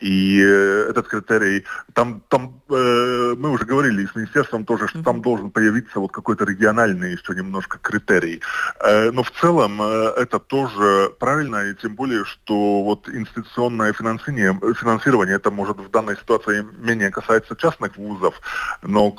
И 0.00 0.38
этот 0.38 1.08
критерий, 1.08 1.64
там, 1.94 2.22
там 2.28 2.60
мы 2.68 3.50
уже 3.50 3.64
говорили 3.64 4.06
с 4.06 4.14
министерством 4.14 4.64
тоже, 4.64 4.88
что 4.88 5.02
там 5.02 5.20
должен 5.20 5.50
появиться 5.50 5.98
вот 5.98 6.12
какой-то 6.12 6.44
региональный 6.44 6.75
формальный 6.76 7.12
еще 7.12 7.34
немножко 7.34 7.78
критерий. 7.78 8.40
Э, 8.80 9.10
но 9.10 9.22
в 9.22 9.30
целом 9.30 9.80
э, 9.80 10.12
это 10.16 10.38
тоже 10.38 11.10
правильно, 11.18 11.64
и 11.64 11.74
тем 11.74 11.94
более, 11.94 12.24
что 12.24 12.82
вот 12.84 13.08
институционное 13.08 13.92
финансирование, 13.92 14.74
финансирование 14.74 15.36
это 15.36 15.50
может 15.50 15.78
в 15.78 15.90
данной 15.90 16.16
ситуации 16.16 16.66
менее 16.78 17.10
касается 17.10 17.56
частных 17.56 17.96
вузов, 17.96 18.34
но 18.82 19.14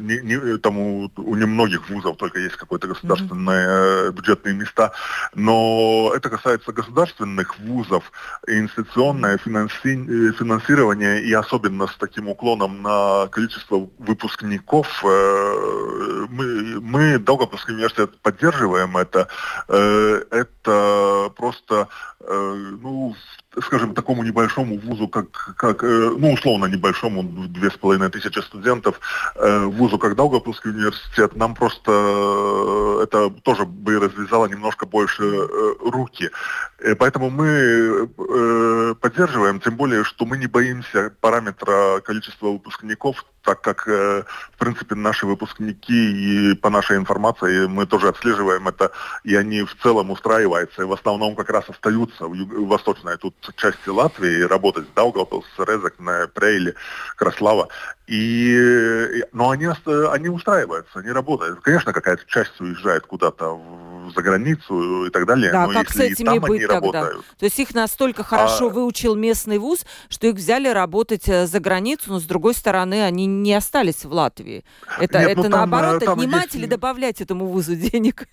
не, 0.00 0.20
не, 0.22 0.58
там 0.58 0.78
у, 0.78 1.10
у 1.16 1.36
немногих 1.36 1.90
вузов 1.90 2.16
только 2.16 2.38
есть 2.38 2.56
какое-то 2.56 2.88
государственные 2.88 3.68
mm-hmm. 3.68 4.12
бюджетные 4.12 4.54
места, 4.54 4.92
но 5.34 6.12
это 6.14 6.30
касается 6.30 6.72
государственных 6.72 7.58
вузов, 7.58 8.12
институционное 8.46 9.38
финанси, 9.38 10.32
финансирование 10.38 11.22
и 11.22 11.32
особенно 11.32 11.86
с 11.86 11.96
таким 11.96 12.28
уклоном 12.28 12.82
на 12.82 13.26
количество 13.28 13.88
выпускников 13.98 15.02
мы, 16.30 16.80
мы 16.80 16.99
мы, 17.00 17.18
Долгопольский 17.18 17.74
университет, 17.74 18.20
поддерживаем 18.20 18.96
это. 18.98 19.28
Э, 19.68 20.22
это 20.30 21.32
просто, 21.34 21.88
э, 22.20 22.76
ну, 22.82 23.14
скажем, 23.58 23.94
такому 23.94 24.22
небольшому 24.22 24.78
вузу, 24.78 25.08
как, 25.08 25.54
как 25.56 25.82
э, 25.82 26.14
ну, 26.16 26.32
условно 26.32 26.66
небольшому, 26.66 27.22
две 27.22 27.70
с 27.70 27.76
половиной 27.76 28.08
тысячи 28.08 28.38
студентов, 28.38 29.00
э, 29.34 29.64
вузу, 29.64 29.98
как 29.98 30.14
Даугавпилский 30.14 30.70
университет, 30.70 31.34
нам 31.34 31.54
просто 31.54 31.90
э, 31.90 33.00
это 33.04 33.30
тоже 33.42 33.64
бы 33.64 33.98
развязало 33.98 34.46
немножко 34.46 34.86
больше 34.86 35.24
руки. 35.80 36.30
Поэтому 36.98 37.30
мы 37.30 38.08
поддерживаем, 39.00 39.60
тем 39.60 39.76
более, 39.76 40.04
что 40.04 40.24
мы 40.24 40.38
не 40.38 40.46
боимся 40.46 41.12
параметра 41.20 42.00
количества 42.00 42.48
выпускников, 42.48 43.24
так 43.42 43.62
как, 43.62 43.86
в 43.86 44.58
принципе, 44.58 44.94
наши 44.94 45.26
выпускники, 45.26 46.52
и 46.52 46.54
по 46.54 46.70
нашей 46.70 46.96
информации, 46.98 47.66
мы 47.66 47.86
тоже 47.86 48.08
отслеживаем 48.08 48.68
это, 48.68 48.92
и 49.24 49.34
они 49.34 49.62
в 49.62 49.74
целом 49.82 50.10
устраиваются, 50.10 50.82
и 50.82 50.86
в 50.86 50.92
основном 50.92 51.34
как 51.34 51.50
раз 51.50 51.68
остаются 51.68 52.26
в 52.26 52.66
Восточной 52.66 53.16
тут 53.16 53.39
части 53.56 53.88
Латвии, 53.88 54.42
работать 54.42 54.88
в 54.88 54.94
Даугавпилс, 54.94 55.46
Резекне, 55.58 56.28
Прейле, 56.34 56.74
Краслава. 57.16 57.68
И, 58.06 59.24
но 59.32 59.50
они, 59.50 59.68
они 59.86 60.28
устраиваются, 60.28 60.98
они 60.98 61.10
работают. 61.10 61.60
Конечно, 61.60 61.92
какая-то 61.92 62.24
часть 62.26 62.60
уезжает 62.60 63.06
куда-то 63.06 63.60
за 64.14 64.22
границу 64.22 65.06
и 65.06 65.10
так 65.10 65.26
далее. 65.26 65.52
Да, 65.52 65.66
но 65.66 65.72
как 65.72 65.88
если 65.90 66.08
с 66.08 66.12
этими 66.12 66.26
там 66.26 66.40
быть 66.40 66.58
они 66.58 66.66
тогда? 66.66 67.00
Работают, 67.02 67.24
То 67.38 67.44
есть 67.44 67.58
их 67.58 67.72
настолько 67.72 68.24
хорошо 68.24 68.66
а... 68.66 68.70
выучил 68.70 69.14
местный 69.14 69.58
вуз, 69.58 69.84
что 70.08 70.26
их 70.26 70.34
взяли 70.34 70.68
работать 70.68 71.28
э, 71.28 71.46
за 71.46 71.60
границу, 71.60 72.10
но 72.10 72.18
с 72.18 72.24
другой 72.24 72.54
стороны 72.54 73.04
они 73.04 73.26
не 73.26 73.54
остались 73.54 74.04
в 74.04 74.12
Латвии. 74.12 74.64
Это, 74.98 75.20
Нет, 75.20 75.30
это 75.30 75.36
ну, 75.36 75.42
там, 75.50 75.70
наоборот 75.70 76.04
там 76.04 76.18
отнимать 76.18 76.44
есть... 76.46 76.56
или 76.56 76.66
добавлять 76.66 77.20
этому 77.20 77.46
вузу 77.46 77.76
денег? 77.76 78.26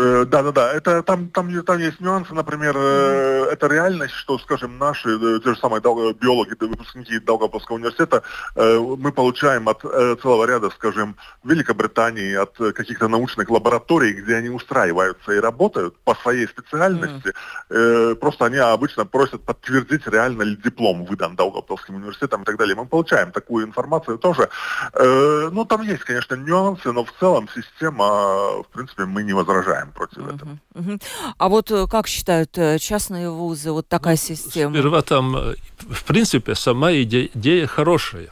Э, 0.00 0.24
да, 0.24 0.42
да, 0.42 0.52
да. 0.52 0.72
Это 0.72 1.02
там, 1.02 1.28
там, 1.28 1.62
там 1.62 1.78
есть 1.78 2.00
нюансы, 2.00 2.32
например, 2.32 2.74
mm-hmm. 2.76 3.50
это 3.52 3.66
реальность, 3.66 4.14
что, 4.14 4.38
скажем, 4.38 4.78
наши, 4.78 5.10
э, 5.10 5.40
те 5.44 5.54
же 5.54 5.60
самые 5.60 5.80
биологи, 5.80 6.56
выпускники 6.58 7.18
Долгополского 7.18 7.76
университета, 7.76 8.22
мы 8.56 9.12
получаем 9.12 9.68
от 9.68 9.80
целого 10.22 10.44
ряда, 10.46 10.70
скажем, 10.70 11.16
Великобритании, 11.44 12.34
от 12.34 12.56
каких-то 12.74 13.08
научных 13.08 13.50
лабораторий, 13.50 14.12
где 14.12 14.36
они 14.36 14.48
устраиваются 14.48 15.32
и 15.32 15.40
работают 15.40 15.98
по 16.04 16.14
своей 16.14 16.46
специальности. 16.46 17.32
Mm-hmm. 17.68 18.14
Просто 18.16 18.46
они 18.46 18.58
обычно 18.58 19.04
просят 19.04 19.42
подтвердить, 19.44 20.06
реально 20.06 20.42
ли 20.42 20.56
диплом 20.56 21.04
выдан 21.04 21.36
Долгополским 21.36 21.96
университетом 21.96 22.42
и 22.42 22.44
так 22.44 22.56
далее. 22.56 22.74
Мы 22.74 22.86
получаем 22.86 23.32
такую 23.32 23.66
информацию 23.66 24.18
тоже. 24.18 24.48
Ну, 24.94 25.64
там 25.64 25.82
есть, 25.82 26.04
конечно, 26.04 26.34
нюансы, 26.34 26.92
но 26.92 27.04
в 27.04 27.12
целом 27.18 27.48
система, 27.54 28.62
в 28.62 28.66
принципе, 28.72 29.04
мы 29.04 29.22
не 29.22 29.32
возражаем 29.32 29.89
против 29.90 30.18
uh-huh, 30.18 30.34
этого. 30.34 30.58
Uh-huh. 30.74 31.02
А 31.38 31.48
вот 31.48 31.70
э, 31.70 31.86
как 31.86 32.06
считают 32.06 32.56
э, 32.58 32.78
частные 32.78 33.30
вузы, 33.30 33.72
вот 33.72 33.88
такая 33.88 34.14
ну, 34.14 34.18
система? 34.18 34.74
Сперва 34.74 35.02
там, 35.02 35.36
э, 35.36 35.54
в 35.78 36.04
принципе, 36.04 36.54
сама 36.54 36.92
идея, 36.92 37.28
идея 37.34 37.66
хорошая, 37.66 38.30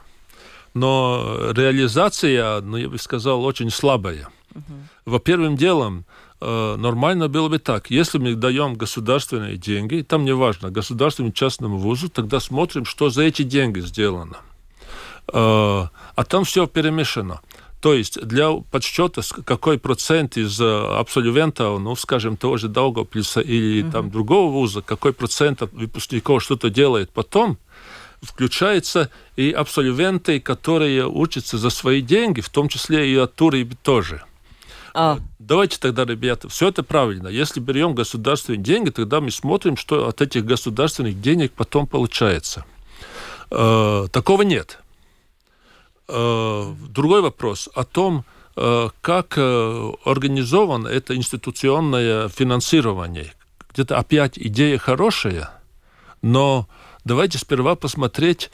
но 0.75 1.53
реализация, 1.53 2.61
ну, 2.61 2.77
я 2.77 2.89
бы 2.89 2.99
сказал, 2.99 3.45
очень 3.45 3.71
слабая. 3.71 4.29
Uh-huh. 4.53 4.63
Во-первых, 5.05 5.57
делом, 5.57 6.05
нормально 6.41 7.29
было 7.29 7.49
бы 7.49 7.59
так. 7.59 7.91
Если 7.91 8.19
мы 8.19 8.35
даем 8.35 8.75
государственные 8.75 9.57
деньги, 9.57 10.03
там 10.03 10.25
не 10.25 10.35
важно, 10.35 10.71
государственному 10.71 11.33
частному 11.33 11.79
вузу, 11.79 12.09
тогда 12.09 12.39
смотрим, 12.41 12.85
что 12.85 13.11
за 13.11 13.23
эти 13.23 13.43
деньги 13.43 13.81
сделано. 13.81 14.39
А 15.33 16.25
там 16.29 16.45
все 16.45 16.67
перемешано. 16.67 17.41
То 17.81 17.95
есть 17.95 18.21
для 18.21 18.51
подсчета, 18.53 19.23
какой 19.45 19.79
процент 19.79 20.37
из 20.37 20.61
э, 20.61 20.65
абсолвентов, 20.65 21.81
ну, 21.81 21.95
скажем, 21.95 22.37
того 22.37 22.57
же 22.57 22.69
Даугавпилса 22.69 23.41
или 23.41 23.83
угу. 23.83 23.93
там 23.93 24.11
другого 24.11 24.51
вуза, 24.51 24.83
какой 24.83 25.13
процент 25.13 25.63
выпускников 25.73 26.43
что-то 26.43 26.71
делает 26.71 27.11
потом, 27.11 27.57
включаются 28.21 29.11
и 29.37 29.53
абсолвенты, 29.53 30.41
которые 30.41 31.07
учатся 31.07 31.57
за 31.57 31.71
свои 31.71 32.03
деньги, 32.03 32.41
в 32.41 32.49
том 32.49 32.69
числе 32.69 33.13
и 33.13 33.17
от 33.17 33.35
Тури 33.35 33.69
тоже. 33.83 34.23
А. 34.95 35.19
Давайте 35.39 35.79
тогда, 35.79 36.05
ребята, 36.05 36.49
все 36.49 36.69
это 36.69 36.83
правильно. 36.83 37.29
Если 37.29 37.61
берем 37.61 37.95
государственные 37.95 38.61
деньги, 38.61 38.91
тогда 38.91 39.21
мы 39.21 39.31
смотрим, 39.31 39.77
что 39.77 40.09
от 40.09 40.21
этих 40.21 40.45
государственных 40.45 41.21
денег 41.21 41.53
потом 41.53 41.87
получается. 41.87 42.65
Э, 43.53 44.09
такого 44.11 44.43
нет. 44.43 44.81
Э, 46.09 46.75
другой 46.89 47.21
вопрос 47.21 47.69
о 47.75 47.85
том, 47.85 48.25
э, 48.57 48.89
как 49.03 49.35
э, 49.37 49.93
организовано 50.07 50.89
это 50.89 51.15
институционное 51.15 52.29
финансирование. 52.29 53.35
Где-то 53.75 53.99
опять 53.99 54.39
идея 54.39 54.79
хорошая, 54.79 55.51
но 56.23 56.67
давайте 57.05 57.39
сперва 57.39 57.77
посмотреть, 57.77 58.51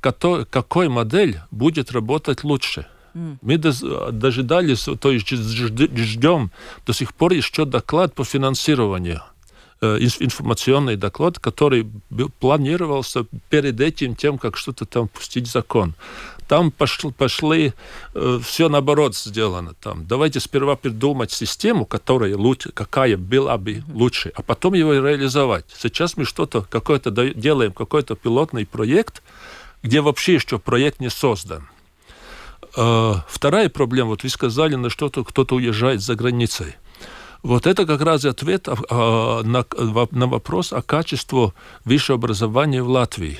какой 0.00 0.88
модель 0.88 1.40
будет 1.50 1.92
работать 1.92 2.42
лучше. 2.42 2.86
Мы 3.14 3.58
дожидались, 3.58 4.88
то 4.98 5.12
есть 5.12 5.28
ждем 5.28 6.50
до 6.86 6.92
сих 6.94 7.14
пор 7.14 7.32
еще 7.32 7.66
доклад 7.66 8.14
по 8.14 8.24
финансированию 8.24 9.22
информационный 9.80 10.96
доклад, 10.96 11.38
который 11.38 11.86
планировался 12.40 13.26
перед 13.50 13.80
этим, 13.80 14.16
тем, 14.16 14.38
как 14.38 14.56
что-то 14.56 14.86
там 14.86 15.08
пустить 15.08 15.46
закон. 15.46 15.94
Там 16.48 16.70
пошли, 16.70 17.12
пошли 17.12 17.74
э, 18.14 18.40
все 18.42 18.70
наоборот 18.70 19.14
сделано. 19.14 19.74
Там. 19.74 20.06
Давайте 20.06 20.40
сперва 20.40 20.76
придумать 20.76 21.30
систему, 21.30 21.84
которая 21.84 22.36
лучше, 22.36 22.72
какая 22.72 23.18
была 23.18 23.58
бы 23.58 23.84
лучше, 23.92 24.32
а 24.34 24.42
потом 24.42 24.72
его 24.72 24.94
реализовать. 24.94 25.66
Сейчас 25.78 26.16
мы 26.16 26.24
что-то 26.24 26.62
какое-то 26.62 27.10
делаем, 27.10 27.72
какой-то 27.72 28.16
пилотный 28.16 28.64
проект, 28.64 29.22
где 29.82 30.00
вообще 30.00 30.34
еще 30.34 30.58
проект 30.58 31.00
не 31.00 31.10
создан. 31.10 31.68
Э, 32.76 33.16
вторая 33.28 33.68
проблема, 33.68 34.10
вот 34.10 34.22
вы 34.22 34.30
сказали, 34.30 34.74
на 34.74 34.88
что-то 34.88 35.24
кто-то 35.24 35.56
уезжает 35.56 36.00
за 36.00 36.14
границей. 36.14 36.76
Вот 37.42 37.66
это 37.66 37.86
как 37.86 38.00
раз 38.00 38.24
ответ 38.24 38.68
а, 38.68 39.42
на, 39.42 39.64
на 40.10 40.26
вопрос 40.26 40.72
о 40.72 40.82
качестве 40.82 41.52
высшего 41.84 42.16
образования 42.16 42.82
в 42.82 42.88
Латвии. 42.88 43.38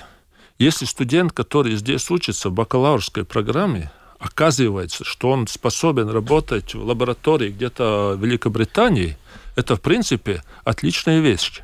Если 0.59 0.87
студент, 0.87 1.33
который 1.33 1.77
здесь 1.77 2.11
учится 2.11 2.49
в 2.49 2.53
бакалаврской 2.53 3.25
программе, 3.25 3.93
оказывается, 4.19 5.05
что 5.05 5.31
он 5.31 5.47
способен 5.47 6.09
работать 6.09 6.75
в 6.75 6.85
лаборатории 6.85 7.51
где-то 7.51 8.15
в 8.17 8.25
Великобритании, 8.25 9.17
это, 9.55 9.77
в 9.77 9.81
принципе, 9.81 10.43
отличная 10.65 11.21
вещь. 11.21 11.61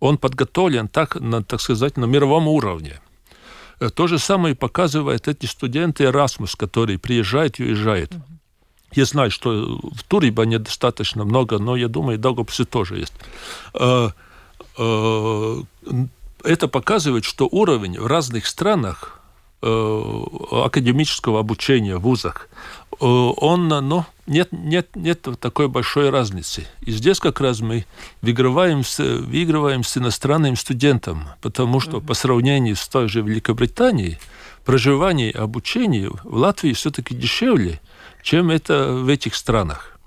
Он 0.00 0.16
подготовлен, 0.16 0.88
так, 0.88 1.16
на, 1.16 1.42
так 1.42 1.60
сказать, 1.60 1.98
на 1.98 2.06
мировом 2.06 2.48
уровне. 2.48 3.00
Э, 3.78 3.90
то 3.90 4.06
же 4.06 4.18
самое 4.18 4.54
показывают 4.54 5.28
эти 5.28 5.44
студенты 5.44 6.04
Erasmus, 6.04 6.54
которые 6.56 6.98
приезжают 6.98 7.60
и 7.60 7.64
уезжают. 7.64 8.12
Я 8.92 9.04
знаю, 9.04 9.30
что 9.30 9.78
в 9.82 10.02
Турибе 10.04 10.46
недостаточно 10.46 11.26
много, 11.26 11.58
но 11.58 11.76
я 11.76 11.88
думаю, 11.88 12.16
в 12.16 12.20
Даугавпилсе 12.22 12.64
тоже 12.64 12.98
есть. 13.00 13.12
Э, 16.42 16.48
э, 16.48 16.52
это 16.52 16.68
показывает, 16.68 17.24
что 17.24 17.48
уровень 17.50 17.98
в 17.98 18.06
разных 18.06 18.46
странах 18.46 19.20
э, 19.62 20.22
академического 20.50 21.40
обучения 21.40 21.96
в 21.96 22.02
вузах, 22.02 22.48
он, 23.00 23.68
ну, 23.68 24.04
нет, 24.26 24.48
нет, 24.50 24.96
нет 24.96 25.28
такой 25.38 25.68
большой 25.68 26.10
разницы. 26.10 26.66
И 26.80 26.90
здесь 26.90 27.20
как 27.20 27.40
раз 27.40 27.60
мы 27.60 27.86
выигрываем 28.22 28.82
с, 28.82 28.98
выигрываем 28.98 29.84
с 29.84 29.96
иностранным 29.96 30.56
студентом, 30.56 31.28
потому 31.40 31.78
что 31.78 32.00
по 32.00 32.14
сравнению 32.14 32.74
с 32.74 32.88
той 32.88 33.08
же 33.08 33.22
Великобританией, 33.22 34.18
проживание 34.64 35.30
и 35.30 35.36
обучение 35.36 36.10
в 36.10 36.36
Латвии 36.36 36.72
все-таки 36.72 37.14
дешевле, 37.14 37.80
чем 38.22 38.50
это 38.50 38.92
в 38.92 39.08
этих 39.08 39.36
странах. 39.36 39.97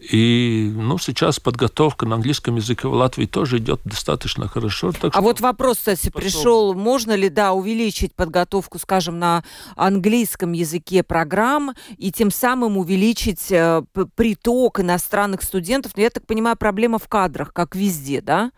И 0.00 0.70
ну, 0.74 0.98
сейчас 0.98 1.40
подготовка 1.40 2.04
на 2.04 2.16
английском 2.16 2.56
языке 2.56 2.86
в 2.86 2.92
Латвии 2.92 3.24
тоже 3.24 3.58
идет 3.58 3.80
достаточно 3.84 4.46
хорошо. 4.46 4.92
Так 4.92 5.16
а 5.16 5.20
вот 5.22 5.40
вопрос, 5.40 5.78
кстати, 5.78 6.08
способ... 6.08 6.14
пришел, 6.14 6.74
можно 6.74 7.14
ли, 7.14 7.30
да, 7.30 7.54
увеличить 7.54 8.14
подготовку, 8.14 8.78
скажем, 8.78 9.18
на 9.18 9.42
английском 9.74 10.52
языке 10.52 11.02
программ 11.02 11.72
и 11.96 12.12
тем 12.12 12.30
самым 12.30 12.76
увеличить 12.76 13.50
э, 13.50 13.82
приток 14.14 14.80
иностранных 14.80 15.42
студентов? 15.42 15.92
Но 15.96 16.02
я 16.02 16.10
так 16.10 16.26
понимаю, 16.26 16.56
проблема 16.56 16.98
в 16.98 17.08
кадрах, 17.08 17.54
как 17.54 17.74
везде, 17.74 18.20
да? 18.20 18.52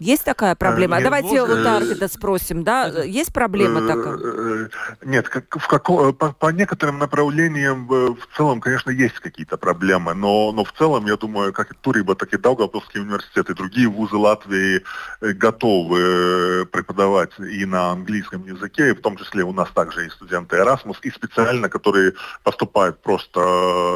Есть 0.00 0.24
такая 0.24 0.54
проблема? 0.54 0.96
Нет, 0.96 1.04
Давайте 1.04 1.42
вот, 1.42 2.02
у 2.02 2.08
спросим, 2.08 2.64
да? 2.64 2.86
Есть 3.04 3.32
проблема 3.34 3.86
такая? 3.86 4.18
Э, 4.18 4.68
нет, 5.04 5.28
как, 5.28 5.44
в 5.58 5.68
каком, 5.68 6.14
по, 6.14 6.32
по 6.32 6.50
некоторым 6.50 6.98
направлениям 6.98 7.86
в 7.86 8.18
целом, 8.34 8.60
конечно, 8.60 8.90
есть 8.90 9.20
какие-то 9.20 9.58
проблемы, 9.58 10.14
но, 10.14 10.52
но 10.52 10.64
в 10.64 10.72
целом, 10.72 11.06
я 11.06 11.16
думаю, 11.16 11.52
как 11.52 11.72
и 11.72 11.74
Туриба, 11.74 12.14
так 12.14 12.32
и 12.32 12.38
Даугавпилский 12.38 13.00
университет 13.00 13.50
и 13.50 13.54
другие 13.54 13.88
вузы 13.88 14.16
Латвии 14.16 14.82
э, 15.20 15.32
готовы 15.32 16.00
э, 16.00 16.64
преподавать 16.64 17.32
и 17.38 17.66
на 17.66 17.90
английском 17.90 18.46
языке, 18.46 18.90
и 18.90 18.94
в 18.94 19.02
том 19.02 19.18
числе 19.18 19.44
у 19.44 19.52
нас 19.52 19.68
также 19.70 20.06
и 20.06 20.10
студенты 20.10 20.56
Erasmus, 20.56 20.96
и 21.02 21.10
специально, 21.10 21.68
которые 21.68 22.14
поступают 22.42 23.02
просто 23.02 23.40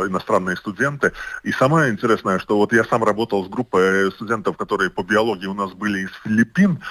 иностранные 0.07 0.57
студенты. 0.57 1.13
И 1.45 1.53
самое 1.53 1.91
интересное, 1.91 2.39
что 2.39 2.59
вот 2.59 2.75
я 2.75 2.85
сам 2.85 3.05
работал 3.05 3.45
с 3.45 3.49
группой 3.49 4.13
студентов, 4.13 4.59
которые 4.59 4.91
по 4.91 5.03
биологии 5.03 5.47
у 5.47 5.55
нас 5.55 5.73
были 5.73 5.94
были 5.95 6.05
из 6.05 6.11
Филиппин, 6.25 6.83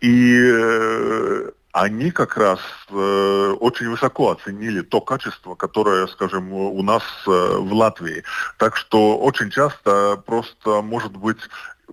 и 0.00 0.38
э, 0.40 1.50
они 1.72 2.10
как 2.10 2.36
раз 2.36 2.60
э, 2.90 3.56
очень 3.60 3.90
высоко 3.90 4.30
оценили 4.30 4.82
то 4.82 5.00
качество, 5.00 5.54
которое, 5.54 6.06
скажем, 6.06 6.52
у 6.52 6.82
нас 6.82 7.02
э, 7.26 7.30
в 7.30 7.72
Латвии. 7.72 8.22
Так 8.58 8.76
что 8.76 9.18
очень 9.18 9.50
часто 9.50 10.22
просто 10.26 10.82
может 10.82 11.12
быть 11.12 11.40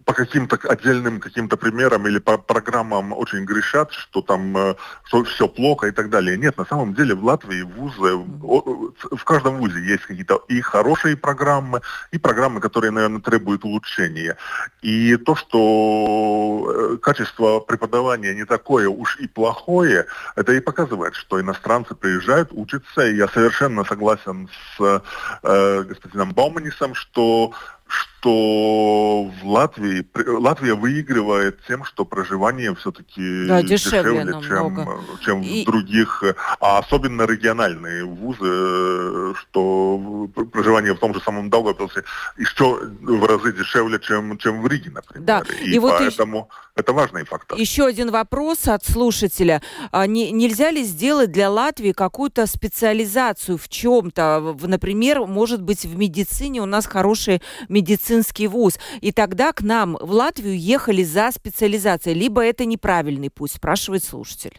по 0.05 0.13
каким-то 0.13 0.57
отдельным 0.69 1.19
каким-то 1.19 1.57
примерам 1.57 2.07
или 2.07 2.19
по 2.19 2.37
программам 2.37 3.13
очень 3.13 3.45
грешат, 3.45 3.91
что 3.91 4.21
там 4.21 4.57
э, 4.57 4.75
что 5.03 5.23
все 5.23 5.47
плохо 5.47 5.87
и 5.87 5.91
так 5.91 6.09
далее. 6.09 6.37
Нет, 6.37 6.57
на 6.57 6.65
самом 6.65 6.93
деле 6.93 7.15
в 7.15 7.23
Латвии 7.23 7.61
вузы, 7.61 8.15
в 8.15 9.23
каждом 9.23 9.57
вузе 9.57 9.81
есть 9.81 10.03
какие-то 10.03 10.41
и 10.47 10.61
хорошие 10.61 11.17
программы, 11.17 11.81
и 12.11 12.17
программы, 12.17 12.61
которые, 12.61 12.91
наверное, 12.91 13.21
требуют 13.21 13.65
улучшения. 13.65 14.37
И 14.81 15.17
то, 15.17 15.35
что 15.35 16.93
э, 16.93 16.97
качество 16.97 17.59
преподавания 17.59 18.33
не 18.33 18.45
такое 18.45 18.87
уж 18.87 19.19
и 19.19 19.27
плохое, 19.27 20.05
это 20.35 20.53
и 20.53 20.59
показывает, 20.59 21.15
что 21.15 21.41
иностранцы 21.41 21.95
приезжают, 21.95 22.49
учатся. 22.51 23.07
И 23.07 23.15
я 23.15 23.27
совершенно 23.27 23.83
согласен 23.83 24.49
с 24.77 25.03
э, 25.43 25.83
господином 25.83 26.31
Бауманисом, 26.31 26.95
что 26.95 27.53
что 27.89 29.23
в 29.41 29.47
Латвии 29.47 30.05
Латвия 30.27 30.75
выигрывает 30.75 31.59
тем, 31.67 31.83
что 31.83 32.05
проживание 32.05 32.75
все-таки 32.75 33.47
да, 33.47 33.63
дешевле, 33.63 34.23
дешевле 34.23 34.47
чем, 34.47 34.87
чем 35.25 35.41
и... 35.41 35.63
в 35.63 35.65
других, 35.65 36.23
а 36.59 36.77
особенно 36.77 37.23
региональные 37.23 38.05
вузы, 38.05 39.35
что 39.35 40.29
проживание 40.51 40.93
в 40.93 40.99
том 40.99 41.13
же 41.13 41.21
самом 41.21 41.49
Даугавпилсе 41.49 42.03
еще 42.37 42.79
в 43.01 43.25
разы 43.25 43.53
дешевле, 43.53 43.99
чем, 43.99 44.37
чем 44.37 44.61
в 44.61 44.67
Риге, 44.67 44.91
например. 44.91 45.25
Да. 45.25 45.43
И, 45.61 45.75
и 45.75 45.79
поэтому 45.79 46.41
вот 46.41 46.49
это 46.79 46.93
важный 46.93 47.25
фактор. 47.25 47.57
Еще 47.57 47.85
один 47.85 48.11
вопрос 48.11 48.67
от 48.67 48.85
слушателя. 48.85 49.61
А 49.91 50.07
не, 50.07 50.31
нельзя 50.31 50.71
ли 50.71 50.83
сделать 50.83 51.31
для 51.31 51.49
Латвии 51.49 51.91
какую-то 51.91 52.47
специализацию 52.47 53.57
в 53.57 53.69
чем-то? 53.69 54.55
Например, 54.61 55.25
может 55.25 55.61
быть, 55.61 55.85
в 55.85 55.97
медицине 55.97 56.61
у 56.61 56.65
нас 56.65 56.85
хороший 56.85 57.41
медицинский 57.67 58.47
вуз. 58.47 58.79
И 59.01 59.11
тогда 59.11 59.51
к 59.51 59.61
нам 59.61 59.97
в 59.99 60.11
Латвию 60.11 60.57
ехали 60.57 61.03
за 61.03 61.31
специализацией. 61.31 62.17
Либо 62.17 62.43
это 62.43 62.65
неправильный 62.65 63.29
путь, 63.29 63.51
спрашивает 63.51 64.03
слушатель. 64.03 64.57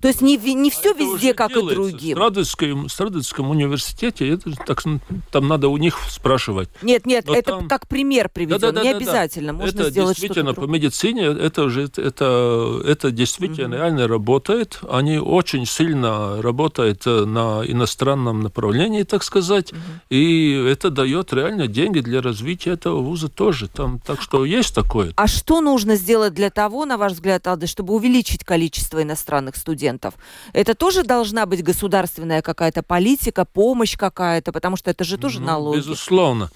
То 0.00 0.08
есть 0.08 0.22
не, 0.22 0.36
не 0.36 0.70
все 0.70 0.92
а 0.92 0.94
везде, 0.94 1.34
как 1.34 1.50
делается. 1.50 1.72
и 1.72 1.74
другим. 1.74 2.14
В 2.14 2.18
Страдовском, 2.18 2.88
Страдовском 2.88 3.50
университете 3.50 4.28
это, 4.28 4.52
так, 4.66 4.82
там 5.30 5.48
надо 5.48 5.68
у 5.68 5.76
них 5.76 5.98
спрашивать. 6.08 6.70
Нет, 6.80 7.04
нет, 7.04 7.26
Но 7.26 7.34
это 7.34 7.52
там... 7.52 7.68
как 7.68 7.86
пример 7.86 8.30
приведен, 8.30 8.60
да, 8.60 8.72
да, 8.72 8.82
не 8.82 8.92
да, 8.92 8.96
обязательно. 8.96 9.52
Да. 9.52 9.58
Можно 9.58 9.80
это 9.80 9.90
сделать 9.90 10.16
действительно 10.16 10.54
по 10.54 10.64
медицине 10.64 11.24
это 11.26 11.64
уже 11.64 11.90
это, 11.96 12.82
это 12.86 13.10
действительно 13.10 13.74
mm 13.74 13.80
реально 13.80 14.08
работает. 14.08 14.80
Они 14.90 15.18
очень 15.18 15.64
сильно 15.64 16.42
работают 16.42 17.06
э, 17.06 17.24
на 17.24 17.62
иностранном 17.66 18.40
направлении, 18.40 19.04
так 19.04 19.22
сказать, 19.22 19.72
mm 19.72 19.78
и 20.10 20.52
это 20.52 20.90
дает 20.90 21.32
реально 21.32 21.66
деньги 21.66 22.00
для 22.00 22.20
развития 22.20 22.72
этого 22.72 23.00
вуза 23.00 23.28
тоже. 23.28 23.68
Там, 23.68 24.00
так 24.00 24.20
что 24.22 24.44
есть 24.44 24.74
такое. 24.74 25.12
А 25.16 25.26
что 25.26 25.60
нужно 25.60 25.96
сделать 25.96 26.34
для 26.34 26.50
того, 26.50 26.84
на 26.84 26.96
ваш 26.96 27.12
взгляд, 27.12 27.46
Алды, 27.46 27.66
чтобы 27.66 27.94
увеличить 27.94 28.44
количество 28.44 29.02
иностранных 29.02 29.56
студентов? 29.56 29.89
Студентов. 29.90 30.14
Это 30.52 30.74
тоже 30.74 31.02
должна 31.02 31.46
быть 31.46 31.62
государственная 31.62 32.42
какая-то 32.42 32.82
политика, 32.82 33.44
помощь 33.44 33.96
какая-то, 33.96 34.52
потому 34.52 34.76
что 34.76 34.90
это 34.90 35.04
же 35.04 35.16
тоже 35.16 35.40
ну, 35.40 35.46
налоги. 35.46 35.78
Безусловно. 35.78 36.50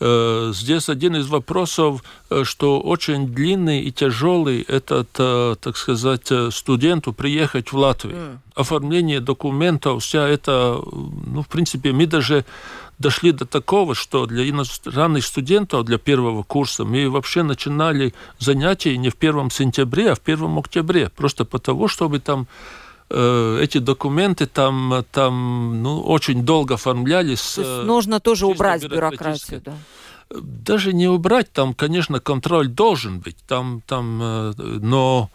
Э, 0.00 0.52
здесь 0.54 0.88
один 0.88 1.16
из 1.16 1.26
вопросов, 1.26 2.02
э, 2.30 2.44
что 2.44 2.80
очень 2.80 3.26
длинный 3.26 3.80
и 3.80 3.92
тяжелый 3.92 4.62
этот, 4.62 5.08
э, 5.18 5.56
так 5.60 5.76
сказать, 5.76 6.32
студенту 6.50 7.12
приехать 7.12 7.72
в 7.72 7.76
Латвию. 7.76 8.16
Mm. 8.16 8.38
Оформление 8.54 9.20
документов, 9.20 10.02
вся 10.02 10.28
это, 10.28 10.80
ну, 11.26 11.42
в 11.42 11.46
принципе, 11.46 11.92
мы 11.92 12.06
даже 12.06 12.44
дошли 13.00 13.32
до 13.32 13.46
такого, 13.46 13.94
что 13.94 14.26
для 14.26 14.48
иностранных 14.48 15.24
студентов, 15.24 15.84
для 15.84 15.98
первого 15.98 16.42
курса, 16.42 16.84
мы 16.84 17.08
вообще 17.08 17.42
начинали 17.42 18.12
занятия 18.38 18.98
не 18.98 19.08
в 19.08 19.16
первом 19.16 19.50
сентябре, 19.50 20.12
а 20.12 20.14
в 20.14 20.20
первом 20.20 20.58
октябре, 20.58 21.08
просто 21.08 21.44
потому, 21.44 21.88
чтобы 21.88 22.20
там 22.20 22.46
Э, 23.12 23.58
эти 23.60 23.78
документы 23.78 24.46
там, 24.46 25.04
там 25.10 25.82
ну, 25.82 26.00
очень 26.00 26.44
долго 26.44 26.74
оформлялись. 26.74 27.54
То 27.54 27.60
есть 27.62 27.72
э, 27.72 27.82
нужно 27.82 28.20
тоже 28.20 28.46
убрать 28.46 28.86
бюрократию, 28.86 29.60
да? 29.60 29.74
Даже 30.30 30.92
не 30.92 31.08
убрать, 31.08 31.52
там, 31.52 31.74
конечно, 31.74 32.20
контроль 32.20 32.68
должен 32.68 33.18
быть, 33.18 33.36
там, 33.48 33.82
там, 33.84 34.20
э, 34.22 34.52
но 34.56 35.28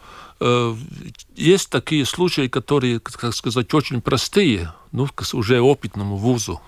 есть 1.34 1.70
такие 1.70 2.04
случаи, 2.04 2.46
которые, 2.48 3.00
как 3.00 3.34
сказать, 3.34 3.72
очень 3.72 4.02
простые, 4.02 4.72
ну, 4.92 5.08
уже 5.32 5.60
опытному 5.60 6.16
вузу. 6.16 6.60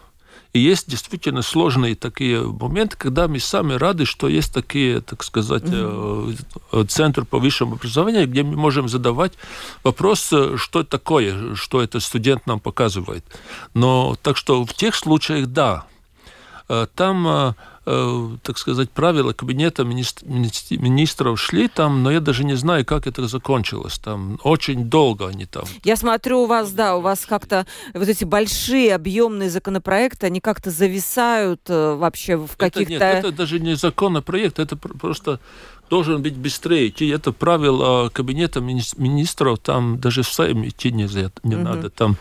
И 0.59 0.61
есть 0.61 0.91
действительно 0.91 1.43
сложные 1.43 1.95
такие 1.95 2.43
моменты, 2.43 2.97
когда 2.97 3.29
мы 3.29 3.39
сами 3.39 3.75
рады, 3.75 4.05
что 4.07 4.27
есть 4.27 4.53
такие, 4.53 5.01
так 5.01 5.23
сказать, 5.23 5.63
mm-hmm. 5.63 6.87
центры 6.89 7.25
по 7.25 7.39
высшему 7.39 7.77
образованию, 7.77 8.27
где 8.27 8.43
мы 8.43 8.57
можем 8.57 8.89
задавать 8.89 9.35
вопрос, 9.85 10.33
что 10.57 10.81
это 10.81 10.91
такое, 10.91 11.55
что 11.55 11.81
это 11.81 12.01
студент 12.01 12.49
нам 12.49 12.59
показывает. 12.59 13.25
Но 13.75 14.17
так 14.21 14.37
что 14.37 14.65
в 14.65 14.75
тех 14.75 14.97
случаях, 14.97 15.47
да, 15.47 15.87
там 16.97 17.27
Э, 17.29 17.55
так 18.43 18.59
сказать, 18.59 18.91
правила 18.91 19.33
кабинета 19.33 19.85
министров 19.85 21.41
шли 21.41 21.69
там, 21.69 22.03
но 22.03 22.11
я 22.11 22.21
даже 22.21 22.45
не 22.45 22.55
знаю, 22.55 22.85
как 22.85 23.07
это 23.07 23.27
закончилось. 23.29 23.99
Там 23.99 24.39
очень 24.43 24.85
долго 24.85 25.29
они 25.29 25.47
там. 25.47 25.65
Я 25.85 25.97
смотрю, 25.97 26.43
у 26.43 26.47
вас, 26.47 26.73
да, 26.73 26.97
у 26.97 27.01
вас 27.01 27.25
как-то 27.27 27.67
вот 27.95 28.09
эти 28.09 28.25
большие 28.25 28.95
объемные 28.95 29.51
законопроекты, 29.51 30.27
они 30.27 30.41
как-то 30.41 30.71
зависают 30.71 31.63
э, 31.69 31.95
вообще 31.95 32.37
в 32.37 32.57
каких-то... 32.57 32.95
Это, 32.95 33.05
нет, 33.05 33.25
это 33.25 33.33
даже 33.33 33.59
не 33.59 33.75
законопроект, 33.75 34.59
это 34.59 34.77
просто 34.77 35.41
должен 35.89 36.23
быть 36.23 36.37
быстрее 36.37 36.89
идти. 36.89 37.09
Это 37.09 37.33
правило 37.33 38.11
кабинета 38.11 38.61
министров, 38.61 39.59
там 39.59 39.99
даже 39.99 40.23
в 40.23 40.29
Сайм 40.29 40.67
идти 40.67 40.93
нельзя, 40.93 41.31
не 41.43 41.57
угу. 41.57 41.65
надо. 41.65 41.91
Там... 41.91 42.17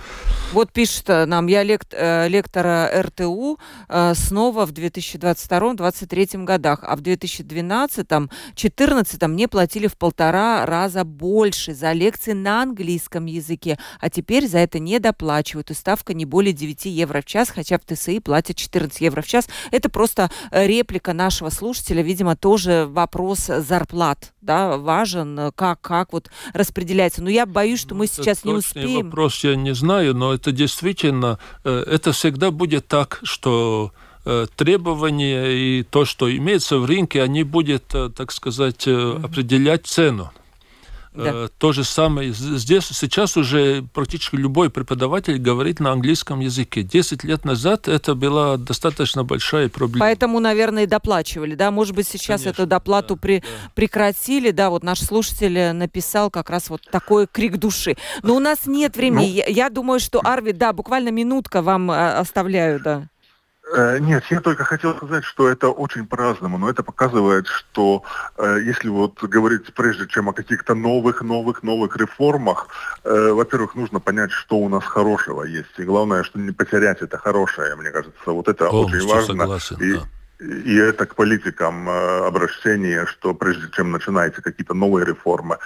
Вот 0.54 0.72
пишет 0.72 1.10
э, 1.10 1.26
нам, 1.26 1.48
я 1.48 1.64
лект, 1.64 1.90
э, 1.92 2.30
лектора 2.30 2.90
РТУ 3.02 3.60
э, 3.90 4.14
снова 4.16 4.66
в 4.66 4.72
2022-2023 4.72 6.46
годах, 6.46 6.80
а 6.84 6.96
в 6.96 7.02
2012-2014 7.02 9.28
мне 9.28 9.50
платили 9.50 9.88
в 9.88 9.98
полтора 9.98 10.66
раза 10.66 11.04
больше 11.04 11.74
за 11.74 11.92
лекции 11.92 12.32
на 12.32 12.62
английском 12.62 13.26
языке, 13.26 13.78
а 14.00 14.10
теперь 14.10 14.48
за 14.48 14.60
это 14.60 14.80
не 14.80 15.00
доплачивают, 15.00 15.70
и 15.72 15.74
ставка 15.74 16.14
не 16.14 16.24
более 16.26 16.54
9 16.54 16.86
евро 16.86 17.20
в 17.22 17.26
час, 17.26 17.50
хотя 17.50 17.78
в 17.78 17.82
ТСИ 17.86 18.20
платят 18.20 18.56
14 18.56 19.02
евро 19.02 19.22
в 19.22 19.28
час. 19.28 19.50
Это 19.72 19.90
просто 19.90 20.32
реплика 20.52 21.12
нашего 21.14 21.50
слушателя, 21.50 22.02
видимо, 22.02 22.38
тоже 22.38 22.88
вопрос 22.90 23.50
зарплат, 23.62 24.34
да, 24.42 24.78
важен, 24.78 25.52
как, 25.56 25.82
как 25.82 26.14
вот 26.14 26.30
распределяется. 26.54 27.24
Но 27.24 27.30
я 27.30 27.46
боюсь, 27.46 27.80
что 27.80 27.96
мы 27.96 28.06
это 28.06 28.16
сейчас 28.16 28.44
не 28.44 28.54
успеем. 28.54 29.06
вопрос 29.06 29.44
я 29.44 29.56
не 29.56 29.74
знаю, 29.74 30.16
но 30.16 30.34
это 30.34 30.52
действительно, 30.52 31.40
э, 31.64 31.84
это 31.88 32.12
всегда 32.12 32.52
будет 32.52 32.88
так, 32.88 33.20
что 33.24 33.92
э, 34.26 34.48
требования 34.56 35.48
и 35.48 35.84
то, 35.84 36.06
что 36.06 36.36
имеется 36.36 36.78
в 36.78 36.86
рынке, 36.86 37.22
они 37.22 37.44
будут, 37.44 37.94
э, 37.94 38.10
так 38.16 38.32
сказать, 38.32 38.88
определять 38.88 39.86
цену. 39.88 40.32
Да. 41.18 41.32
Э, 41.34 41.48
то 41.58 41.72
же 41.72 41.84
самое 41.84 42.32
здесь 42.32 42.86
сейчас 42.86 43.38
уже 43.38 43.84
практически 43.94 44.36
любой 44.36 44.70
преподаватель 44.70 45.40
говорит 45.40 45.80
на 45.80 45.92
английском 45.92 46.40
языке. 46.40 46.84
Десять 46.84 47.24
лет 47.24 47.44
назад 47.44 47.88
это 47.88 48.14
была 48.14 48.58
достаточно 48.58 49.24
большая 49.24 49.70
проблема. 49.70 50.06
Поэтому, 50.06 50.40
наверное, 50.40 50.84
и 50.84 50.86
доплачивали, 50.86 51.56
да? 51.56 51.72
Может 51.72 51.96
быть, 51.96 52.08
сейчас 52.08 52.42
Конечно, 52.42 52.62
эту 52.62 52.68
доплату 52.68 53.16
да, 53.16 53.22
при, 53.22 53.40
да. 53.40 53.46
прекратили, 53.74 54.52
да? 54.52 54.70
Вот 54.70 54.84
наш 54.84 55.00
слушатель 55.00 55.74
написал 55.74 56.30
как 56.30 56.50
раз 56.50 56.70
вот 56.70 56.82
такой 56.92 57.26
крик 57.26 57.58
души. 57.58 57.98
Но 58.22 58.36
у 58.36 58.40
нас 58.40 58.68
нет 58.68 58.96
времени. 58.96 59.26
Ну, 59.26 59.34
я, 59.34 59.46
я 59.48 59.70
думаю, 59.70 60.00
что 60.00 60.22
Арви, 60.24 60.52
да, 60.52 60.72
буквально 60.72 61.10
минутка 61.10 61.62
вам 61.64 61.90
а, 61.90 62.20
оставляю, 62.20 62.80
да. 62.80 63.10
Э, 63.74 64.00
нет, 64.00 64.24
я 64.30 64.40
только 64.40 64.64
хотел 64.64 64.96
сказать, 64.96 65.24
что 65.24 65.48
это 65.48 65.70
очень 65.70 66.06
по-разному, 66.06 66.58
но 66.58 66.70
это 66.70 66.84
показывает, 66.84 67.48
что 67.48 68.04
э, 68.38 68.60
если 68.64 68.90
вот 68.90 69.22
говорить 69.24 69.74
прежде 69.74 70.08
чем 70.08 70.30
о 70.30 70.34
каких-то 70.34 70.74
новых, 70.76 71.22
новых, 71.22 71.64
новых 71.64 71.98
реформах, 71.98 72.68
э, 73.04 73.32
во-первых, 73.32 73.76
нужно 73.76 74.00
понять, 74.00 74.32
что 74.32 74.58
у 74.58 74.70
нас 74.70 74.84
хорошего 74.84 75.44
есть. 75.44 75.80
И 75.80 75.84
главное, 75.84 76.24
что 76.24 76.40
не 76.40 76.52
потерять 76.52 77.02
это 77.02 77.18
хорошее, 77.18 77.76
мне 77.76 77.92
кажется. 77.92 78.32
Вот 78.32 78.48
это 78.48 78.70
Полностью 78.70 79.00
очень 79.00 79.10
важно. 79.10 79.44
Согласен, 79.44 79.78
и, 79.82 79.94
да. 79.94 80.04
И 80.40 80.76
это 80.76 81.06
к 81.06 81.16
политикам 81.16 81.90
э, 81.90 82.28
обращение, 82.28 83.06
что 83.06 83.34
прежде 83.34 83.70
чем 83.76 83.92
начинаете 83.92 84.42
какие-то 84.42 84.76
новые 84.76 85.06
реформы, 85.06 85.58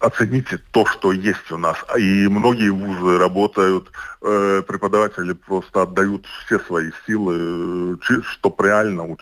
оцените 0.00 0.58
то, 0.70 0.86
что 0.86 1.12
есть 1.12 1.50
у 1.50 1.58
нас. 1.58 1.76
И 1.98 2.28
многие 2.28 2.70
вузы 2.70 3.18
работают, 3.18 3.90
э, 4.26 4.62
преподаватели 4.66 5.32
просто 5.32 5.82
отдают 5.82 6.26
все 6.44 6.58
свои 6.58 6.90
силы, 7.06 7.96
э, 8.10 8.20
что 8.22 8.54
реально 8.58 9.16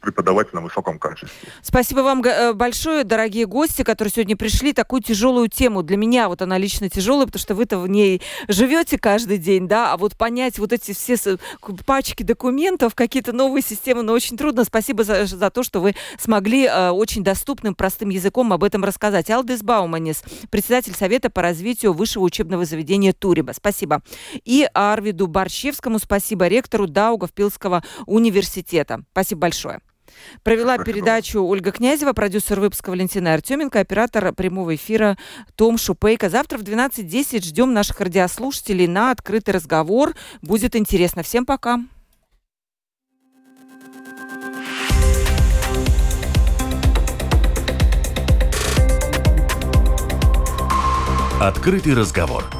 преподавать 0.00 0.52
на 0.52 0.60
высоком 0.60 0.98
качестве. 0.98 1.30
Спасибо 1.62 2.00
вам 2.00 2.22
большое, 2.54 3.04
дорогие 3.04 3.46
гости, 3.46 3.82
которые 3.82 4.12
сегодня 4.12 4.36
пришли. 4.36 4.72
Такую 4.72 5.02
тяжелую 5.02 5.48
тему. 5.48 5.82
Для 5.82 5.96
меня 5.96 6.28
вот 6.28 6.42
она 6.42 6.58
лично 6.58 6.88
тяжелая, 6.88 7.26
потому 7.26 7.40
что 7.40 7.54
вы-то 7.54 7.78
в 7.78 7.88
ней 7.88 8.20
живете 8.48 8.98
каждый 8.98 9.38
день, 9.38 9.66
да, 9.66 9.92
а 9.92 9.96
вот 9.96 10.16
понять 10.16 10.58
вот 10.58 10.72
эти 10.72 10.92
все 10.92 11.16
пачки 11.86 12.22
документов, 12.22 12.94
какие-то 12.94 13.32
новые 13.32 13.62
системы, 13.62 14.02
но 14.02 14.08
ну, 14.08 14.14
очень 14.14 14.36
трудно. 14.36 14.64
Спасибо 14.64 15.04
за, 15.04 15.26
за 15.26 15.50
то, 15.50 15.62
что 15.62 15.80
вы 15.80 15.94
смогли 16.18 16.68
очень 16.68 17.24
доступным, 17.24 17.74
простым 17.74 18.10
языком 18.10 18.52
об 18.52 18.64
этом 18.64 18.84
рассказать. 18.84 19.30
Алдис 19.30 19.62
Бауманис, 19.62 20.22
председатель 20.50 20.94
Совета 20.94 21.30
по 21.30 21.42
развитию 21.42 21.92
высшего 21.92 22.24
учебного 22.24 22.64
заведения 22.64 23.12
Туриба. 23.12 23.52
Спасибо. 23.52 24.02
И 24.50 24.68
Арвиду 24.74 25.28
Борщевскому 25.28 26.00
спасибо, 26.00 26.48
ректору 26.48 26.88
Даугавпилского 26.88 27.84
университета. 28.06 29.04
Спасибо 29.12 29.42
большое. 29.42 29.78
Провела 30.42 30.74
Спасибо. 30.74 30.84
передачу 30.92 31.40
Ольга 31.44 31.70
Князева, 31.70 32.14
продюсер 32.14 32.58
выпуска 32.58 32.90
Валентина 32.90 33.34
Артеменко, 33.34 33.78
оператор 33.78 34.32
прямого 34.32 34.74
эфира 34.74 35.16
Том 35.54 35.78
Шупейко. 35.78 36.28
Завтра 36.28 36.58
в 36.58 36.62
12.10 36.62 37.44
ждем 37.44 37.72
наших 37.72 38.00
радиослушателей 38.00 38.88
на 38.88 39.12
открытый 39.12 39.54
разговор. 39.54 40.16
Будет 40.42 40.74
интересно. 40.74 41.22
Всем 41.22 41.46
пока. 41.46 41.78
Открытый 51.40 51.94
разговор. 51.94 52.59